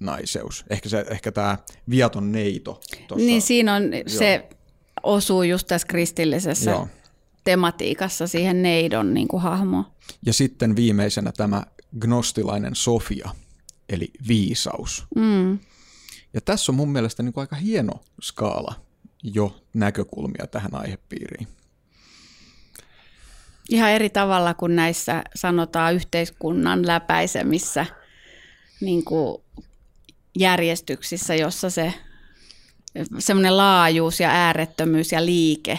naiseus. 0.00 0.64
Ehkä, 0.70 0.88
se, 0.88 1.04
ehkä 1.10 1.32
tämä 1.32 1.58
viaton 1.90 2.32
neito. 2.32 2.80
Tossa, 3.08 3.26
niin 3.26 3.42
siinä 3.42 3.74
on, 3.74 3.92
joo. 3.92 4.02
se 4.06 4.48
osuu 5.02 5.42
just 5.42 5.66
tässä 5.66 5.86
kristillisessä 5.86 6.70
joo. 6.70 6.88
tematiikassa 7.44 8.26
siihen 8.26 8.62
neidon 8.62 9.14
niin 9.14 9.28
kuin 9.28 9.42
hahmoon. 9.42 9.84
Ja 10.26 10.32
sitten 10.32 10.76
viimeisenä 10.76 11.32
tämä 11.32 11.62
gnostilainen 12.00 12.74
Sofia, 12.74 13.30
eli 13.88 14.10
viisaus. 14.28 15.04
Mm. 15.16 15.58
Ja 16.34 16.40
tässä 16.40 16.72
on 16.72 16.76
mun 16.76 16.92
mielestä 16.92 17.22
niin 17.22 17.32
kuin 17.32 17.42
aika 17.42 17.56
hieno 17.56 18.00
skaala 18.22 18.83
jo 19.24 19.60
näkökulmia 19.74 20.46
tähän 20.46 20.74
aihepiiriin. 20.74 21.48
Ihan 23.68 23.90
eri 23.90 24.10
tavalla 24.10 24.54
kuin 24.54 24.76
näissä 24.76 25.24
sanotaan 25.34 25.94
yhteiskunnan 25.94 26.86
läpäisemissä 26.86 27.86
niin 28.80 29.04
kuin 29.04 29.42
järjestyksissä, 30.38 31.34
jossa 31.34 31.70
se 31.70 31.94
semmoinen 33.18 33.56
laajuus 33.56 34.20
ja 34.20 34.30
äärettömyys 34.30 35.12
ja 35.12 35.26
liike 35.26 35.78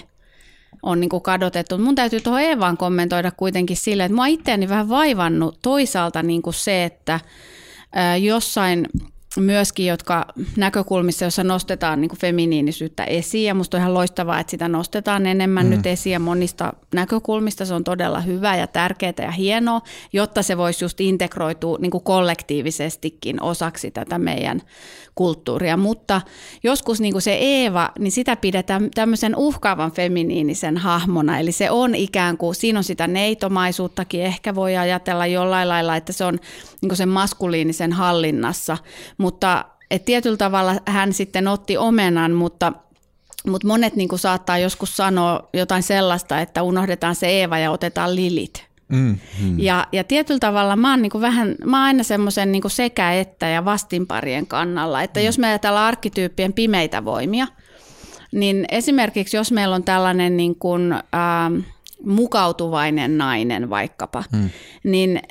on 0.84 1.00
niin 1.00 1.10
kuin 1.10 1.24
kadotettu. 1.24 1.78
Mun 1.78 1.96
täytyy 1.96 2.22
tuohon 2.22 2.42
Eevaan 2.42 2.78
kommentoida 2.78 3.32
kuitenkin 3.32 3.78
sille, 3.78 4.06
että 4.06 4.16
mua 4.16 4.26
itseäni 4.26 4.70
vähän 4.70 4.90
vaivannut 4.90 5.60
toisaalta 5.62 6.24
niin 6.24 6.42
kuin 6.42 6.54
se, 6.54 6.84
että 6.84 7.20
jossain 8.22 8.88
myöskin, 9.40 9.86
jotka 9.86 10.26
näkökulmissa, 10.58 11.26
jossa 11.26 11.44
nostetaan 11.44 12.02
niin 12.02 12.18
feminiinisyyttä 12.18 13.04
esiin. 13.04 13.46
Ja 13.46 13.54
musta 13.54 13.78
on 13.78 13.82
ihan 13.82 13.94
loistavaa, 13.94 14.40
että 14.40 14.52
sitä 14.52 14.68
nostetaan 14.68 15.26
enemmän 15.26 15.66
mm. 15.66 15.70
nyt 15.70 15.86
esiin 15.86 16.14
ja 16.14 16.20
monista 16.20 16.74
näkökulmista. 16.94 17.66
Se 17.66 17.74
on 17.74 17.84
todella 17.84 18.22
hyvä 18.22 18.56
ja 18.56 18.68
tärkeää 18.68 19.14
ja 19.18 19.32
hienoa, 19.32 19.82
jotta 20.14 20.44
se 20.44 20.58
voisi 20.58 20.84
just 20.84 21.02
integroitua 21.02 21.78
niin 21.82 21.92
kollektiivisestikin 21.92 23.42
osaksi 23.42 23.92
tätä 23.92 24.20
meidän 24.20 24.62
kulttuuria. 25.16 25.78
Mutta 25.78 26.22
joskus 26.64 27.02
niin 27.02 27.12
kuin 27.12 27.22
se 27.22 27.34
Eeva, 27.34 27.92
niin 28.00 28.12
sitä 28.12 28.36
pidetään 28.36 28.92
tämmöisen 28.96 29.36
uhkaavan 29.36 29.92
feminiinisen 29.92 30.78
hahmona. 30.78 31.40
Eli 31.40 31.52
se 31.52 31.72
on 31.72 31.96
ikään 31.96 32.38
kuin, 32.38 32.56
siinä 32.56 32.80
on 32.80 32.84
sitä 32.84 33.08
neitomaisuuttakin, 33.08 34.22
ehkä 34.22 34.56
voi 34.56 34.78
ajatella 34.78 35.28
jollain 35.28 35.70
lailla, 35.70 35.96
että 35.96 36.14
se 36.14 36.26
on 36.26 36.40
niin 36.82 36.90
kuin 36.90 36.98
sen 36.98 37.10
maskuliinisen 37.10 37.94
hallinnassa. 37.94 38.78
Mutta 39.18 39.66
et 39.92 40.06
tietyllä 40.06 40.38
tavalla 40.38 40.76
hän 40.86 41.14
sitten 41.14 41.48
otti 41.48 41.78
omenan, 41.78 42.32
mutta 42.32 42.74
mutta 43.48 43.68
monet 43.68 43.96
niin 43.96 44.10
kuin 44.10 44.20
saattaa 44.20 44.58
joskus 44.58 44.98
sanoa 44.98 45.50
jotain 45.54 45.84
sellaista, 45.84 46.42
että 46.42 46.64
unohdetaan 46.64 47.16
se 47.16 47.28
Eeva 47.28 47.58
ja 47.58 47.72
otetaan 47.72 48.16
Lilit. 48.16 48.75
Mm, 48.88 49.18
mm. 49.42 49.60
Ja, 49.60 49.88
ja 49.92 50.04
tietyllä 50.04 50.40
tavalla 50.40 50.76
mä 50.76 50.90
oon, 50.92 51.02
niin 51.02 51.22
vähän, 51.22 51.56
mä 51.66 51.78
oon 51.78 51.86
aina 51.86 52.04
semmoisen 52.04 52.52
niin 52.52 52.64
sekä 52.68 53.14
että 53.14 53.48
ja 53.48 53.66
vastinparien 53.66 54.48
kannalla, 54.48 55.02
että 55.02 55.20
mm. 55.20 55.26
jos 55.26 55.40
me 55.40 55.48
ajatellaan 55.48 55.88
arkkityyppien 55.88 56.54
pimeitä 56.54 57.06
voimia, 57.06 57.48
niin 58.32 58.66
esimerkiksi 58.70 59.38
jos 59.38 59.52
meillä 59.52 59.76
on 59.76 59.84
tällainen 59.84 60.38
niin 60.38 60.56
kuin, 60.56 60.92
äh, 60.92 61.02
mukautuvainen 62.06 63.18
nainen 63.18 63.70
vaikkapa, 63.70 64.24
mm. 64.32 64.50
niin, 64.84 65.22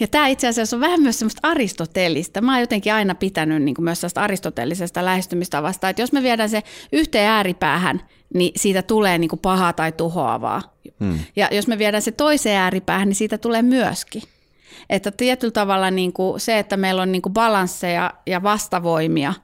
ja 0.00 0.08
tämä 0.08 0.26
itse 0.26 0.48
asiassa 0.48 0.76
on 0.76 0.80
vähän 0.80 1.02
myös 1.02 1.18
semmoista 1.18 1.48
aristotelista. 1.48 2.40
Mä 2.40 2.52
oon 2.52 2.60
jotenkin 2.60 2.94
aina 2.94 3.14
pitänyt 3.14 3.62
niin 3.62 3.74
kuin 3.74 3.84
myös 3.84 4.00
tästä 4.00 4.20
aristotelisesta 4.22 5.04
lähestymistavasta, 5.04 5.88
että 5.88 6.02
jos 6.02 6.12
me 6.12 6.22
viedään 6.22 6.48
se 6.48 6.62
yhteen 6.92 7.28
ääripäähän, 7.28 8.00
niin 8.34 8.52
siitä 8.56 8.82
tulee 8.82 9.18
niin 9.18 9.28
kuin 9.28 9.40
pahaa 9.40 9.72
tai 9.72 9.92
tuhoavaa. 9.92 10.62
Hmm. 11.00 11.18
Ja 11.36 11.48
jos 11.52 11.66
me 11.66 11.78
viedään 11.78 12.02
se 12.02 12.12
toiseen 12.12 12.56
ääripäähän, 12.56 13.08
niin 13.08 13.16
siitä 13.16 13.38
tulee 13.38 13.62
myöskin. 13.62 14.22
Että 14.90 15.10
tietyllä 15.10 15.52
tavalla 15.52 15.90
niin 15.90 16.12
kuin 16.12 16.40
se, 16.40 16.58
että 16.58 16.76
meillä 16.76 17.02
on 17.02 17.12
niin 17.12 17.22
kuin 17.22 17.32
balansseja 17.32 18.14
ja 18.26 18.42
vastavoimia, 18.42 19.34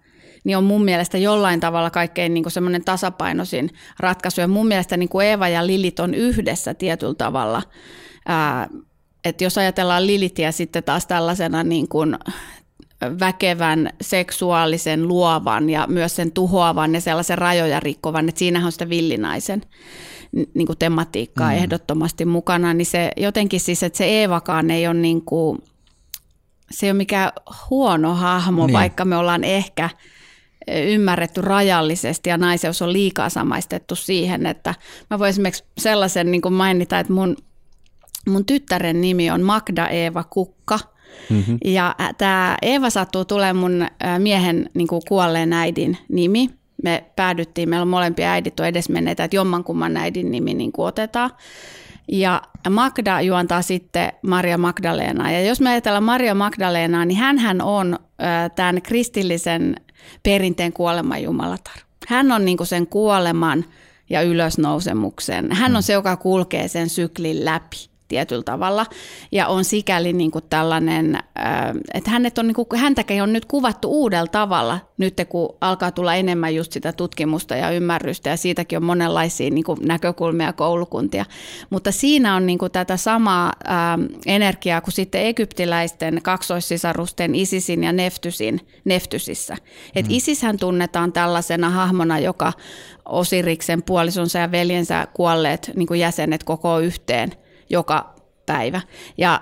niin 0.45 0.57
on 0.57 0.64
mun 0.64 0.84
mielestä 0.84 1.18
jollain 1.18 1.61
tavalla 1.61 1.91
kaikkein 1.91 2.34
niin 2.34 2.51
semmoinen 2.51 2.84
tasapainoisin 2.84 3.70
ratkaisu. 4.01 4.41
Ja 4.41 4.49
mun 4.49 4.68
mielestä 4.68 4.97
niin 4.97 5.09
kuin 5.09 5.26
Eeva 5.26 5.49
ja 5.49 5.66
Lilit 5.66 6.01
on 6.01 6.14
yhdessä 6.14 6.74
tietyllä 6.74 7.14
tavalla. 7.14 7.62
Ää, 8.26 8.68
että 9.24 9.45
jos 9.45 9.59
ajatellaan 9.59 10.07
Lilitiä 10.07 10.53
sitten 10.53 10.84
taas 10.84 11.07
tällaisena 11.07 11.64
niin 11.64 11.89
kuin 11.89 12.18
väkevän, 13.01 13.90
seksuaalisen, 14.01 15.09
luovan 15.09 15.70
ja 15.70 15.86
myös 15.88 16.16
sen 16.16 16.32
tuhoavan 16.32 16.94
ja 16.94 17.01
sellaisen 17.01 17.38
rajoja 17.38 17.80
rikkovan, 17.80 18.28
että 18.28 18.38
siinähän 18.38 18.66
on 18.66 18.72
sitä 18.72 18.88
villinaisen 18.88 19.62
niin 20.55 20.66
kuin 20.66 20.78
tematiikkaa 20.78 21.51
mm. 21.51 21.57
ehdottomasti 21.57 22.24
mukana, 22.24 22.74
niin 22.74 22.86
se 22.86 23.11
jotenkin 23.16 23.61
siis, 23.61 23.82
että 23.82 23.97
se 23.97 24.05
Eevakaan 24.05 24.70
ei 24.70 24.86
ole 24.86 24.94
niin 24.94 25.22
kuin, 25.22 25.59
se 26.70 26.86
ei 26.86 26.90
ole 26.90 26.97
mikään 26.97 27.32
huono 27.70 28.14
hahmo, 28.14 28.66
niin. 28.66 28.72
vaikka 28.72 29.05
me 29.05 29.16
ollaan 29.16 29.44
ehkä 29.44 29.90
ymmärretty 30.68 31.40
rajallisesti 31.40 32.30
ja 32.30 32.38
naiseus 32.38 32.82
on 32.82 32.92
liikaa 32.92 33.28
samaistettu 33.28 33.94
siihen, 33.94 34.47
että 34.47 34.74
mä 35.11 35.18
voin 35.18 35.28
esimerkiksi 35.28 35.64
sellaisen 35.78 36.30
niin 36.30 36.42
kuin 36.42 36.55
mainita, 36.55 36.99
että 36.99 37.12
mun, 37.12 37.36
mun 38.28 38.47
tyttären 38.47 39.01
nimi 39.01 39.30
on 39.30 39.42
Magda 39.42 39.88
Eeva 39.88 40.24
Kukka– 40.24 40.78
Mm-hmm. 41.31 41.59
Ja 41.64 41.95
tämä 42.19 42.57
Eeva 42.62 42.91
sattuu 42.91 43.25
tulemaan 43.25 43.57
mun 43.57 43.87
miehen 44.19 44.71
niin 44.75 44.89
kuin 44.89 45.03
kuolleen 45.09 45.53
äidin 45.53 45.99
nimi. 46.09 46.51
Me 46.83 47.05
päädyttiin, 47.17 47.69
meillä 47.69 47.83
on 47.83 47.89
molempia 47.89 48.31
äidit 48.31 48.61
on 48.61 48.67
edesmenneitä, 48.67 49.25
että 49.25 49.37
jommankumman 49.37 49.97
äidin 49.97 50.31
nimi 50.31 50.55
niin 50.55 50.73
kuin 50.73 50.87
otetaan. 50.87 51.31
Ja 52.12 52.43
Magda 52.71 53.21
juontaa 53.21 53.62
sitten 53.62 54.12
Maria 54.23 54.59
Magdalena. 54.59 55.31
Ja 55.31 55.43
jos 55.43 55.61
me 55.61 55.71
ajatellaan 55.71 56.05
Maria 56.05 56.35
Magdalenaa, 56.35 57.05
niin 57.05 57.19
hän 57.19 57.62
on 57.62 57.99
tämän 58.57 58.83
kristillisen 58.83 59.77
perinteen 60.23 60.73
kuoleman 60.73 61.23
jumalatar. 61.23 61.75
Hän 62.09 62.33
on 62.33 62.45
niin 62.45 62.57
kuin 62.57 62.67
sen 62.67 62.87
kuoleman 62.87 63.64
ja 64.11 64.23
ylösnousemuksen. 64.23 65.53
Hän 65.53 65.77
on 65.77 65.83
mm. 65.83 65.85
se, 65.85 65.93
joka 65.93 66.17
kulkee 66.17 66.69
sen 66.69 66.89
syklin 66.89 67.45
läpi 67.45 67.77
tietyllä 68.09 68.43
tavalla 68.43 68.87
ja 69.33 69.47
on 69.47 69.65
sikäli 69.65 70.13
niin 70.13 70.31
kuin 70.31 70.45
tällainen, 70.51 71.15
äh, 71.15 71.23
että 71.95 72.11
hänet 72.11 72.39
on, 72.39 72.47
niin 72.47 72.55
kuin, 72.55 72.67
häntäkin 72.77 73.23
on 73.23 73.33
nyt 73.33 73.45
kuvattu 73.45 73.91
uudella 73.91 74.27
tavalla 74.27 74.79
nyt 74.99 75.15
kun 75.29 75.57
alkaa 75.61 75.91
tulla 75.91 76.15
enemmän 76.15 76.55
just 76.55 76.73
sitä 76.73 76.93
tutkimusta 76.93 77.57
ja 77.57 77.71
ymmärrystä 77.71 78.31
ja 78.31 78.37
siitäkin 78.37 78.77
on 78.77 78.85
monenlaisia 78.85 79.51
niin 79.51 79.65
kuin 79.65 79.79
näkökulmia 79.83 80.53
koulukuntia, 80.53 81.25
mutta 81.71 81.93
siinä 81.93 82.37
on 82.37 82.47
niin 82.47 82.59
kuin 82.59 82.73
tätä 82.73 82.97
samaa 82.97 83.53
ähm, 83.69 84.03
energiaa 84.27 84.81
kuin 84.81 84.93
sitten 84.93 85.27
egyptiläisten 85.27 86.21
kaksoissisarusten 86.23 87.35
Isisin 87.35 87.85
ja 87.85 87.93
Neftysin, 87.93 88.61
Neftysissä. 88.85 89.57
Et 89.95 90.07
mm. 90.07 90.15
Isishän 90.15 90.59
tunnetaan 90.59 91.13
tällaisena 91.13 91.71
hahmona, 91.71 92.19
joka 92.19 92.53
Osiriksen 93.09 93.83
puolisonsa 93.83 94.39
ja 94.39 94.53
veljensä 94.53 95.07
kuolleet 95.15 95.71
niin 95.77 95.87
kuin 95.87 96.01
jäsenet 96.01 96.45
koko 96.45 96.79
yhteen– 96.79 97.33
joka 97.71 98.14
päivä. 98.47 98.81
Ja 99.19 99.41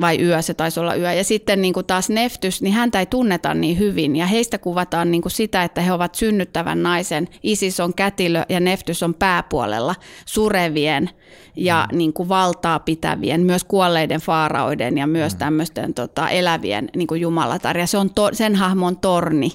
vai 0.00 0.22
yö, 0.22 0.42
se 0.42 0.54
taisi 0.54 0.80
olla 0.80 0.94
yö. 0.94 1.12
Ja 1.12 1.24
sitten 1.24 1.62
niin 1.62 1.74
kuin 1.74 1.86
taas 1.86 2.10
Neftys, 2.10 2.62
niin 2.62 2.74
häntä 2.74 3.00
ei 3.00 3.06
tunneta 3.06 3.54
niin 3.54 3.78
hyvin. 3.78 4.16
Ja 4.16 4.26
heistä 4.26 4.58
kuvataan 4.58 5.10
niin 5.10 5.22
kuin 5.22 5.32
sitä, 5.32 5.64
että 5.64 5.80
he 5.80 5.92
ovat 5.92 6.14
synnyttävän 6.14 6.82
naisen. 6.82 7.28
Isis 7.42 7.80
on 7.80 7.94
kätilö 7.94 8.44
ja 8.48 8.60
Neftys 8.60 9.02
on 9.02 9.14
pääpuolella 9.14 9.94
surevien 10.26 11.10
ja 11.56 11.88
mm. 11.92 11.98
niin 11.98 12.12
kuin 12.12 12.28
valtaa 12.28 12.78
pitävien, 12.78 13.40
myös 13.40 13.64
kuolleiden 13.64 14.20
faaraoiden 14.20 14.98
ja 14.98 15.06
myös 15.06 15.32
mm. 15.32 15.38
tämmöisten 15.38 15.94
tota, 15.94 16.28
elävien 16.28 16.88
niin 16.96 17.06
kuin 17.06 17.20
jumalatar. 17.20 17.78
Ja 17.78 17.86
se 17.86 17.98
on 17.98 18.14
to, 18.14 18.30
sen 18.32 18.54
hahmon 18.56 18.98
torni 18.98 19.50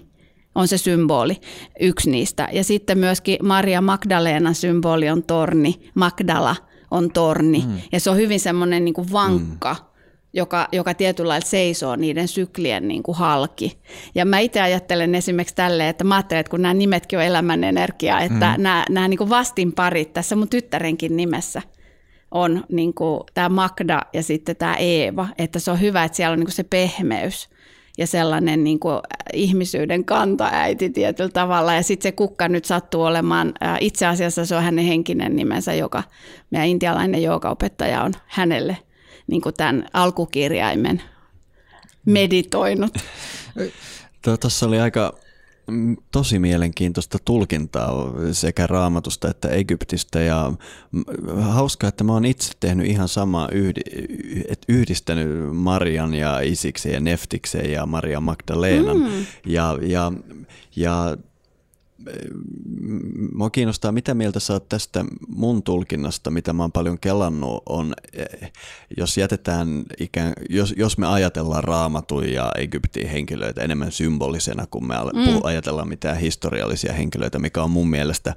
on 0.55 0.67
se 0.67 0.77
symboli, 0.77 1.37
yksi 1.79 2.09
niistä. 2.09 2.47
Ja 2.51 2.63
sitten 2.63 2.97
myöskin 2.97 3.37
Maria 3.43 3.81
Magdalenan 3.81 4.55
symboli 4.55 5.09
on 5.09 5.23
torni, 5.23 5.91
Magdala– 5.95 6.55
on 6.91 7.11
torni. 7.11 7.63
Mm. 7.67 7.81
Ja 7.91 7.99
se 7.99 8.09
on 8.09 8.17
hyvin 8.17 8.39
semmoinen 8.39 8.85
niin 8.85 8.93
kuin 8.93 9.11
vankka, 9.11 9.73
mm. 9.73 9.85
joka, 10.33 10.67
joka 10.71 10.93
tietyllä 10.93 11.27
lailla 11.27 11.47
seisoo 11.47 11.95
niiden 11.95 12.27
syklien 12.27 12.87
niin 12.87 13.03
kuin 13.03 13.17
halki. 13.17 13.79
Ja 14.15 14.25
mä 14.25 14.39
itse 14.39 14.61
ajattelen 14.61 15.15
esimerkiksi 15.15 15.55
tälleen, 15.55 15.89
että 15.89 16.03
mä 16.03 16.15
ajattelen, 16.15 16.39
että 16.39 16.51
kun 16.51 16.61
nämä 16.61 16.73
nimetkin 16.73 17.19
on 17.19 17.25
elämän 17.25 17.63
energiaa, 17.63 18.21
että 18.21 18.53
mm. 18.57 18.63
nämä, 18.63 18.85
nämä 18.89 19.07
niin 19.07 19.17
kuin 19.17 19.29
vastinparit 19.29 20.13
tässä 20.13 20.35
mun 20.35 20.49
tyttärenkin 20.49 21.17
nimessä 21.17 21.61
on 22.31 22.63
niin 22.71 22.93
tämä 23.33 23.49
Magda 23.49 24.01
ja 24.13 24.23
sitten 24.23 24.55
tämä 24.55 24.75
Eeva, 24.75 25.27
että 25.37 25.59
se 25.59 25.71
on 25.71 25.81
hyvä, 25.81 26.03
että 26.03 26.15
siellä 26.15 26.33
on 26.33 26.39
niin 26.39 26.51
se 26.51 26.63
pehmeys 26.63 27.49
ja 27.97 28.07
sellainen 28.07 28.63
niin 28.63 28.79
kuin 28.79 28.99
ihmisyyden 29.33 30.05
kantaäiti 30.05 30.89
tietyllä 30.89 31.29
tavalla. 31.29 31.73
Ja 31.73 31.83
sitten 31.83 32.03
se 32.03 32.11
kukka 32.11 32.47
nyt 32.47 32.65
sattuu 32.65 33.03
olemaan, 33.03 33.53
itse 33.79 34.05
asiassa 34.05 34.45
se 34.45 34.55
on 34.55 34.63
hänen 34.63 34.85
henkinen 34.85 35.35
nimensä, 35.35 35.73
joka 35.73 36.03
meidän 36.49 36.67
intialainen 36.67 37.23
joogaopettaja 37.23 38.03
on 38.03 38.13
hänelle 38.25 38.77
niin 39.27 39.41
kuin 39.41 39.55
tämän 39.55 39.85
alkukirjaimen 39.93 41.01
meditoinut. 42.05 42.93
Tuossa 44.41 44.65
oli 44.65 44.79
aika 44.79 45.13
tosi 46.11 46.39
mielenkiintoista 46.39 47.17
tulkintaa 47.25 48.13
sekä 48.31 48.67
raamatusta 48.67 49.29
että 49.29 49.49
Egyptistä 49.49 50.19
ja 50.19 50.53
mm, 50.91 51.03
hauskaa, 51.41 51.87
että 51.87 52.03
mä 52.03 52.13
oon 52.13 52.25
itse 52.25 52.51
tehnyt 52.59 52.87
ihan 52.87 53.07
sama 53.07 53.49
yhdi, 53.51 53.81
yhdistänyt 54.67 55.55
Marian 55.55 56.13
ja 56.13 56.39
Isiksen 56.39 56.93
ja 56.93 56.99
Neftiksen 56.99 57.71
ja 57.71 57.85
Maria 57.85 58.19
Magdalenan 58.19 58.97
mm. 58.97 59.25
ja, 59.45 59.77
ja, 59.81 60.11
ja 60.75 61.17
Mua 63.33 63.49
kiinnostaa, 63.49 63.91
mitä 63.91 64.13
mieltä 64.13 64.39
sä 64.39 64.53
oot 64.53 64.69
tästä 64.69 65.05
mun 65.27 65.63
tulkinnasta, 65.63 66.31
mitä 66.31 66.53
mä 66.53 66.63
oon 66.63 66.71
paljon 66.71 66.99
kelannut, 66.99 67.63
on, 67.65 67.93
eh, 68.13 68.51
jos 68.97 69.17
jätetään 69.17 69.83
ikään, 69.99 70.33
jos, 70.49 70.73
jos 70.77 70.97
me 70.97 71.07
ajatellaan 71.07 71.63
raamatun 71.63 72.29
ja 72.29 72.51
Egyptin 72.57 73.09
henkilöitä 73.09 73.61
enemmän 73.61 73.91
symbolisena, 73.91 74.67
kun 74.67 74.87
me 74.87 74.95
mm. 74.95 75.39
ajatellaan 75.43 75.87
mitään 75.87 76.17
historiallisia 76.17 76.93
henkilöitä, 76.93 77.39
mikä 77.39 77.63
on 77.63 77.71
mun 77.71 77.89
mielestä 77.89 78.35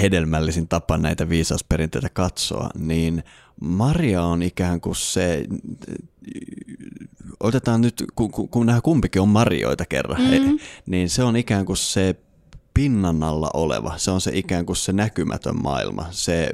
hedelmällisin 0.00 0.68
tapa 0.68 0.98
näitä 0.98 1.28
viisausperinteitä 1.28 2.08
katsoa, 2.08 2.70
niin 2.78 3.24
Maria 3.60 4.22
on 4.22 4.42
ikään 4.42 4.80
kuin 4.80 4.96
se, 4.96 5.44
otetaan 7.40 7.80
nyt, 7.80 8.04
kun, 8.14 8.30
kun 8.30 8.66
nämä 8.66 8.80
kumpikin 8.80 9.22
on 9.22 9.28
Marioita 9.28 9.86
kerran, 9.86 10.20
mm-hmm. 10.20 10.58
niin 10.86 11.10
se 11.10 11.22
on 11.22 11.36
ikään 11.36 11.64
kuin 11.66 11.76
se 11.76 12.16
pinnan 12.74 13.22
alla 13.22 13.50
oleva, 13.54 13.94
se 13.96 14.10
on 14.10 14.20
se 14.20 14.30
ikään 14.34 14.66
kuin 14.66 14.76
se 14.76 14.92
näkymätön 14.92 15.62
maailma, 15.62 16.06
se 16.10 16.50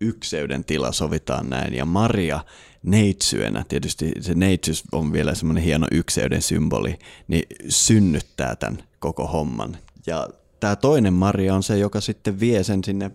ykseyden 0.00 0.64
tila 0.64 0.92
sovitaan 0.92 1.50
näin. 1.50 1.74
Ja 1.74 1.84
Maria 1.84 2.44
neitsyönä, 2.82 3.64
tietysti 3.68 4.12
se 4.20 4.34
neitsys 4.34 4.84
on 4.92 5.12
vielä 5.12 5.34
semmoinen 5.34 5.64
hieno 5.64 5.86
ykseyden 5.90 6.42
symboli, 6.42 6.98
niin 7.28 7.42
synnyttää 7.68 8.56
tämän 8.56 8.82
koko 8.98 9.26
homman. 9.26 9.76
Ja 10.06 10.28
tämä 10.60 10.76
toinen 10.76 11.14
Maria 11.14 11.54
on 11.54 11.62
se, 11.62 11.78
joka 11.78 12.00
sitten 12.00 12.40
vie 12.40 12.64
sen 12.64 12.84
sinne 12.84 13.10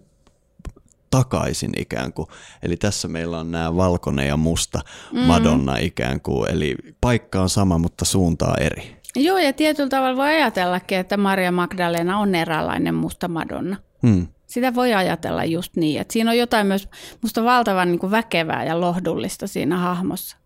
takaisin 1.09 1.71
ikään 1.77 2.13
kuin. 2.13 2.27
Eli 2.63 2.77
tässä 2.77 3.07
meillä 3.07 3.39
on 3.39 3.51
nämä 3.51 3.75
valkoinen 3.75 4.27
ja 4.27 4.37
musta 4.37 4.79
mm. 5.13 5.19
Madonna 5.19 5.77
ikään 5.77 6.21
kuin. 6.21 6.51
Eli 6.51 6.75
paikka 7.01 7.41
on 7.41 7.49
sama, 7.49 7.77
mutta 7.77 8.05
suuntaa 8.05 8.55
eri. 8.59 8.95
Joo, 9.15 9.37
ja 9.37 9.53
tietyllä 9.53 9.89
tavalla 9.89 10.17
voi 10.17 10.27
ajatellakin, 10.27 10.97
että 10.97 11.17
Maria 11.17 11.51
Magdalena 11.51 12.19
on 12.19 12.35
eräänlainen 12.35 12.95
musta 12.95 13.27
Madonna. 13.27 13.75
Hmm. 14.07 14.27
Sitä 14.47 14.75
voi 14.75 14.93
ajatella 14.93 15.43
just 15.43 15.75
niin, 15.75 16.01
että 16.01 16.13
siinä 16.13 16.31
on 16.31 16.37
jotain 16.37 16.67
myös 16.67 16.89
musta 17.21 17.43
valtavan 17.43 17.87
niin 17.91 17.99
kuin 17.99 18.11
väkevää 18.11 18.63
ja 18.63 18.81
lohdullista 18.81 19.47
siinä 19.47 19.77
hahmossa. 19.77 20.37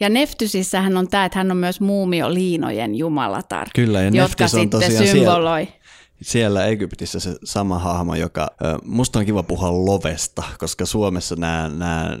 Ja 0.00 0.08
Neftysissähän 0.08 0.96
on 0.96 1.08
tämä, 1.08 1.24
että 1.24 1.38
hän 1.38 1.50
on 1.50 1.56
myös 1.56 1.80
muumioliinojen 1.80 2.94
jumalatar, 2.94 3.68
Kyllä, 3.74 4.00
ja 4.00 4.10
jotka 4.14 4.48
sitten 4.48 4.92
symboloi. 4.92 5.64
Siellä 5.64 5.81
siellä 6.22 6.66
Egyptissä 6.66 7.20
se 7.20 7.36
sama 7.44 7.78
hahmo, 7.78 8.14
joka, 8.14 8.50
musta 8.84 9.18
on 9.18 9.24
kiva 9.24 9.42
puhua 9.42 9.72
lovesta, 9.86 10.42
koska 10.58 10.86
Suomessa 10.86 11.36
nämä, 11.36 11.68
nämä 11.68 12.18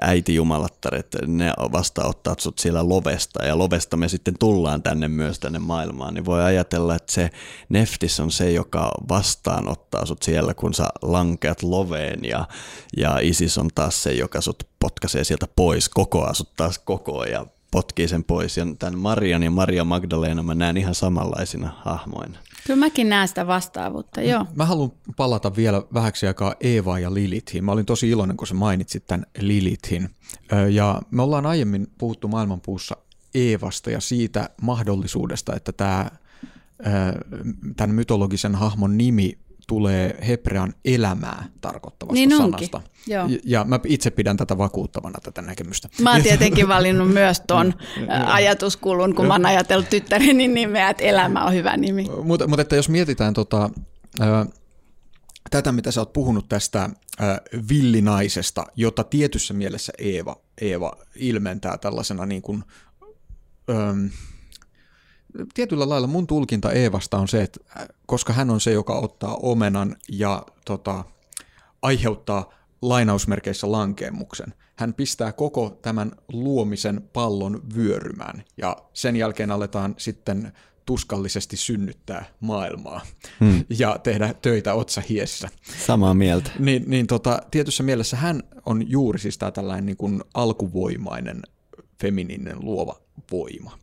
äitijumalattaret, 0.00 1.16
ne 1.26 1.52
vastaanottaa 1.72 2.34
sut 2.38 2.58
siellä 2.58 2.88
lovesta, 2.88 3.44
ja 3.44 3.58
lovesta 3.58 3.96
me 3.96 4.08
sitten 4.08 4.34
tullaan 4.38 4.82
tänne 4.82 5.08
myös 5.08 5.38
tänne 5.38 5.58
maailmaan, 5.58 6.14
niin 6.14 6.24
voi 6.24 6.42
ajatella, 6.42 6.94
että 6.94 7.12
se 7.12 7.30
Neftis 7.68 8.20
on 8.20 8.30
se, 8.30 8.50
joka 8.50 8.90
vastaanottaa 9.08 10.06
sut 10.06 10.22
siellä, 10.22 10.54
kun 10.54 10.74
sä 10.74 10.88
lankeat 11.02 11.62
loveen, 11.62 12.24
ja, 12.24 12.48
ja 12.96 13.18
Isis 13.18 13.58
on 13.58 13.68
taas 13.74 14.02
se, 14.02 14.12
joka 14.12 14.40
sut 14.40 14.68
potkaisee 14.80 15.24
sieltä 15.24 15.46
pois, 15.56 15.88
kokoaa 15.88 16.34
sut 16.34 16.56
taas 16.56 16.78
koko 16.78 17.24
ja 17.24 17.46
potkii 17.70 18.08
sen 18.08 18.24
pois. 18.24 18.56
Ja 18.56 18.66
tämän 18.78 18.98
Marian 18.98 19.42
ja 19.42 19.50
Maria 19.50 19.84
Magdalena 19.84 20.42
mä 20.42 20.54
näen 20.54 20.76
ihan 20.76 20.94
samanlaisina 20.94 21.72
hahmoina. 21.84 22.38
Kyllä 22.68 22.80
mäkin 22.80 23.08
näen 23.08 23.28
sitä 23.28 23.46
vastaavuutta, 23.46 24.22
joo. 24.22 24.46
Mä 24.54 24.64
haluan 24.64 24.92
palata 25.16 25.56
vielä 25.56 25.82
vähäksi 25.94 26.26
aikaa 26.26 26.54
Eeva 26.60 26.98
ja 26.98 27.14
Lilithin. 27.14 27.64
Mä 27.64 27.72
olin 27.72 27.86
tosi 27.86 28.10
iloinen, 28.10 28.36
kun 28.36 28.46
sä 28.46 28.54
mainitsit 28.54 29.06
tämän 29.06 29.26
Lilithin. 29.40 30.10
Ja 30.70 31.02
me 31.10 31.22
ollaan 31.22 31.46
aiemmin 31.46 31.86
puhuttu 31.98 32.28
maailmanpuussa 32.28 32.96
Eevasta 33.34 33.90
ja 33.90 34.00
siitä 34.00 34.50
mahdollisuudesta, 34.62 35.56
että 35.56 35.72
tämä, 35.72 36.10
tämän 37.76 37.94
mytologisen 37.94 38.54
hahmon 38.54 38.98
nimi 38.98 39.38
tulee 39.68 40.18
hebrean 40.28 40.74
elämää 40.84 41.44
tarkoittavasta 41.60 42.14
niin 42.14 42.36
sanasta. 42.36 42.80
Joo. 43.06 43.28
Ja 43.44 43.64
mä 43.64 43.80
itse 43.86 44.10
pidän 44.10 44.36
tätä 44.36 44.58
vakuuttavana 44.58 45.18
tätä 45.22 45.42
näkemystä. 45.42 45.88
Mä 46.02 46.12
oon 46.12 46.22
tietenkin 46.22 46.68
valinnut 46.68 47.12
myös 47.12 47.42
ton 47.46 47.74
ajatuskulun, 48.26 49.14
kun 49.14 49.26
mä 49.26 49.34
oon 49.34 49.46
ajatellut 49.46 49.90
tyttäreni 49.90 50.48
nimeä, 50.48 50.90
että 50.90 51.02
elämä 51.02 51.44
on 51.44 51.54
hyvä 51.54 51.76
nimi. 51.76 52.06
Mutta 52.22 52.46
mut 52.46 52.60
että 52.60 52.76
jos 52.76 52.88
mietitään 52.88 53.34
tota, 53.34 53.70
ää, 54.20 54.46
tätä, 55.50 55.72
mitä 55.72 55.90
sä 55.90 56.00
oot 56.00 56.12
puhunut 56.12 56.48
tästä 56.48 56.90
ää, 57.18 57.40
villinaisesta, 57.68 58.66
jota 58.76 59.04
tietyssä 59.04 59.54
mielessä 59.54 59.92
Eeva, 59.98 60.36
Eeva 60.60 60.92
ilmentää 61.14 61.78
tällaisena 61.78 62.26
niin 62.26 62.42
kuin, 62.42 62.64
ää, 63.68 63.94
tietyllä 65.54 65.88
lailla 65.88 66.06
mun 66.06 66.26
tulkinta 66.26 66.72
Eevasta 66.72 67.18
on 67.18 67.28
se, 67.28 67.42
että 67.42 67.60
koska 68.06 68.32
hän 68.32 68.50
on 68.50 68.60
se, 68.60 68.72
joka 68.72 68.94
ottaa 68.94 69.36
omenan 69.42 69.96
ja 70.08 70.42
tota, 70.64 71.04
aiheuttaa 71.82 72.52
lainausmerkeissä 72.82 73.72
lankeemuksen, 73.72 74.54
hän 74.76 74.94
pistää 74.94 75.32
koko 75.32 75.78
tämän 75.82 76.12
luomisen 76.32 77.02
pallon 77.12 77.62
vyörymään 77.74 78.44
ja 78.56 78.76
sen 78.92 79.16
jälkeen 79.16 79.50
aletaan 79.50 79.94
sitten 79.98 80.52
tuskallisesti 80.86 81.56
synnyttää 81.56 82.24
maailmaa 82.40 83.00
hmm. 83.40 83.64
ja 83.78 83.98
tehdä 84.02 84.34
töitä 84.42 84.74
otsa 84.74 85.02
hiessä. 85.08 85.48
Samaa 85.86 86.14
mieltä. 86.14 86.50
Niin, 86.58 86.84
niin 86.86 87.06
tota, 87.06 87.42
tietyssä 87.50 87.82
mielessä 87.82 88.16
hän 88.16 88.42
on 88.66 88.90
juuri 88.90 89.18
siis 89.18 89.38
tämä 89.38 89.50
tällainen 89.50 89.86
niin 89.86 89.96
kuin 89.96 90.22
alkuvoimainen, 90.34 91.42
feminiininen 92.00 92.56
luova 92.60 93.00
voima. 93.32 93.78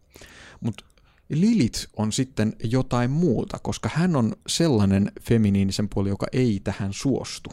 Mutta 0.62 0.86
Lilit 1.30 1.90
on 1.98 2.12
sitten 2.12 2.54
jotain 2.64 3.12
muuta, 3.12 3.60
koska 3.60 3.90
hän 3.94 4.16
on 4.16 4.34
sellainen 4.48 5.12
feminiinisen 5.22 5.90
puoli, 5.90 6.10
joka 6.10 6.28
ei 6.32 6.62
tähän 6.64 6.94
suostu, 6.94 7.50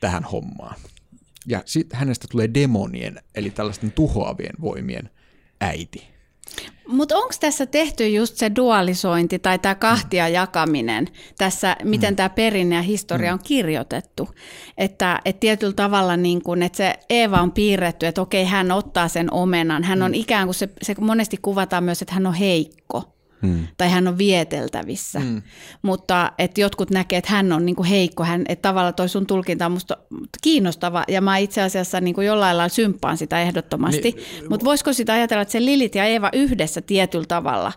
tähän 0.00 0.24
hommaan. 0.24 0.76
Ja 1.46 1.62
sitten 1.64 1.98
hänestä 1.98 2.26
tulee 2.30 2.50
demonien, 2.54 3.22
eli 3.34 3.50
tällaisten 3.50 3.92
tuhoavien 3.92 4.54
voimien 4.60 5.10
äiti. 5.60 6.09
Mutta 6.88 7.16
onko 7.16 7.34
tässä 7.40 7.66
tehty 7.66 8.08
just 8.08 8.36
se 8.36 8.50
dualisointi 8.56 9.38
tai 9.38 9.58
tämä 9.58 9.74
kahtia 9.74 10.28
jakaminen 10.28 11.08
tässä, 11.38 11.76
miten 11.84 12.12
mm. 12.12 12.16
tämä 12.16 12.28
perinne 12.28 12.76
ja 12.76 12.82
historia 12.82 13.30
mm. 13.30 13.34
on 13.34 13.40
kirjoitettu? 13.44 14.28
Että 14.78 15.20
et 15.24 15.40
tietyllä 15.40 15.72
tavalla 15.72 16.16
niin 16.16 16.42
kun, 16.42 16.62
että 16.62 16.76
se 16.76 16.94
Eeva 17.10 17.40
on 17.40 17.52
piirretty, 17.52 18.06
että 18.06 18.22
okei, 18.22 18.44
hän 18.44 18.72
ottaa 18.72 19.08
sen 19.08 19.32
omenan. 19.32 19.84
Hän 19.84 20.02
on 20.02 20.10
mm. 20.10 20.14
ikään 20.14 20.46
kuin, 20.46 20.54
se, 20.54 20.68
se 20.82 20.94
monesti 21.00 21.36
kuvataan 21.42 21.84
myös, 21.84 22.02
että 22.02 22.14
hän 22.14 22.26
on 22.26 22.34
heikko 22.34 23.19
hmm. 23.42 23.66
tai 23.76 23.90
hän 23.90 24.08
on 24.08 24.18
vieteltävissä. 24.18 25.20
Hmm. 25.20 25.42
Mutta 25.82 26.32
että 26.38 26.60
jotkut 26.60 26.90
näkee, 26.90 27.18
että 27.18 27.32
hän 27.32 27.52
on 27.52 27.66
niinku 27.66 27.84
heikko, 27.84 28.24
hän, 28.24 28.44
että 28.48 28.68
tavallaan 28.68 28.94
toi 28.94 29.08
sun 29.08 29.26
tulkinta 29.26 29.66
on 29.66 29.72
musta 29.72 29.96
kiinnostava 30.42 31.04
ja 31.08 31.20
mä 31.20 31.36
itse 31.36 31.62
asiassa 31.62 32.00
niinku 32.00 32.20
jollain 32.20 32.56
lailla 32.56 32.74
symppaan 32.74 33.16
sitä 33.16 33.40
ehdottomasti. 33.40 34.12
Niin, 34.12 34.48
Mutta 34.50 34.64
voisiko 34.64 34.92
sitä 34.92 35.12
ajatella, 35.12 35.42
että 35.42 35.52
se 35.52 35.64
Lilit 35.64 35.94
ja 35.94 36.04
Eeva 36.04 36.30
yhdessä 36.32 36.80
tietyllä 36.80 37.26
tavalla 37.26 37.72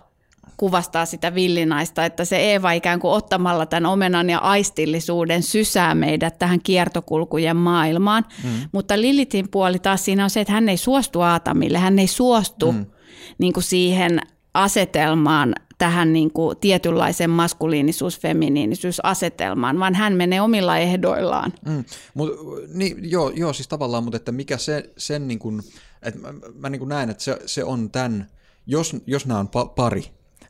kuvastaa 0.58 1.06
sitä 1.06 1.36
villinaista, 1.36 2.06
että 2.06 2.26
se 2.26 2.38
Eeva 2.38 2.72
ikään 2.72 3.00
kuin 3.00 3.14
ottamalla 3.14 3.66
tämän 3.66 3.86
omenan 3.86 4.30
ja 4.30 4.40
aistillisuuden 4.40 5.44
sysää 5.44 5.96
meidät 5.96 6.40
tähän 6.40 6.60
kiertokulkujen 6.64 7.58
maailmaan. 7.58 8.26
Mm. 8.44 8.50
Mutta 8.72 9.02
Lilitin 9.02 9.50
puoli 9.50 9.80
taas 9.80 10.06
siinä 10.06 10.24
on 10.24 10.30
se, 10.30 10.42
että 10.42 10.54
hän 10.54 10.70
ei 10.70 10.78
suostu 10.78 11.22
Aatamille, 11.22 11.78
hän 11.78 12.00
ei 12.00 12.08
suostu 12.08 12.72
mm. 12.72 12.86
niin 13.38 13.54
kuin 13.54 13.64
siihen 13.64 14.20
asetelmaan 14.54 15.56
tähän 15.78 16.14
niin 16.14 16.32
kuin 16.32 16.58
tietynlaiseen 16.58 17.30
maskuliinisuus-feminiinisuus-asetelmaan, 17.30 19.80
vaan 19.80 19.96
hän 19.96 20.14
menee 20.14 20.42
omilla 20.42 20.78
ehdoillaan. 20.78 21.54
Mm, 21.66 21.84
mut, 22.14 22.30
niin, 22.74 23.12
joo, 23.12 23.30
joo, 23.30 23.54
siis 23.54 23.68
tavallaan, 23.68 24.04
mutta 24.04 24.18
että 24.18 24.32
mikä 24.32 24.58
se, 24.58 24.90
sen 24.98 25.28
niin 25.28 25.40
kuin, 25.40 25.62
että 26.02 26.20
mä, 26.20 26.34
mä 26.56 26.70
niin 26.70 26.80
kuin 26.80 26.90
näen, 26.90 27.10
että 27.10 27.24
se, 27.24 27.40
se 27.46 27.64
on 27.64 27.90
tämän, 27.90 28.28
jos, 28.68 28.96
jos 29.08 29.26
nämä 29.26 29.40
on 29.40 29.48
pa, 29.48 29.66
pari, 29.66 30.04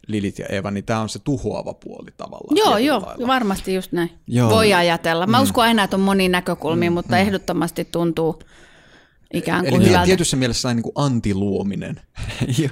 Lilit 0.08 0.40
ja 0.40 0.46
Eva, 0.46 0.72
niin 0.72 0.84
tämä 0.84 1.00
on 1.00 1.10
se 1.10 1.20
tuhoava 1.20 1.74
puoli 1.74 2.10
tavallaan. 2.18 2.58
Joo, 2.58 2.78
joo, 2.78 3.02
lailla. 3.02 3.28
varmasti 3.28 3.74
just 3.74 3.92
näin. 3.92 4.12
Joo. 4.28 4.50
Voi 4.50 4.74
ajatella. 4.74 5.28
Mä 5.28 5.38
mm. 5.38 5.44
uskon 5.44 5.64
aina, 5.64 5.84
että 5.84 5.96
on 5.96 6.02
moni 6.02 6.30
näkökulmia, 6.30 6.90
mm, 6.90 6.94
mutta 6.94 7.16
mm. 7.16 7.22
ehdottomasti 7.22 7.86
tuntuu 7.86 8.40
ikään 9.34 9.66
kuin 9.66 9.82
Eli 9.82 9.90
hyvältä. 9.90 10.06
tietyssä 10.06 10.38
mielessä 10.38 10.74
niin 10.74 10.84
kuin 10.84 10.94
antiluominen. 10.96 12.02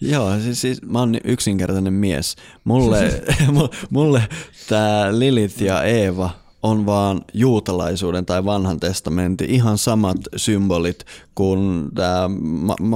Joo, 0.00 0.40
siis, 0.40 0.60
siis 0.60 0.82
mä 0.82 0.98
oon 0.98 1.16
yksinkertainen 1.24 1.92
mies. 1.92 2.36
Mulle, 2.64 3.22
mulle 3.90 4.22
tämä 4.68 5.18
Lilith 5.18 5.62
ja 5.62 5.82
Eeva 5.82 6.30
on 6.62 6.86
vaan 6.86 7.20
juutalaisuuden 7.34 8.26
tai 8.26 8.44
vanhan 8.44 8.80
testamentin 8.80 9.50
ihan 9.50 9.78
samat 9.78 10.16
symbolit 10.36 11.04
kuin 11.34 11.88
tämä 11.94 12.30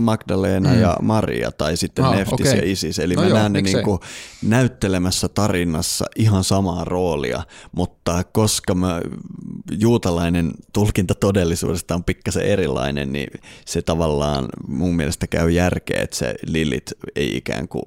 Magdalena 0.00 0.70
mm. 0.70 0.80
ja 0.80 0.96
Maria 1.02 1.52
tai 1.52 1.76
sitten 1.76 2.04
ah, 2.04 2.16
Neftis 2.16 2.46
okay. 2.46 2.58
ja 2.58 2.72
Isis. 2.72 2.98
Eli 2.98 3.14
no 3.14 3.22
mä 3.22 3.28
joo, 3.28 3.38
näen 3.38 3.52
ne 3.52 3.62
niinku 3.62 4.00
näyttelemässä 4.42 5.28
tarinassa 5.28 6.04
ihan 6.16 6.44
samaa 6.44 6.84
roolia, 6.84 7.42
mutta 7.76 8.24
koska 8.32 8.74
mä, 8.74 9.00
juutalainen 9.70 10.50
tulkinta 10.72 11.14
todellisuudesta 11.14 11.94
on 11.94 12.04
pikkasen 12.04 12.42
erilainen, 12.42 13.12
niin 13.12 13.40
se 13.66 13.82
tavallaan 13.82 14.48
mun 14.66 14.96
mielestä 14.96 15.26
käy 15.26 15.50
järkeä, 15.50 16.02
että 16.02 16.16
se 16.16 16.34
Lilit 16.46 16.92
ei 17.16 17.36
ikään 17.36 17.68
kuin 17.68 17.84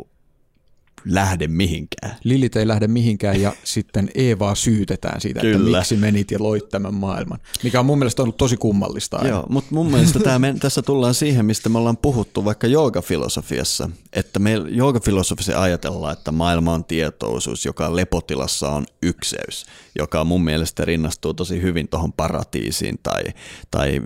lähde 1.05 1.47
mihinkään. 1.47 2.15
Lilit 2.23 2.55
ei 2.55 2.67
lähde 2.67 2.87
mihinkään 2.87 3.41
ja 3.41 3.53
sitten 3.63 4.09
Eevaa 4.15 4.55
syytetään 4.55 5.21
siitä, 5.21 5.39
Kyllä. 5.39 5.55
että 5.55 5.77
miksi 5.77 5.95
menit 5.95 6.31
ja 6.31 6.37
loit 6.41 6.69
tämän 6.69 6.93
maailman, 6.93 7.39
mikä 7.63 7.79
on 7.79 7.85
mun 7.85 7.99
mielestä 7.99 8.21
ollut 8.21 8.37
tosi 8.37 8.57
kummallista. 8.57 9.17
Aina. 9.17 9.29
Joo, 9.29 9.45
mutta 9.49 9.75
mun 9.75 9.91
mielestä 9.91 10.19
tämä, 10.19 10.39
me, 10.39 10.55
tässä 10.59 10.81
tullaan 10.81 11.13
siihen, 11.13 11.45
mistä 11.45 11.69
me 11.69 11.77
ollaan 11.77 11.97
puhuttu 11.97 12.45
vaikka 12.45 12.67
joogafilosofiassa, 12.67 13.89
että 14.13 14.39
me 14.39 14.53
joogafilosofiassa 14.53 15.61
ajatellaan, 15.61 16.13
että 16.13 16.31
maailma 16.31 16.73
on 16.73 16.85
tietoisuus, 16.85 17.65
joka 17.65 17.95
lepotilassa 17.95 18.69
on 18.69 18.85
ykseys, 19.01 19.65
joka 19.99 20.23
mun 20.23 20.43
mielestä 20.43 20.85
rinnastuu 20.85 21.33
tosi 21.33 21.61
hyvin 21.61 21.87
tuohon 21.87 22.13
paratiisiin 22.13 22.99
tai, 23.03 23.23
tai 23.71 24.01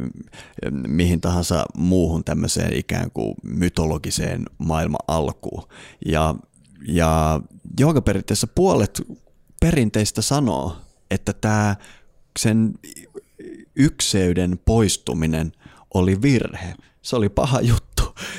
mihin 0.88 1.22
tahansa 1.22 1.66
muuhun 1.78 2.24
tämmöiseen 2.24 2.78
ikään 2.78 3.12
kuin 3.12 3.36
mytologiseen 3.44 4.46
maailman 4.58 5.00
alkuun. 5.08 5.64
Ja 6.06 6.36
ja 6.88 7.42
joogaperinteessä 7.80 8.48
puolet 8.48 9.02
perinteistä 9.60 10.22
sanoo, 10.22 10.78
että 11.12 11.34
tämä 11.34 11.76
sen 12.40 12.74
ykseyden 13.76 14.60
poistuminen 14.66 15.52
oli 15.94 16.22
virhe. 16.22 16.74
Se 17.02 17.16
oli 17.16 17.30
paha 17.30 17.62
juttu. 17.62 17.90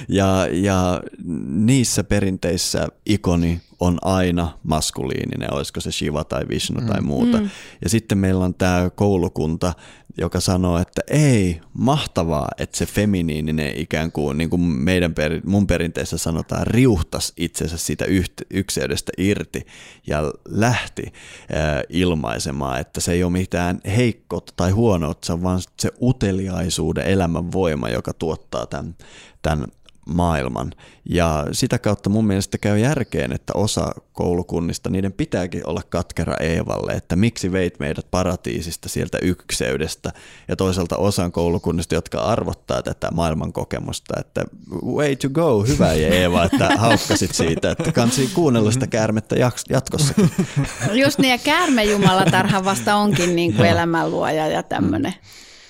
Ja, 0.09 0.47
ja 0.53 1.03
niissä 1.47 2.05
perinteissä 2.05 2.89
ikoni 3.07 3.61
on 3.81 3.99
aina 4.03 4.59
maskuliininen, 4.63 5.55
olisiko 5.55 5.81
se 5.81 5.93
Shiva 5.93 6.25
tai 6.25 6.49
Vishnu 6.49 6.81
mm. 6.81 6.87
tai 6.87 7.01
muuta. 7.01 7.39
Mm. 7.39 7.51
Ja 7.83 7.89
sitten 7.89 8.19
meillä 8.19 8.45
on 8.45 8.55
tämä 8.55 8.91
koulukunta, 8.95 9.73
joka 10.19 10.41
sanoo, 10.41 10.79
että 10.79 11.03
ei, 11.11 11.61
mahtavaa, 11.73 12.49
että 12.59 12.77
se 12.77 12.87
feminiininen 12.87 13.77
ikään 13.77 14.13
kuin, 14.13 14.39
niin 14.39 14.51
kuin 14.51 14.61
meidän 14.61 15.15
per, 15.15 15.41
mun 15.45 15.67
perinteessä 15.67 16.19
sanotaan, 16.19 16.67
riuhtas 16.67 17.33
itsensä 17.37 17.77
siitä 17.77 18.05
yht, 18.05 18.33
ykseydestä 18.51 19.13
irti 19.19 19.67
ja 20.07 20.33
lähti 20.49 21.03
äh, 21.07 21.83
ilmaisemaan, 21.89 22.81
että 22.81 23.01
se 23.01 23.13
ei 23.13 23.25
ole 23.25 23.33
mitään 23.33 23.81
heikkoutta 23.97 24.53
tai 24.57 24.71
huonoutta, 24.71 25.43
vaan 25.43 25.61
se 25.79 25.91
uteliaisuuden 26.03 27.07
elämän 27.07 27.53
voima, 27.53 27.89
joka 27.89 28.13
tuottaa 28.13 28.67
tämän, 28.67 28.97
tämän 29.43 29.65
maailman. 30.11 30.73
Ja 31.11 31.47
sitä 31.53 31.79
kautta 31.79 32.11
mun 32.11 32.27
mielestä 32.27 32.59
käy 32.59 32.79
järkeen, 32.79 33.33
että 33.33 33.53
osa 33.57 33.95
koulukunnista, 34.13 34.91
niiden 34.91 35.13
pitääkin 35.13 35.67
olla 35.67 35.83
katkera 35.89 36.37
Eevalle, 36.41 36.93
että 36.93 37.17
miksi 37.17 37.53
veit 37.53 37.81
meidät 37.81 38.07
paratiisista 38.11 38.89
sieltä 38.89 39.19
ykseydestä 39.23 40.13
ja 40.49 40.57
toisaalta 40.57 40.97
osan 40.97 41.33
koulukunnista, 41.33 41.95
jotka 41.95 42.19
arvottaa 42.19 42.83
tätä 42.83 43.09
maailman 43.13 43.53
kokemusta, 43.53 44.15
että 44.21 44.45
way 44.85 45.17
to 45.17 45.29
go, 45.29 45.65
hyvä 45.65 45.93
Eeva, 46.21 46.45
että 46.45 46.69
haukkasit 46.77 47.35
siitä, 47.35 47.71
että 47.71 47.93
kansi 47.93 48.31
kuunnella 48.35 48.71
sitä 48.71 48.87
käärmettä 48.87 49.37
jatkossakin. 49.71 50.31
Just 51.03 51.19
niin, 51.19 51.31
ja 51.31 51.39
käärmejumalatarha 51.39 52.65
vasta 52.65 52.97
onkin 52.97 53.37
niin 53.37 53.55
kuin 53.55 53.69
elämänluoja 53.69 54.47
ja 54.47 54.63
tämmöinen 54.63 55.15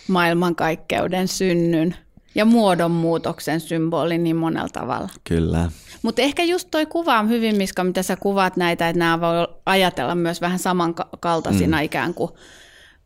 maailmankaikkeuden 0.08 1.28
synnyn 1.28 1.96
ja 2.34 2.44
muodonmuutoksen 2.44 3.60
symboli 3.60 4.18
niin 4.18 4.36
monella 4.36 4.68
tavalla. 4.68 5.08
Kyllä. 5.24 5.70
Mutta 6.02 6.22
ehkä 6.22 6.44
just 6.44 6.68
toi 6.70 6.86
kuva 6.86 7.18
on 7.18 7.28
hyvin, 7.28 7.56
Miska, 7.56 7.84
mitä 7.84 8.02
sä 8.02 8.16
kuvaat 8.16 8.56
näitä, 8.56 8.88
että 8.88 8.98
nämä 8.98 9.20
voi 9.20 9.48
ajatella 9.66 10.14
myös 10.14 10.40
vähän 10.40 10.58
samankaltaisina 10.58 11.76
mm. 11.76 11.82
ikään 11.82 12.14
kuin 12.14 12.30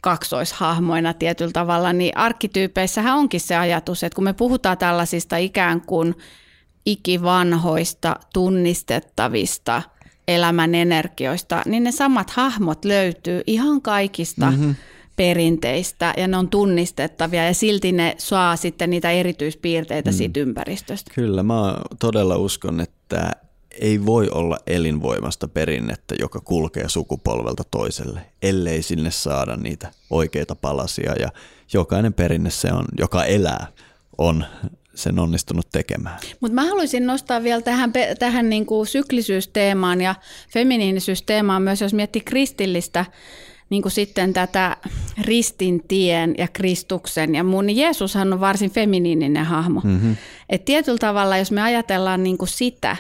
kaksoishahmoina 0.01 1.12
tietyllä 1.12 1.53
tavalla, 1.53 1.93
niin 1.93 2.16
arkkityypeissähän 2.16 3.16
onkin 3.16 3.41
se 3.41 3.57
ajatus, 3.57 4.05
että 4.05 4.14
kun 4.14 4.25
me 4.25 4.33
puhutaan 4.33 4.79
tällaisista 4.79 5.37
ikään 5.37 5.81
kuin 5.81 6.14
ikivanhoista, 6.87 8.16
tunnistettavista 8.33 9.83
elämän 10.29 10.75
energioista, 10.75 11.62
niin 11.66 11.85
ne 11.85 11.93
samat 11.93 12.31
hahmot 12.31 12.85
löytyy 12.85 13.43
ihan 13.47 13.83
kaikista 13.83 14.51
mm-hmm 14.51 14.75
perinteistä 15.17 16.15
ja 16.17 16.29
ne 16.29 16.37
on 16.37 16.49
tunnistettavia 16.49 17.47
ja 17.47 17.55
silti 17.55 17.93
ne 17.93 18.15
saa 18.19 18.57
sitten 18.57 18.91
niitä 18.91 19.11
erityispiirteitä 19.11 20.11
mm. 20.11 20.17
siitä 20.17 20.41
ympäristöstä. 20.41 21.11
Kyllä, 21.15 21.43
mä 21.43 21.77
todella 21.99 22.37
uskon, 22.37 22.81
että 22.81 23.33
ei 23.81 24.07
voi 24.07 24.29
olla 24.29 24.59
elinvoimasta 24.67 25.49
perinnettä, 25.49 26.15
joka 26.19 26.41
kulkee 26.41 26.89
sukupolvelta 26.89 27.62
toiselle, 27.71 28.21
ellei 28.43 28.83
sinne 28.83 29.11
saada 29.11 29.57
niitä 29.57 29.91
oikeita 30.11 30.55
palasia 30.55 31.12
ja 31.21 31.29
jokainen 31.73 32.12
perinne 32.15 32.51
se 32.51 32.73
on, 32.73 32.85
joka 32.99 33.25
elää, 33.25 33.67
on 34.19 34.45
sen 34.95 35.19
onnistunut 35.19 35.69
tekemään. 35.73 36.19
Mutta 36.41 36.55
mä 36.55 36.65
haluaisin 36.65 37.07
nostaa 37.07 37.43
vielä 37.43 37.62
tähän, 37.62 37.93
tähän 38.19 38.51
niin 38.51 38.67
kuin 38.67 38.87
syklisyysteemaan 38.87 40.01
ja 40.01 40.15
feminiinisyysteemaan 40.51 41.62
myös, 41.62 41.81
jos 41.81 41.95
miettii 41.95 42.23
kristillistä 42.23 43.05
niin 43.71 43.83
kuin 43.83 43.93
sitten 43.93 44.33
tätä 44.33 44.77
ristintien 45.21 46.35
ja 46.39 46.49
Kristuksen 46.49 47.35
ja 47.35 47.45
muun, 47.45 47.67
niin 47.67 47.77
Jeesushan 47.77 48.33
on 48.33 48.41
varsin 48.41 48.71
feminiininen 48.71 49.45
hahmo. 49.45 49.81
Mm-hmm. 49.85 50.17
Et 50.49 50.65
tietyllä 50.65 50.99
tavalla, 50.99 51.37
jos 51.37 51.51
me 51.51 51.62
ajatellaan 51.62 52.23
niin 52.23 52.39
kuin 52.39 52.49
sitä 52.49 52.97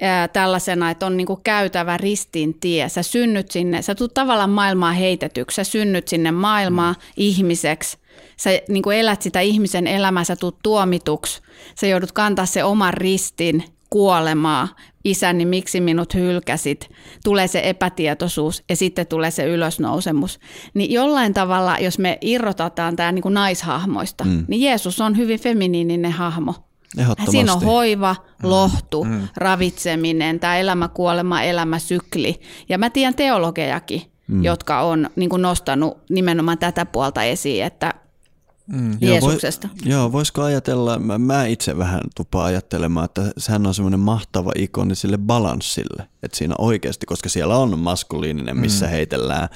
ää, 0.00 0.28
tällaisena, 0.28 0.90
että 0.90 1.06
on 1.06 1.16
niin 1.16 1.26
kuin 1.26 1.40
käytävä 1.44 1.96
ristin 1.96 2.60
tie, 2.60 2.88
sä 2.88 3.02
synnyt 3.02 3.50
sinne, 3.50 3.82
sä 3.82 3.94
tulet 3.94 4.14
tavallaan 4.14 4.50
maailmaa 4.50 4.92
heitetyksi, 4.92 5.54
sä 5.54 5.64
synnyt 5.64 6.08
sinne 6.08 6.30
maailmaa 6.30 6.92
mm. 6.92 6.98
ihmiseksi, 7.16 7.98
sä 8.36 8.50
niin 8.68 8.82
kuin 8.82 8.96
elät 8.96 9.22
sitä 9.22 9.40
ihmisen 9.40 9.86
elämää, 9.86 10.24
sä 10.24 10.36
tulet 10.36 10.56
tuomituksi, 10.62 11.40
sä 11.80 11.86
joudut 11.86 12.12
kantaa 12.12 12.46
se 12.46 12.64
oman 12.64 12.94
ristin 12.94 13.64
kuolemaa, 13.90 14.68
isäni, 15.04 15.44
miksi 15.44 15.80
minut 15.80 16.14
hylkäsit, 16.14 16.90
tulee 17.24 17.48
se 17.48 17.60
epätietoisuus 17.64 18.64
ja 18.68 18.76
sitten 18.76 19.06
tulee 19.06 19.30
se 19.30 19.44
ylösnousemus. 19.44 20.40
Niin 20.74 20.92
jollain 20.92 21.34
tavalla, 21.34 21.78
jos 21.78 21.98
me 21.98 22.18
irrotetaan 22.20 22.96
tämä 22.96 23.12
niin 23.12 23.22
kuin 23.22 23.34
naishahmoista, 23.34 24.24
mm. 24.24 24.44
niin 24.48 24.62
Jeesus 24.62 25.00
on 25.00 25.16
hyvin 25.16 25.40
feminiininen 25.40 26.12
hahmo. 26.12 26.54
Siinä 27.30 27.52
on 27.52 27.62
hoiva, 27.62 28.16
mm. 28.42 28.50
lohtu, 28.50 29.04
mm. 29.04 29.28
ravitseminen, 29.36 30.40
tämä 30.40 30.56
elämä, 30.56 30.88
kuolema, 30.88 31.42
elämä, 31.42 31.78
sykli. 31.78 32.40
Ja 32.68 32.78
mä 32.78 32.90
tiedän 32.90 33.14
teologejakin, 33.14 34.02
mm. 34.26 34.44
jotka 34.44 34.80
on 34.80 35.10
niin 35.16 35.30
kuin 35.30 35.42
nostanut 35.42 35.98
nimenomaan 36.10 36.58
tätä 36.58 36.86
puolta 36.86 37.22
esiin, 37.22 37.64
että 37.64 37.94
Mm, 38.72 38.98
Jeesuksesta. 39.00 39.68
Joo, 39.68 39.84
voi, 39.84 39.92
joo, 39.92 40.12
voisiko 40.12 40.42
ajatella, 40.42 40.98
mä, 40.98 41.18
mä 41.18 41.46
itse 41.46 41.78
vähän 41.78 42.00
tupaan 42.16 42.46
ajattelemaan, 42.46 43.04
että 43.04 43.32
sehän 43.38 43.66
on 43.66 43.74
semmoinen 43.74 44.00
mahtava 44.00 44.52
ikoni 44.56 44.94
sille 44.94 45.18
balanssille, 45.18 46.08
että 46.22 46.38
siinä 46.38 46.54
oikeasti, 46.58 47.06
koska 47.06 47.28
siellä 47.28 47.56
on 47.56 47.78
maskuliininen, 47.78 48.56
missä 48.56 48.86
mm. 48.86 48.90
heitellään 48.90 49.48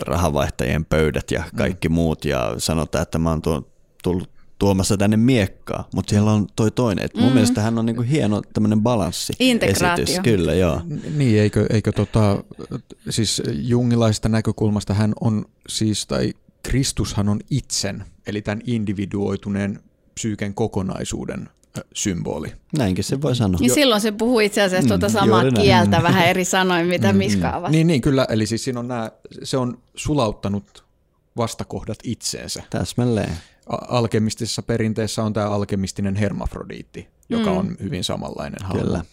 rahavaihtajien 0.00 0.84
pöydät 0.84 1.30
ja 1.30 1.44
kaikki 1.56 1.88
mm. 1.88 1.94
muut 1.94 2.24
ja 2.24 2.54
sanotaan, 2.58 3.02
että 3.02 3.18
mä 3.18 3.30
oon 3.30 3.42
tuo, 3.42 3.68
tullut 4.02 4.30
tuomassa 4.58 4.96
tänne 4.96 5.16
miekkaa, 5.16 5.88
mutta 5.94 6.10
siellä 6.10 6.32
on 6.32 6.46
toi 6.56 6.70
toinen. 6.70 7.04
Et 7.04 7.14
mun 7.14 7.28
mm. 7.28 7.32
mielestä 7.32 7.60
hän 7.60 7.78
on 7.78 7.86
niinku 7.86 8.02
hieno 8.02 8.42
tämmöinen 8.52 8.80
balanssi. 8.80 9.32
Integraatio. 9.38 10.04
Esitys. 10.04 10.20
Kyllä, 10.24 10.54
joo. 10.54 10.80
Niin, 11.16 11.40
eikö, 11.40 11.66
eikö 11.70 11.92
tota, 11.92 12.44
siis 13.10 13.42
jungilaista 13.52 14.28
näkökulmasta 14.28 14.94
hän 14.94 15.12
on 15.20 15.44
siis, 15.68 16.06
tai 16.06 16.32
Kristushan 16.62 17.28
on 17.28 17.40
itsen, 17.50 18.04
eli 18.26 18.42
tämän 18.42 18.60
individuoituneen 18.66 19.80
psyyken 20.14 20.54
kokonaisuuden 20.54 21.48
symboli. 21.94 22.52
Näinkin 22.78 23.04
se 23.04 23.22
voi 23.22 23.36
sanoa. 23.36 23.60
Niin 23.60 23.74
silloin 23.74 24.00
se 24.00 24.12
puhuu 24.12 24.40
itse 24.40 24.62
asiassa 24.62 24.88
tuota 24.88 25.08
mm, 25.08 25.12
samaa 25.12 25.44
kieltä 25.50 25.90
näin. 25.90 26.02
vähän 26.02 26.26
eri 26.26 26.44
sanoin, 26.44 26.86
mitä 26.86 27.12
mm, 27.12 27.18
Miska 27.18 27.60
mm. 27.60 27.72
Niin, 27.72 27.86
niin, 27.86 28.00
kyllä. 28.00 28.26
Eli 28.30 28.46
siis 28.46 28.64
siinä 28.64 28.80
on 28.80 28.88
nämä, 28.88 29.10
se 29.42 29.56
on 29.56 29.78
sulauttanut 29.94 30.84
vastakohdat 31.36 31.98
itseensä. 32.04 32.62
Täsmälleen. 32.70 33.32
Alkemistisessa 33.68 34.62
perinteessä 34.62 35.22
on 35.22 35.32
tämä 35.32 35.50
alkemistinen 35.50 36.16
hermafrodiitti, 36.16 37.08
joka 37.28 37.50
mm. 37.50 37.56
on 37.56 37.76
hyvin 37.82 38.04
samanlainen 38.04 38.62
hahmo. 38.62 38.82
Kyllä. 38.82 39.04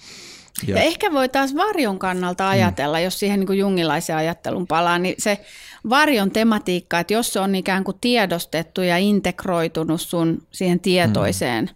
Ja, 0.67 0.75
ja 0.75 0.81
ehkä 0.83 1.13
voi 1.13 1.29
taas 1.29 1.55
varjon 1.55 1.99
kannalta 1.99 2.49
ajatella, 2.49 2.97
mm. 2.97 3.03
jos 3.03 3.19
siihen 3.19 3.39
niin 3.39 3.47
kuin 3.47 3.59
jungilaisen 3.59 4.15
ajattelun 4.15 4.67
palaa, 4.67 4.99
niin 4.99 5.15
se 5.17 5.45
varjon 5.89 6.31
tematiikka, 6.31 6.99
että 6.99 7.13
jos 7.13 7.33
se 7.33 7.39
on 7.39 7.55
ikään 7.55 7.83
kuin 7.83 7.97
tiedostettu 8.01 8.81
ja 8.81 8.97
integroitunut 8.97 10.01
sun 10.01 10.41
siihen 10.51 10.79
tietoiseen 10.79 11.65
mm. 11.65 11.75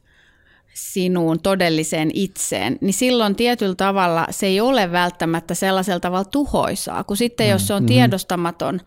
sinuun 0.74 1.40
todelliseen 1.40 2.12
itseen, 2.14 2.78
niin 2.82 2.94
silloin 2.94 3.36
tietyllä 3.36 3.76
tavalla 3.76 4.28
se 4.30 4.46
ei 4.46 4.62
ole 4.62 4.92
välttämättä 4.92 5.56
sellaisella 5.56 6.00
tavalla 6.00 6.26
tuhoisaa, 6.26 7.04
kun 7.04 7.18
sitten 7.18 7.50
jos 7.50 7.68
se 7.68 7.74
on 7.74 7.86
tiedostamaton, 7.86 8.82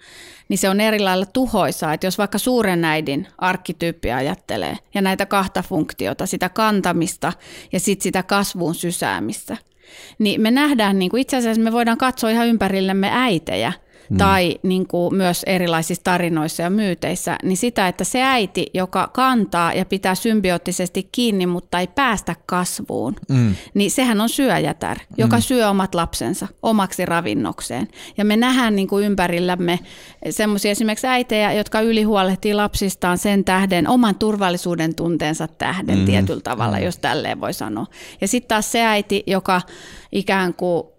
niin 0.49 0.59
se 0.59 0.69
on 0.69 0.81
eri 0.81 0.99
lailla 0.99 1.27
tuhoisaa. 1.27 1.95
Että 1.95 2.07
jos 2.07 2.19
vaikka 2.19 2.39
suuren 2.39 2.85
äidin 2.85 3.29
arkkityyppi 3.39 4.13
ajattelee 4.13 4.77
ja 4.95 5.03
näitä 5.03 5.27
kahta 5.27 5.63
funktiota, 5.63 6.27
sitä 6.27 6.49
kantamista 6.49 7.33
ja 7.73 7.81
sitten 7.81 8.03
sitä 8.03 8.23
kasvuun 8.23 8.75
sysäämistä, 8.75 9.57
niin 10.19 10.41
me 10.41 10.51
nähdään, 10.51 10.99
niin 10.99 11.11
kuin 11.11 11.21
itse 11.21 11.37
asiassa 11.37 11.63
me 11.63 11.73
voidaan 11.73 11.99
katsoa 11.99 12.31
ihan 12.31 12.49
ympärillemme 12.49 13.11
äitejä– 13.13 13.73
mm. 14.11 14.17
tai 14.17 14.59
niin 14.63 14.87
kuin 14.87 15.15
myös 15.15 15.43
erilaisissa 15.47 16.05
tarinoissa 16.05 16.63
ja 16.63 16.71
myyteissä, 16.71 17.37
niin 17.43 17.57
sitä, 17.57 17.89
että 17.89 18.05
se 18.05 18.23
äiti, 18.23 18.67
joka 18.75 19.11
kantaa 19.13 19.73
ja 19.73 19.85
pitää 19.85 20.15
symbioottisesti 20.15 21.09
kiinni, 21.13 21.47
mutta 21.47 21.81
ei 21.81 21.87
päästä 21.87 22.37
kasvuun, 22.47 23.17
mm. 23.29 23.55
niin 23.75 23.91
sehän 23.91 24.21
on 24.21 24.29
syöjätär, 24.29 24.99
joka 25.17 25.37
mm. 25.37 25.43
syö 25.43 25.69
omat 25.69 25.95
lapsensa 25.95 26.49
omaksi 26.63 27.07
ravinnokseen. 27.07 27.89
Ja 28.17 28.25
me 28.25 28.37
nähdään 28.37 28.77
niin 28.77 28.89
kuin 28.89 29.05
ympärillämme 29.05 29.79
semmoisia 30.31 30.71
esimerkiksi 30.71 31.07
äitejä, 31.07 31.53
jotka 31.53 31.81
ylihuolehtii 31.81 32.55
lapsistaan 32.55 33.19
sen 33.19 33.45
tähden, 33.45 33.89
oman 33.89 34.15
turvallisuuden 34.15 34.95
tunteensa 34.95 35.49
tähden 35.49 35.99
mm. 35.99 36.05
tietyllä 36.05 36.41
tavalla, 36.41 36.77
mm. 36.77 36.83
jos 36.83 36.99
tälleen 36.99 37.41
voi 37.41 37.53
sanoa. 37.53 37.87
Ja 38.21 38.29
sitten 38.29 38.49
taas 38.49 38.73
se 38.73 38.83
äiti, 38.83 39.23
joka 39.27 39.63
ikään 40.13 40.55
kuin 40.55 40.94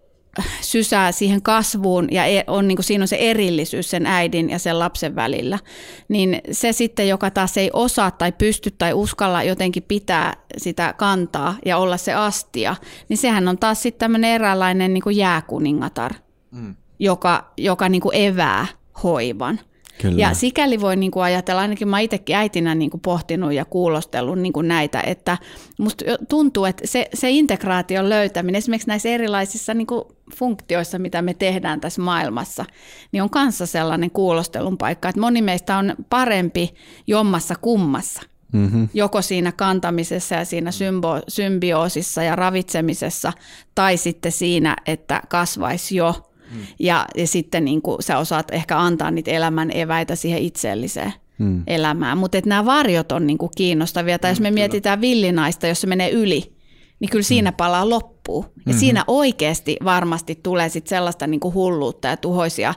sysää 0.61 1.11
siihen 1.11 1.41
kasvuun 1.41 2.07
ja 2.11 2.25
e, 2.25 2.43
on, 2.47 2.67
niin 2.67 2.75
kuin 2.75 2.83
siinä 2.83 3.03
on 3.03 3.07
se 3.07 3.15
erillisyys 3.15 3.89
sen 3.89 4.05
äidin 4.05 4.49
ja 4.49 4.59
sen 4.59 4.79
lapsen 4.79 5.15
välillä, 5.15 5.59
niin 6.07 6.41
se 6.51 6.71
sitten, 6.71 7.07
joka 7.07 7.31
taas 7.31 7.57
ei 7.57 7.69
osaa 7.73 8.11
tai 8.11 8.31
pysty 8.31 8.71
tai 8.71 8.93
uskalla 8.93 9.43
jotenkin 9.43 9.83
pitää 9.83 10.33
sitä 10.57 10.93
kantaa 10.97 11.55
ja 11.65 11.77
olla 11.77 11.97
se 11.97 12.13
astia, 12.13 12.75
niin 13.09 13.17
sehän 13.17 13.47
on 13.47 13.57
taas 13.57 13.81
sitten 13.81 13.99
tämmöinen 13.99 14.31
eräänlainen 14.31 14.93
niin 14.93 15.03
kuin 15.03 15.17
jääkuningatar, 15.17 16.13
mm. 16.51 16.75
joka, 16.99 17.51
joka 17.57 17.89
niin 17.89 18.01
kuin 18.01 18.15
evää 18.15 18.67
hoivan. 19.03 19.59
Kyllä. 20.02 20.22
Ja 20.22 20.34
sikäli 20.34 20.82
voi 20.82 20.96
niin 20.96 21.12
kuin 21.12 21.24
ajatella, 21.24 21.62
ainakin 21.62 21.88
mä 21.88 22.00
itsekin 22.00 22.36
äitinä 22.36 22.76
niin 22.76 22.89
kuin 22.89 23.02
pohtinut 23.02 23.54
ja 23.54 23.66
kuulostellut 23.66 24.39
niin 24.39 24.54
kuin 24.54 24.68
näitä, 24.68 25.02
että 25.02 25.38
musta 25.80 26.06
tuntuu, 26.30 26.66
että 26.66 26.88
se, 26.88 27.10
se 27.14 27.30
integraation 27.30 28.10
löytäminen 28.10 28.58
esimerkiksi 28.58 28.88
näissä 28.88 29.10
erilaisissa 29.10 29.74
niin 29.74 29.88
kuin 29.88 30.04
funktioissa, 30.36 31.00
mitä 31.00 31.22
me 31.22 31.34
tehdään 31.34 31.82
tässä 31.82 32.02
maailmassa, 32.02 32.66
niin 33.12 33.24
on 33.24 33.30
kanssa 33.30 33.66
sellainen 33.66 34.12
kuulostelun 34.12 34.78
paikka, 34.78 35.10
että 35.10 35.22
moni 35.22 35.41
meistä 35.41 35.78
on 35.78 35.96
parempi 36.10 36.74
jommassa 37.08 37.56
kummassa. 37.62 38.22
Mm-hmm. 38.52 38.89
Joko 38.93 39.22
siinä 39.22 39.52
kantamisessa 39.52 40.36
ja 40.36 40.46
siinä 40.46 40.72
symbo- 40.72 41.24
symbioosissa 41.28 42.24
ja 42.24 42.36
ravitsemisessa, 42.36 43.34
tai 43.76 43.98
sitten 43.98 44.32
siinä, 44.32 44.76
että 44.86 45.22
kasvaisi 45.30 45.96
jo 45.96 46.32
Mm. 46.56 46.62
Ja, 46.80 47.06
ja 47.16 47.28
sitten 47.28 47.66
niin 47.66 47.82
kuin 47.82 48.03
sä 48.03 48.18
osaat 48.18 48.51
ehkä 48.51 48.80
antaa 48.80 49.12
niitä 49.12 49.32
elämän 49.32 49.72
eväitä 49.74 50.16
siihen 50.16 50.41
itseelliseen 50.41 51.14
mm. 51.38 51.64
elämään. 51.68 52.18
Mutta 52.18 52.38
nämä 52.45 52.66
varjot 52.66 53.12
on 53.12 53.28
niin 53.28 53.38
kuin 53.38 53.51
kiinnostavia. 53.58 54.20
Tai 54.20 54.32
mm, 54.32 54.32
jos 54.32 54.39
me 54.39 54.49
kyllä. 54.49 54.60
mietitään 54.60 55.01
villinaista, 55.01 55.68
jos 55.68 55.82
se 55.82 55.88
menee 55.88 56.10
yli, 56.10 56.53
niin 56.99 57.10
kyllä 57.10 57.24
siinä 57.24 57.51
mm. 57.51 57.56
palaa 57.56 57.89
loppuu. 57.89 58.45
Ja 58.45 58.62
mm-hmm. 58.66 58.80
siinä 58.80 59.03
oikeasti 59.08 59.78
varmasti 59.84 60.39
tulee 60.43 60.70
sit 60.70 60.88
sellaista 60.88 61.28
niin 61.28 61.39
kuin 61.39 61.53
hulluutta 61.53 62.08
ja 62.08 62.18
tuhoisia 62.18 62.74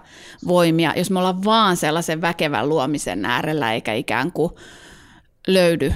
voimia, 0.49 0.95
jos 0.97 1.11
me 1.11 1.18
ollaan 1.18 1.45
vaan 1.45 1.76
sellaisen 1.76 2.20
väkevän 2.20 2.68
luomisen 2.68 3.24
äärellä, 3.24 3.72
eikä 3.72 3.95
ikään 3.95 4.33
kuin 4.33 4.53
löydy 5.47 5.93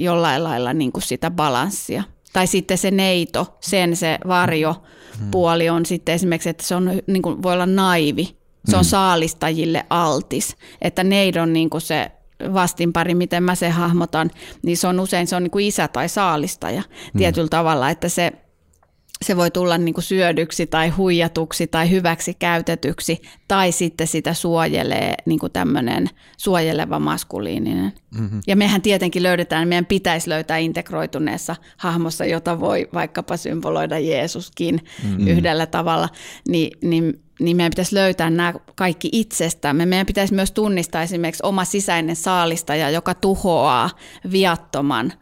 jollain 0.00 0.44
lailla 0.44 0.72
niin 0.72 0.92
kuin 0.92 1.02
sitä 1.02 1.30
balanssia. 1.30 2.02
Tai 2.32 2.46
sitten 2.46 2.78
se 2.78 2.90
neito, 2.90 3.56
sen 3.60 3.96
se 3.96 4.18
varjo, 4.26 4.82
hmm. 5.18 5.30
puoli 5.30 5.68
on 5.68 5.86
sitten 5.86 6.14
esimerkiksi, 6.14 6.48
että 6.48 6.64
se 6.64 6.74
on, 6.74 6.90
niin 7.06 7.22
kuin, 7.22 7.42
voi 7.42 7.52
olla 7.52 7.66
naivi, 7.66 8.36
se 8.68 8.76
on 8.76 8.82
hmm. 8.82 8.88
saalistajille 8.88 9.86
altis, 9.90 10.56
että 10.82 11.04
neidon 11.04 11.52
niin 11.52 11.70
kuin 11.70 11.80
se 11.80 12.10
vastinpari, 12.54 13.14
miten 13.14 13.42
mä 13.42 13.54
se 13.54 13.68
hahmotan, 13.68 14.30
niin 14.62 14.76
se 14.76 14.86
on 14.86 15.00
usein 15.00 15.26
se 15.26 15.36
on 15.36 15.42
niin 15.42 15.50
kuin 15.50 15.66
isä 15.66 15.88
tai 15.88 16.08
saalistaja 16.08 16.82
hmm. 16.82 17.18
tietyllä 17.18 17.48
tavalla, 17.48 17.90
että 17.90 18.08
se 18.08 18.32
se 19.24 19.36
voi 19.36 19.50
tulla 19.50 19.78
niin 19.78 19.94
kuin 19.94 20.04
syödyksi 20.04 20.66
tai 20.66 20.88
huijatuksi 20.88 21.66
tai 21.66 21.90
hyväksi 21.90 22.34
käytetyksi, 22.34 23.22
tai 23.48 23.72
sitten 23.72 24.06
sitä 24.06 24.34
suojelee 24.34 25.14
niin 25.26 25.38
kuin 25.38 25.52
tämmöinen 25.52 26.10
suojeleva 26.36 26.98
maskuliininen. 26.98 27.92
Mm-hmm. 28.18 28.40
Ja 28.46 28.56
mehän 28.56 28.82
tietenkin 28.82 29.22
löydetään, 29.22 29.68
meidän 29.68 29.86
pitäisi 29.86 30.30
löytää 30.30 30.58
integroituneessa 30.58 31.56
hahmossa, 31.76 32.24
jota 32.24 32.60
voi 32.60 32.88
vaikkapa 32.94 33.36
symboloida 33.36 33.98
Jeesuskin 33.98 34.80
mm-hmm. 35.02 35.28
yhdellä 35.28 35.66
tavalla, 35.66 36.08
niin, 36.48 36.78
niin, 36.82 37.20
niin 37.40 37.56
meidän 37.56 37.70
pitäisi 37.70 37.94
löytää 37.94 38.30
nämä 38.30 38.54
kaikki 38.74 39.08
itsestämme. 39.12 39.86
Meidän 39.86 40.06
pitäisi 40.06 40.34
myös 40.34 40.52
tunnistaa 40.52 41.02
esimerkiksi 41.02 41.46
oma 41.46 41.64
sisäinen 41.64 42.16
saalistaja, 42.16 42.90
joka 42.90 43.14
tuhoaa 43.14 43.90
viattoman, 44.32 45.12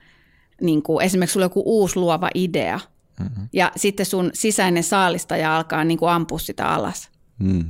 niin 0.60 0.82
kuin 0.82 1.04
esimerkiksi 1.04 1.32
sulla 1.32 1.46
on 1.46 1.50
joku 1.50 1.62
uusi 1.66 1.96
luova 1.96 2.30
idea– 2.34 2.80
Mm-hmm. 3.20 3.48
Ja 3.52 3.72
sitten 3.76 4.06
sun 4.06 4.30
sisäinen 4.34 4.84
saalistaja 4.84 5.56
alkaa 5.56 5.84
niin 5.84 5.98
kuin 5.98 6.10
ampua 6.10 6.38
sitä 6.38 6.68
alas. 6.68 7.10
Mm. 7.38 7.64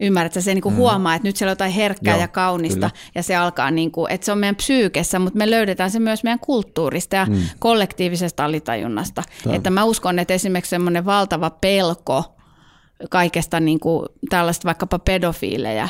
Ymmärrätkö, 0.00 0.40
se 0.40 0.54
niin 0.54 0.62
kuin 0.62 0.74
mm. 0.74 0.76
huomaa, 0.76 1.14
että 1.14 1.28
nyt 1.28 1.36
siellä 1.36 1.50
on 1.50 1.52
jotain 1.52 1.72
herkkää 1.72 2.14
Joo, 2.14 2.20
ja 2.20 2.28
kaunista, 2.28 2.90
kyllä. 2.90 2.90
ja 3.14 3.22
se 3.22 3.36
alkaa, 3.36 3.70
niin 3.70 3.90
kuin, 3.90 4.12
että 4.12 4.24
se 4.24 4.32
on 4.32 4.38
meidän 4.38 4.56
psyykessä, 4.56 5.18
mutta 5.18 5.38
me 5.38 5.50
löydetään 5.50 5.90
se 5.90 5.98
myös 5.98 6.24
meidän 6.24 6.38
kulttuurista 6.38 7.16
ja 7.16 7.26
mm. 7.26 7.42
kollektiivisesta 7.58 8.44
alitajunnasta. 8.44 9.22
Tämä. 9.42 9.54
Että 9.54 9.70
mä 9.70 9.84
uskon, 9.84 10.18
että 10.18 10.34
esimerkiksi 10.34 10.70
semmoinen 10.70 11.04
valtava 11.04 11.50
pelko 11.50 12.36
kaikesta 13.10 13.60
niin 13.60 13.80
kuin 13.80 14.06
tällaista 14.30 14.66
vaikkapa 14.66 14.98
pedofiilejä 14.98 15.88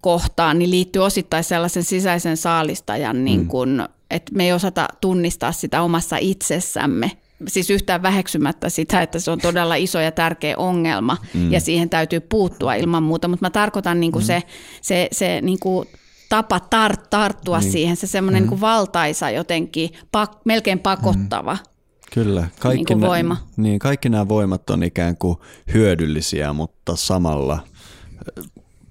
kohtaan, 0.00 0.58
niin 0.58 0.70
liittyy 0.70 1.02
osittain 1.02 1.44
sellaisen 1.44 1.84
sisäisen 1.84 2.36
saalistajan, 2.36 3.24
niin 3.24 3.46
kuin, 3.46 3.70
mm. 3.70 3.86
että 4.10 4.32
me 4.34 4.44
ei 4.44 4.52
osata 4.52 4.88
tunnistaa 5.00 5.52
sitä 5.52 5.82
omassa 5.82 6.16
itsessämme 6.16 7.10
siis 7.48 7.70
yhtään 7.70 8.02
väheksymättä 8.02 8.68
sitä, 8.68 9.02
että 9.02 9.18
se 9.18 9.30
on 9.30 9.38
todella 9.38 9.74
iso 9.74 10.00
ja 10.00 10.12
tärkeä 10.12 10.56
ongelma 10.56 11.16
mm. 11.34 11.52
ja 11.52 11.60
siihen 11.60 11.90
täytyy 11.90 12.20
puuttua 12.20 12.74
ilman 12.74 13.02
muuta, 13.02 13.28
mutta 13.28 13.46
mä 13.46 13.50
tarkoitan 13.50 14.00
niin 14.00 14.12
kuin 14.12 14.22
mm. 14.22 14.26
se, 14.26 14.42
se, 14.82 15.08
se 15.12 15.40
niin 15.40 15.58
kuin 15.60 15.88
tapa 16.28 16.58
tar- 16.58 17.06
tarttua 17.10 17.60
niin. 17.60 17.72
siihen, 17.72 17.96
se 17.96 18.06
semmoinen 18.06 18.42
mm. 18.42 18.50
niin 18.50 18.60
valtaisa 18.60 19.30
jotenkin, 19.30 19.90
pak- 20.12 20.40
melkein 20.44 20.78
pakottava. 20.78 21.54
Mm. 21.54 21.70
Kyllä, 22.14 22.48
kaikki, 22.58 22.94
niin 22.94 23.00
voima. 23.00 23.34
Nä, 23.34 23.62
niin, 23.62 23.78
kaikki 23.78 24.08
nämä 24.08 24.28
voimat 24.28 24.70
on 24.70 24.82
ikään 24.82 25.16
kuin 25.16 25.36
hyödyllisiä, 25.74 26.52
mutta 26.52 26.96
samalla 26.96 27.58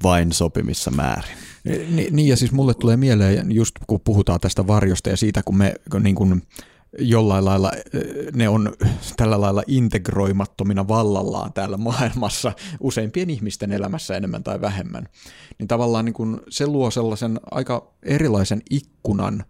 vain 0.04 0.32
sopimissa 0.32 0.92
määrin. 0.92 1.38
Niin 2.12 2.28
ja 2.28 2.38
siis 2.38 2.52
mulle 2.52 2.74
tulee 2.74 2.98
mieleen, 2.98 3.52
just 3.52 3.76
kun 3.88 4.02
puhutaan 4.04 4.40
tästä 4.40 4.68
varjosta 4.68 5.10
ja 5.10 5.18
siitä, 5.18 5.42
kun 5.46 5.58
me 5.58 5.74
niin 6.00 6.16
kuin 6.16 6.42
jollain 7.00 7.46
lailla 7.46 7.72
ne 8.34 8.50
on 8.50 8.74
tällä 9.18 9.42
lailla 9.42 9.64
integroimattomina 9.68 10.88
vallallaan 10.88 11.54
täällä 11.54 11.78
maailmassa 11.78 12.52
useimpien 12.80 13.30
ihmisten 13.30 13.72
elämässä 13.72 14.18
enemmän 14.18 14.44
tai 14.44 14.62
vähemmän, 14.62 15.08
niin 15.60 15.68
tavallaan 15.68 16.06
niin 16.06 16.14
kun 16.14 16.42
se 16.50 16.68
luo 16.68 16.92
sellaisen 16.92 17.40
aika 17.52 17.92
erilaisen 18.04 18.62
ikkunan 18.70 19.44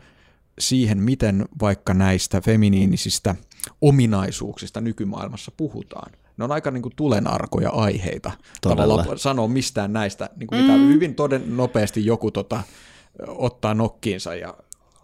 siihen, 0.59 1.03
miten 1.03 1.45
vaikka 1.61 1.93
näistä 1.93 2.41
feminiinisistä 2.41 3.35
ominaisuuksista 3.81 4.81
nykymaailmassa 4.81 5.51
puhutaan. 5.57 6.11
Ne 6.37 6.43
on 6.43 6.51
aika 6.51 6.71
niin 6.71 6.81
kuin 6.81 6.95
tulenarkoja 6.95 7.69
aiheita. 7.69 8.31
Todella. 8.61 8.93
Tavallaan 8.93 9.19
sanoa 9.19 9.47
mistään 9.47 9.93
näistä, 9.93 10.29
niin 10.35 10.47
kuin 10.47 10.61
mitä 10.61 10.77
mm. 10.77 10.87
hyvin 10.87 11.15
toden 11.15 11.57
nopeasti 11.57 12.05
joku 12.05 12.31
tota, 12.31 12.63
ottaa 13.27 13.73
nokkiinsa 13.73 14.35
ja 14.35 14.57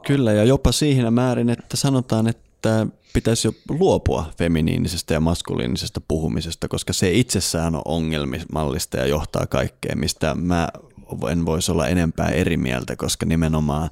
Kyllä, 0.07 0.33
ja 0.33 0.43
jopa 0.43 0.71
siihen 0.71 1.13
määrin, 1.13 1.49
että 1.49 1.77
sanotaan, 1.77 2.27
että 2.27 2.87
pitäisi 3.13 3.47
jo 3.47 3.53
luopua 3.69 4.31
feminiinisestä 4.37 5.13
ja 5.13 5.19
maskuliinisesta 5.19 6.01
puhumisesta, 6.07 6.67
koska 6.67 6.93
se 6.93 7.11
itsessään 7.11 7.75
on 7.75 7.81
ongelmallista 7.85 8.97
ja 8.97 9.05
johtaa 9.05 9.45
kaikkeen, 9.45 9.99
mistä 9.99 10.35
mä 10.35 10.69
en 11.31 11.45
voisi 11.45 11.71
olla 11.71 11.87
enempää 11.87 12.29
eri 12.29 12.57
mieltä, 12.57 12.95
koska 12.95 13.25
nimenomaan 13.25 13.89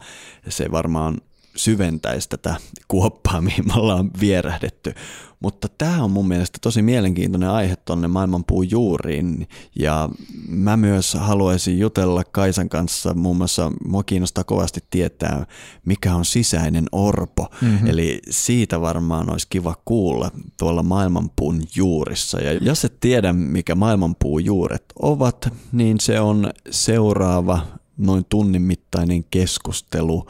se 0.49 0.71
varmaan 0.71 1.21
syventäisi 1.55 2.29
tätä 2.29 2.55
kuoppaa, 2.87 3.41
mihin 3.47 3.67
me 3.67 3.73
ollaan 3.73 4.11
vierähdetty. 4.19 4.93
Mutta 5.39 5.67
tämä 5.77 6.03
on 6.03 6.11
mun 6.11 6.27
mielestä 6.27 6.57
tosi 6.61 6.81
mielenkiintoinen 6.81 7.49
aihe 7.49 7.75
tuonne 7.75 8.07
maailmanpuun 8.07 8.71
juuriin 8.71 9.47
ja 9.79 10.09
mä 10.47 10.77
myös 10.77 11.13
haluaisin 11.13 11.79
jutella 11.79 12.23
Kaisan 12.23 12.69
kanssa, 12.69 13.13
muun 13.13 13.37
muassa 13.37 13.71
mua 13.87 14.03
kiinnostaa 14.03 14.43
kovasti 14.43 14.83
tietää, 14.89 15.45
mikä 15.85 16.15
on 16.15 16.25
sisäinen 16.25 16.85
orpo. 16.91 17.47
Mm-hmm. 17.61 17.87
Eli 17.87 18.19
siitä 18.29 18.81
varmaan 18.81 19.31
olisi 19.31 19.47
kiva 19.49 19.75
kuulla 19.85 20.31
tuolla 20.59 20.83
maailmanpuun 20.83 21.61
juurissa. 21.75 22.41
Ja 22.41 22.53
jos 22.53 22.85
et 22.85 22.99
tiedä, 22.99 23.33
mikä 23.33 23.75
maailmanpuun 23.75 24.45
juuret 24.45 24.85
ovat, 25.01 25.53
niin 25.71 25.99
se 25.99 26.19
on 26.19 26.51
seuraava 26.69 27.65
noin 27.97 28.25
tunnin 28.29 28.61
mittainen 28.61 29.23
keskustelu 29.23 30.25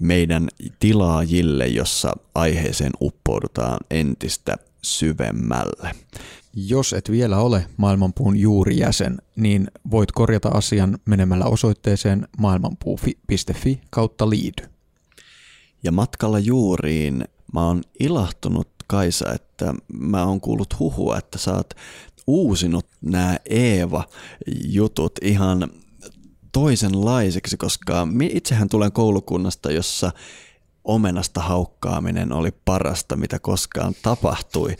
meidän 0.00 0.48
tilaajille, 0.80 1.66
jossa 1.66 2.12
aiheeseen 2.34 2.92
uppoudutaan 3.00 3.78
entistä 3.90 4.56
syvemmälle. 4.82 5.90
Jos 6.54 6.92
et 6.92 7.10
vielä 7.10 7.38
ole 7.38 7.66
Maailmanpuun 7.76 8.36
juurijäsen, 8.36 9.18
niin 9.36 9.70
voit 9.90 10.12
korjata 10.12 10.48
asian 10.48 10.98
menemällä 11.04 11.44
osoitteeseen 11.44 12.28
maailmanpuu.fi 12.38 13.80
kautta 13.90 14.30
liity. 14.30 14.64
Ja 15.82 15.92
matkalla 15.92 16.38
juuriin 16.38 17.24
mä 17.52 17.66
oon 17.66 17.82
ilahtunut 18.00 18.68
Kaisa, 18.90 19.32
että 19.32 19.74
mä 19.92 20.24
oon 20.24 20.40
kuullut 20.40 20.78
huhua, 20.78 21.18
että 21.18 21.38
sä 21.38 21.54
oot 21.54 21.74
uusinut 22.26 22.86
nämä 23.00 23.36
Eeva-jutut 23.50 25.12
ihan 25.22 25.70
toisenlaiseksi, 26.52 27.56
koska 27.56 28.08
itsehän 28.30 28.68
tulen 28.68 28.92
koulukunnasta, 28.92 29.72
jossa 29.72 30.12
omenasta 30.84 31.40
haukkaaminen 31.40 32.32
oli 32.32 32.50
parasta, 32.64 33.16
mitä 33.16 33.38
koskaan 33.38 33.94
tapahtui. 34.02 34.76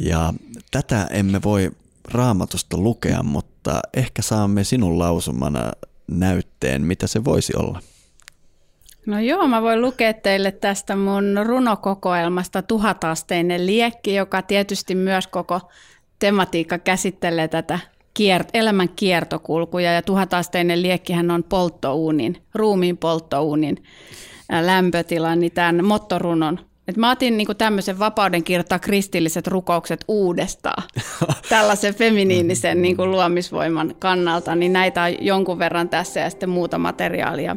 Ja 0.00 0.34
tätä 0.70 1.06
emme 1.10 1.42
voi 1.42 1.70
raamatusta 2.12 2.76
lukea, 2.76 3.22
mutta 3.22 3.80
ehkä 3.94 4.22
saamme 4.22 4.64
sinun 4.64 4.98
lausumana 4.98 5.72
näytteen, 6.10 6.82
mitä 6.82 7.06
se 7.06 7.24
voisi 7.24 7.52
olla. 7.56 7.80
No 9.06 9.20
joo, 9.20 9.46
mä 9.46 9.62
voin 9.62 9.80
lukea 9.80 10.12
teille 10.14 10.52
tästä 10.52 10.96
mun 10.96 11.40
runokokoelmasta 11.46 12.62
Tuhatasteinen 12.62 13.66
liekki, 13.66 14.14
joka 14.14 14.42
tietysti 14.42 14.94
myös 14.94 15.26
koko 15.26 15.60
tematiikka 16.18 16.78
käsittelee 16.78 17.48
tätä 17.48 17.78
kiert- 18.18 18.50
elämän 18.54 18.88
kiertokulkuja 18.88 19.92
ja 19.92 20.02
tuhatasteinen 20.02 20.82
liekkihän 20.82 21.30
on 21.30 21.44
polttouunin, 21.44 22.36
ruumiin 22.54 22.96
polttouunin 22.96 23.84
lämpötila, 24.62 25.36
niin 25.36 25.52
tämän 25.52 25.84
mottorunon. 25.84 26.60
Et 26.88 26.96
mä 26.96 27.10
otin 27.10 27.36
niinku 27.36 27.54
tämmöisen 27.54 27.98
vapauden 27.98 28.44
kirjoittaa 28.44 28.78
kristilliset 28.78 29.46
rukoukset 29.46 30.04
uudestaan 30.08 30.82
tällaisen 31.48 31.94
feminiinisen 31.94 32.82
niinku 32.82 33.06
luomisvoiman 33.06 33.94
kannalta, 33.98 34.54
niin 34.54 34.72
näitä 34.72 35.02
on 35.02 35.14
jonkun 35.20 35.58
verran 35.58 35.88
tässä 35.88 36.20
ja 36.20 36.30
sitten 36.30 36.48
muuta 36.50 36.78
materiaalia. 36.78 37.56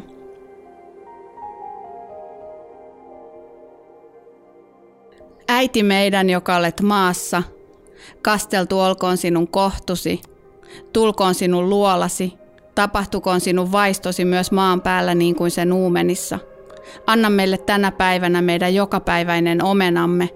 Äiti 5.48 5.82
meidän, 5.82 6.30
joka 6.30 6.56
olet 6.56 6.80
maassa, 6.80 7.42
kasteltu 8.22 8.80
olkoon 8.80 9.16
sinun 9.16 9.48
kohtusi, 9.48 10.20
tulkoon 10.92 11.34
sinun 11.34 11.70
luolasi, 11.70 12.34
tapahtukoon 12.74 13.40
sinun 13.40 13.72
vaistosi 13.72 14.24
myös 14.24 14.52
maan 14.52 14.80
päällä 14.80 15.14
niin 15.14 15.34
kuin 15.34 15.50
sen 15.50 15.72
uumenissa– 15.72 16.38
Anna 17.06 17.30
meille 17.30 17.58
tänä 17.58 17.92
päivänä 17.92 18.42
meidän 18.42 18.74
jokapäiväinen 18.74 19.64
omenamme 19.64 20.28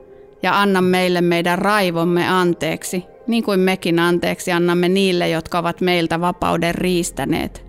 ja 0.43 0.61
anna 0.61 0.82
meille 0.82 1.20
meidän 1.20 1.59
raivomme 1.59 2.28
anteeksi, 2.28 3.05
niin 3.26 3.45
kuin 3.45 3.61
mekin 3.61 3.99
anteeksi 3.99 4.53
annamme 4.53 4.89
niille, 4.89 5.28
jotka 5.28 5.59
ovat 5.59 5.80
meiltä 5.80 6.20
vapauden 6.20 6.74
riistäneet. 6.74 7.64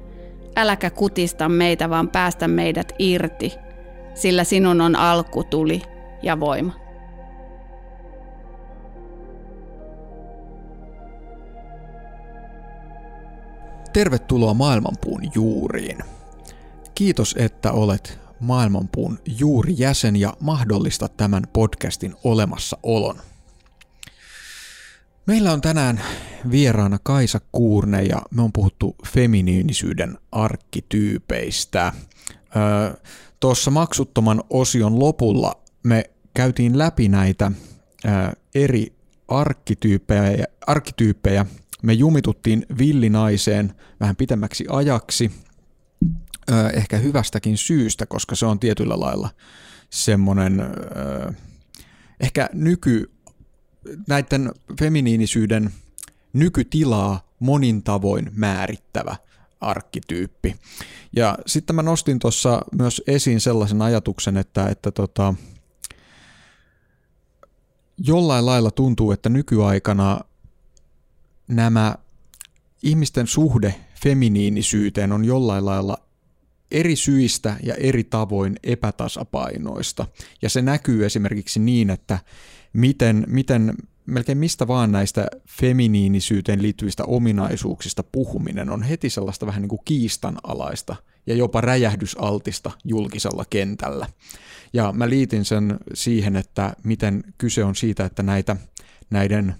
Äläkä 0.55 0.89
kutista 0.89 1.49
meitä, 1.49 1.89
vaan 1.89 2.09
päästä 2.09 2.47
meidät 2.47 2.93
irti, 2.99 3.53
sillä 4.13 4.43
sinun 4.43 4.81
on 4.81 4.95
alku, 4.95 5.43
tuli 5.43 5.81
ja 6.23 6.39
voima. 6.39 6.84
Tervetuloa 13.95 14.53
Maailmanpuun 14.53 15.21
juuriin. 15.35 15.97
Kiitos, 16.95 17.35
että 17.39 17.71
olet 17.71 18.19
Maailmanpuun 18.39 19.19
juuri 19.39 19.73
jäsen 19.77 20.15
ja 20.15 20.33
mahdollista 20.39 21.07
tämän 21.07 21.43
podcastin 21.53 22.15
olemassaolon. 22.23 23.21
Meillä 25.25 25.53
on 25.53 25.61
tänään 25.61 26.01
vieraana 26.51 26.97
Kaisa 27.03 27.41
Kuurne 27.51 28.03
ja 28.03 28.21
me 28.31 28.41
on 28.41 28.53
puhuttu 28.53 28.95
feminiinisyyden 29.07 30.17
arkkityypeistä. 30.31 31.93
Tuossa 33.39 33.71
maksuttoman 33.71 34.43
osion 34.49 34.99
lopulla 34.99 35.63
me 35.83 36.09
käytiin 36.33 36.77
läpi 36.77 37.09
näitä 37.09 37.51
ö, 38.05 38.09
eri 38.55 38.93
arkkityyppejä, 39.27 40.45
arkkityyppejä. 40.67 41.45
Me 41.85 41.93
jumituttiin 41.93 42.65
villinaiseen 42.77 43.73
vähän 43.99 44.15
pitemmäksi 44.15 44.65
ajaksi– 44.69 45.31
ehkä 46.73 46.97
hyvästäkin 46.97 47.57
syystä, 47.57 48.05
koska 48.05 48.35
se 48.35 48.45
on 48.45 48.59
tietyllä 48.59 48.99
lailla 48.99 49.29
semmoinen 49.89 50.61
ehkä 52.19 52.49
nyky, 52.53 53.11
näiden 54.07 54.51
feminiinisyyden 54.79 55.69
nykytilaa 56.33 57.27
monin 57.39 57.83
tavoin 57.83 58.31
määrittävä 58.35 59.15
arkkityyppi. 59.61 60.55
Ja 61.15 61.37
sitten 61.45 61.75
mä 61.75 61.81
nostin 61.81 62.19
tuossa 62.19 62.61
myös 62.71 63.01
esiin 63.07 63.41
sellaisen 63.41 63.81
ajatuksen, 63.81 64.37
että, 64.37 64.67
että 64.69 64.91
tota, 64.91 65.33
jollain 67.97 68.45
lailla 68.45 68.71
tuntuu, 68.71 69.11
että 69.11 69.29
nykyaikana 69.29 70.19
nämä 71.47 71.95
ihmisten 72.83 73.27
suhde 73.27 73.75
feminiinisyyteen 74.03 75.11
on 75.11 75.25
jollain 75.25 75.65
lailla 75.65 75.97
eri 76.71 76.95
syistä 76.95 77.55
ja 77.63 77.75
eri 77.75 78.03
tavoin 78.03 78.55
epätasapainoista. 78.63 80.07
Ja 80.41 80.49
se 80.49 80.61
näkyy 80.61 81.05
esimerkiksi 81.05 81.59
niin, 81.59 81.89
että 81.89 82.19
miten, 82.73 83.25
miten 83.27 83.73
melkein 84.05 84.37
mistä 84.37 84.67
vaan 84.67 84.91
näistä 84.91 85.27
feminiinisyyteen 85.47 86.61
liittyvistä 86.61 87.03
ominaisuuksista 87.03 88.03
puhuminen 88.03 88.69
on 88.69 88.83
heti 88.83 89.09
sellaista 89.09 89.45
vähän 89.45 89.61
niin 89.61 89.69
kuin 89.69 89.81
kiistanalaista 89.85 90.95
ja 91.27 91.35
jopa 91.35 91.61
räjähdysaltista 91.61 92.71
julkisella 92.83 93.45
kentällä. 93.49 94.07
Ja 94.73 94.91
mä 94.91 95.09
liitin 95.09 95.45
sen 95.45 95.79
siihen, 95.93 96.35
että 96.35 96.75
miten 96.83 97.23
kyse 97.37 97.63
on 97.63 97.75
siitä, 97.75 98.05
että 98.05 98.23
näitä, 98.23 98.55
näiden 99.09 99.55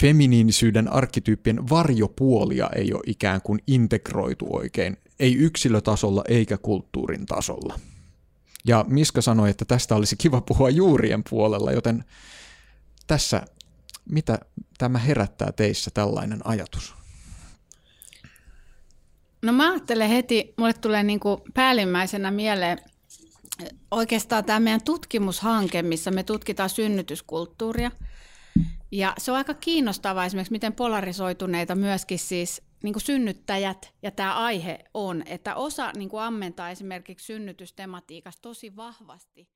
feminiinisyyden 0.00 0.92
arkkityyppien 0.92 1.68
varjopuolia 1.68 2.70
ei 2.76 2.94
ole 2.94 3.02
ikään 3.06 3.42
kuin 3.42 3.60
integroitu 3.66 4.46
oikein 4.50 4.96
ei 5.20 5.34
yksilötasolla 5.34 6.24
eikä 6.28 6.58
kulttuurin 6.58 7.26
tasolla. 7.26 7.80
Ja 8.66 8.84
Miska 8.88 9.22
sanoi, 9.22 9.50
että 9.50 9.64
tästä 9.64 9.94
olisi 9.94 10.16
kiva 10.16 10.40
puhua 10.40 10.70
juurien 10.70 11.24
puolella, 11.30 11.72
joten 11.72 12.04
tässä, 13.06 13.42
mitä 14.10 14.38
tämä 14.78 14.98
herättää 14.98 15.52
teissä 15.52 15.90
tällainen 15.94 16.40
ajatus? 16.44 16.94
No 19.42 19.52
mä 19.52 19.70
ajattelen 19.70 20.08
heti, 20.08 20.54
mulle 20.56 20.72
tulee 20.72 21.02
niin 21.02 21.20
kuin 21.20 21.40
päällimmäisenä 21.54 22.30
mieleen 22.30 22.78
oikeastaan 23.90 24.44
tämä 24.44 24.60
meidän 24.60 24.84
tutkimushanke, 24.84 25.82
missä 25.82 26.10
me 26.10 26.22
tutkitaan 26.22 26.70
synnytyskulttuuria. 26.70 27.90
Ja 28.92 29.14
se 29.18 29.30
on 29.30 29.36
aika 29.36 29.54
kiinnostavaa 29.54 30.24
esimerkiksi, 30.24 30.52
miten 30.52 30.72
polarisoituneita 30.72 31.74
myöskin 31.74 32.18
siis 32.18 32.62
niin 32.82 32.92
kuin 32.92 33.02
synnyttäjät 33.02 33.94
ja 34.02 34.10
tämä 34.10 34.34
aihe 34.34 34.78
on, 34.94 35.22
että 35.26 35.54
osa 35.54 35.92
niin 35.96 36.08
kuin 36.08 36.22
ammentaa 36.22 36.70
esimerkiksi 36.70 37.26
synnytystematiikasta 37.26 38.42
tosi 38.42 38.76
vahvasti 38.76 39.48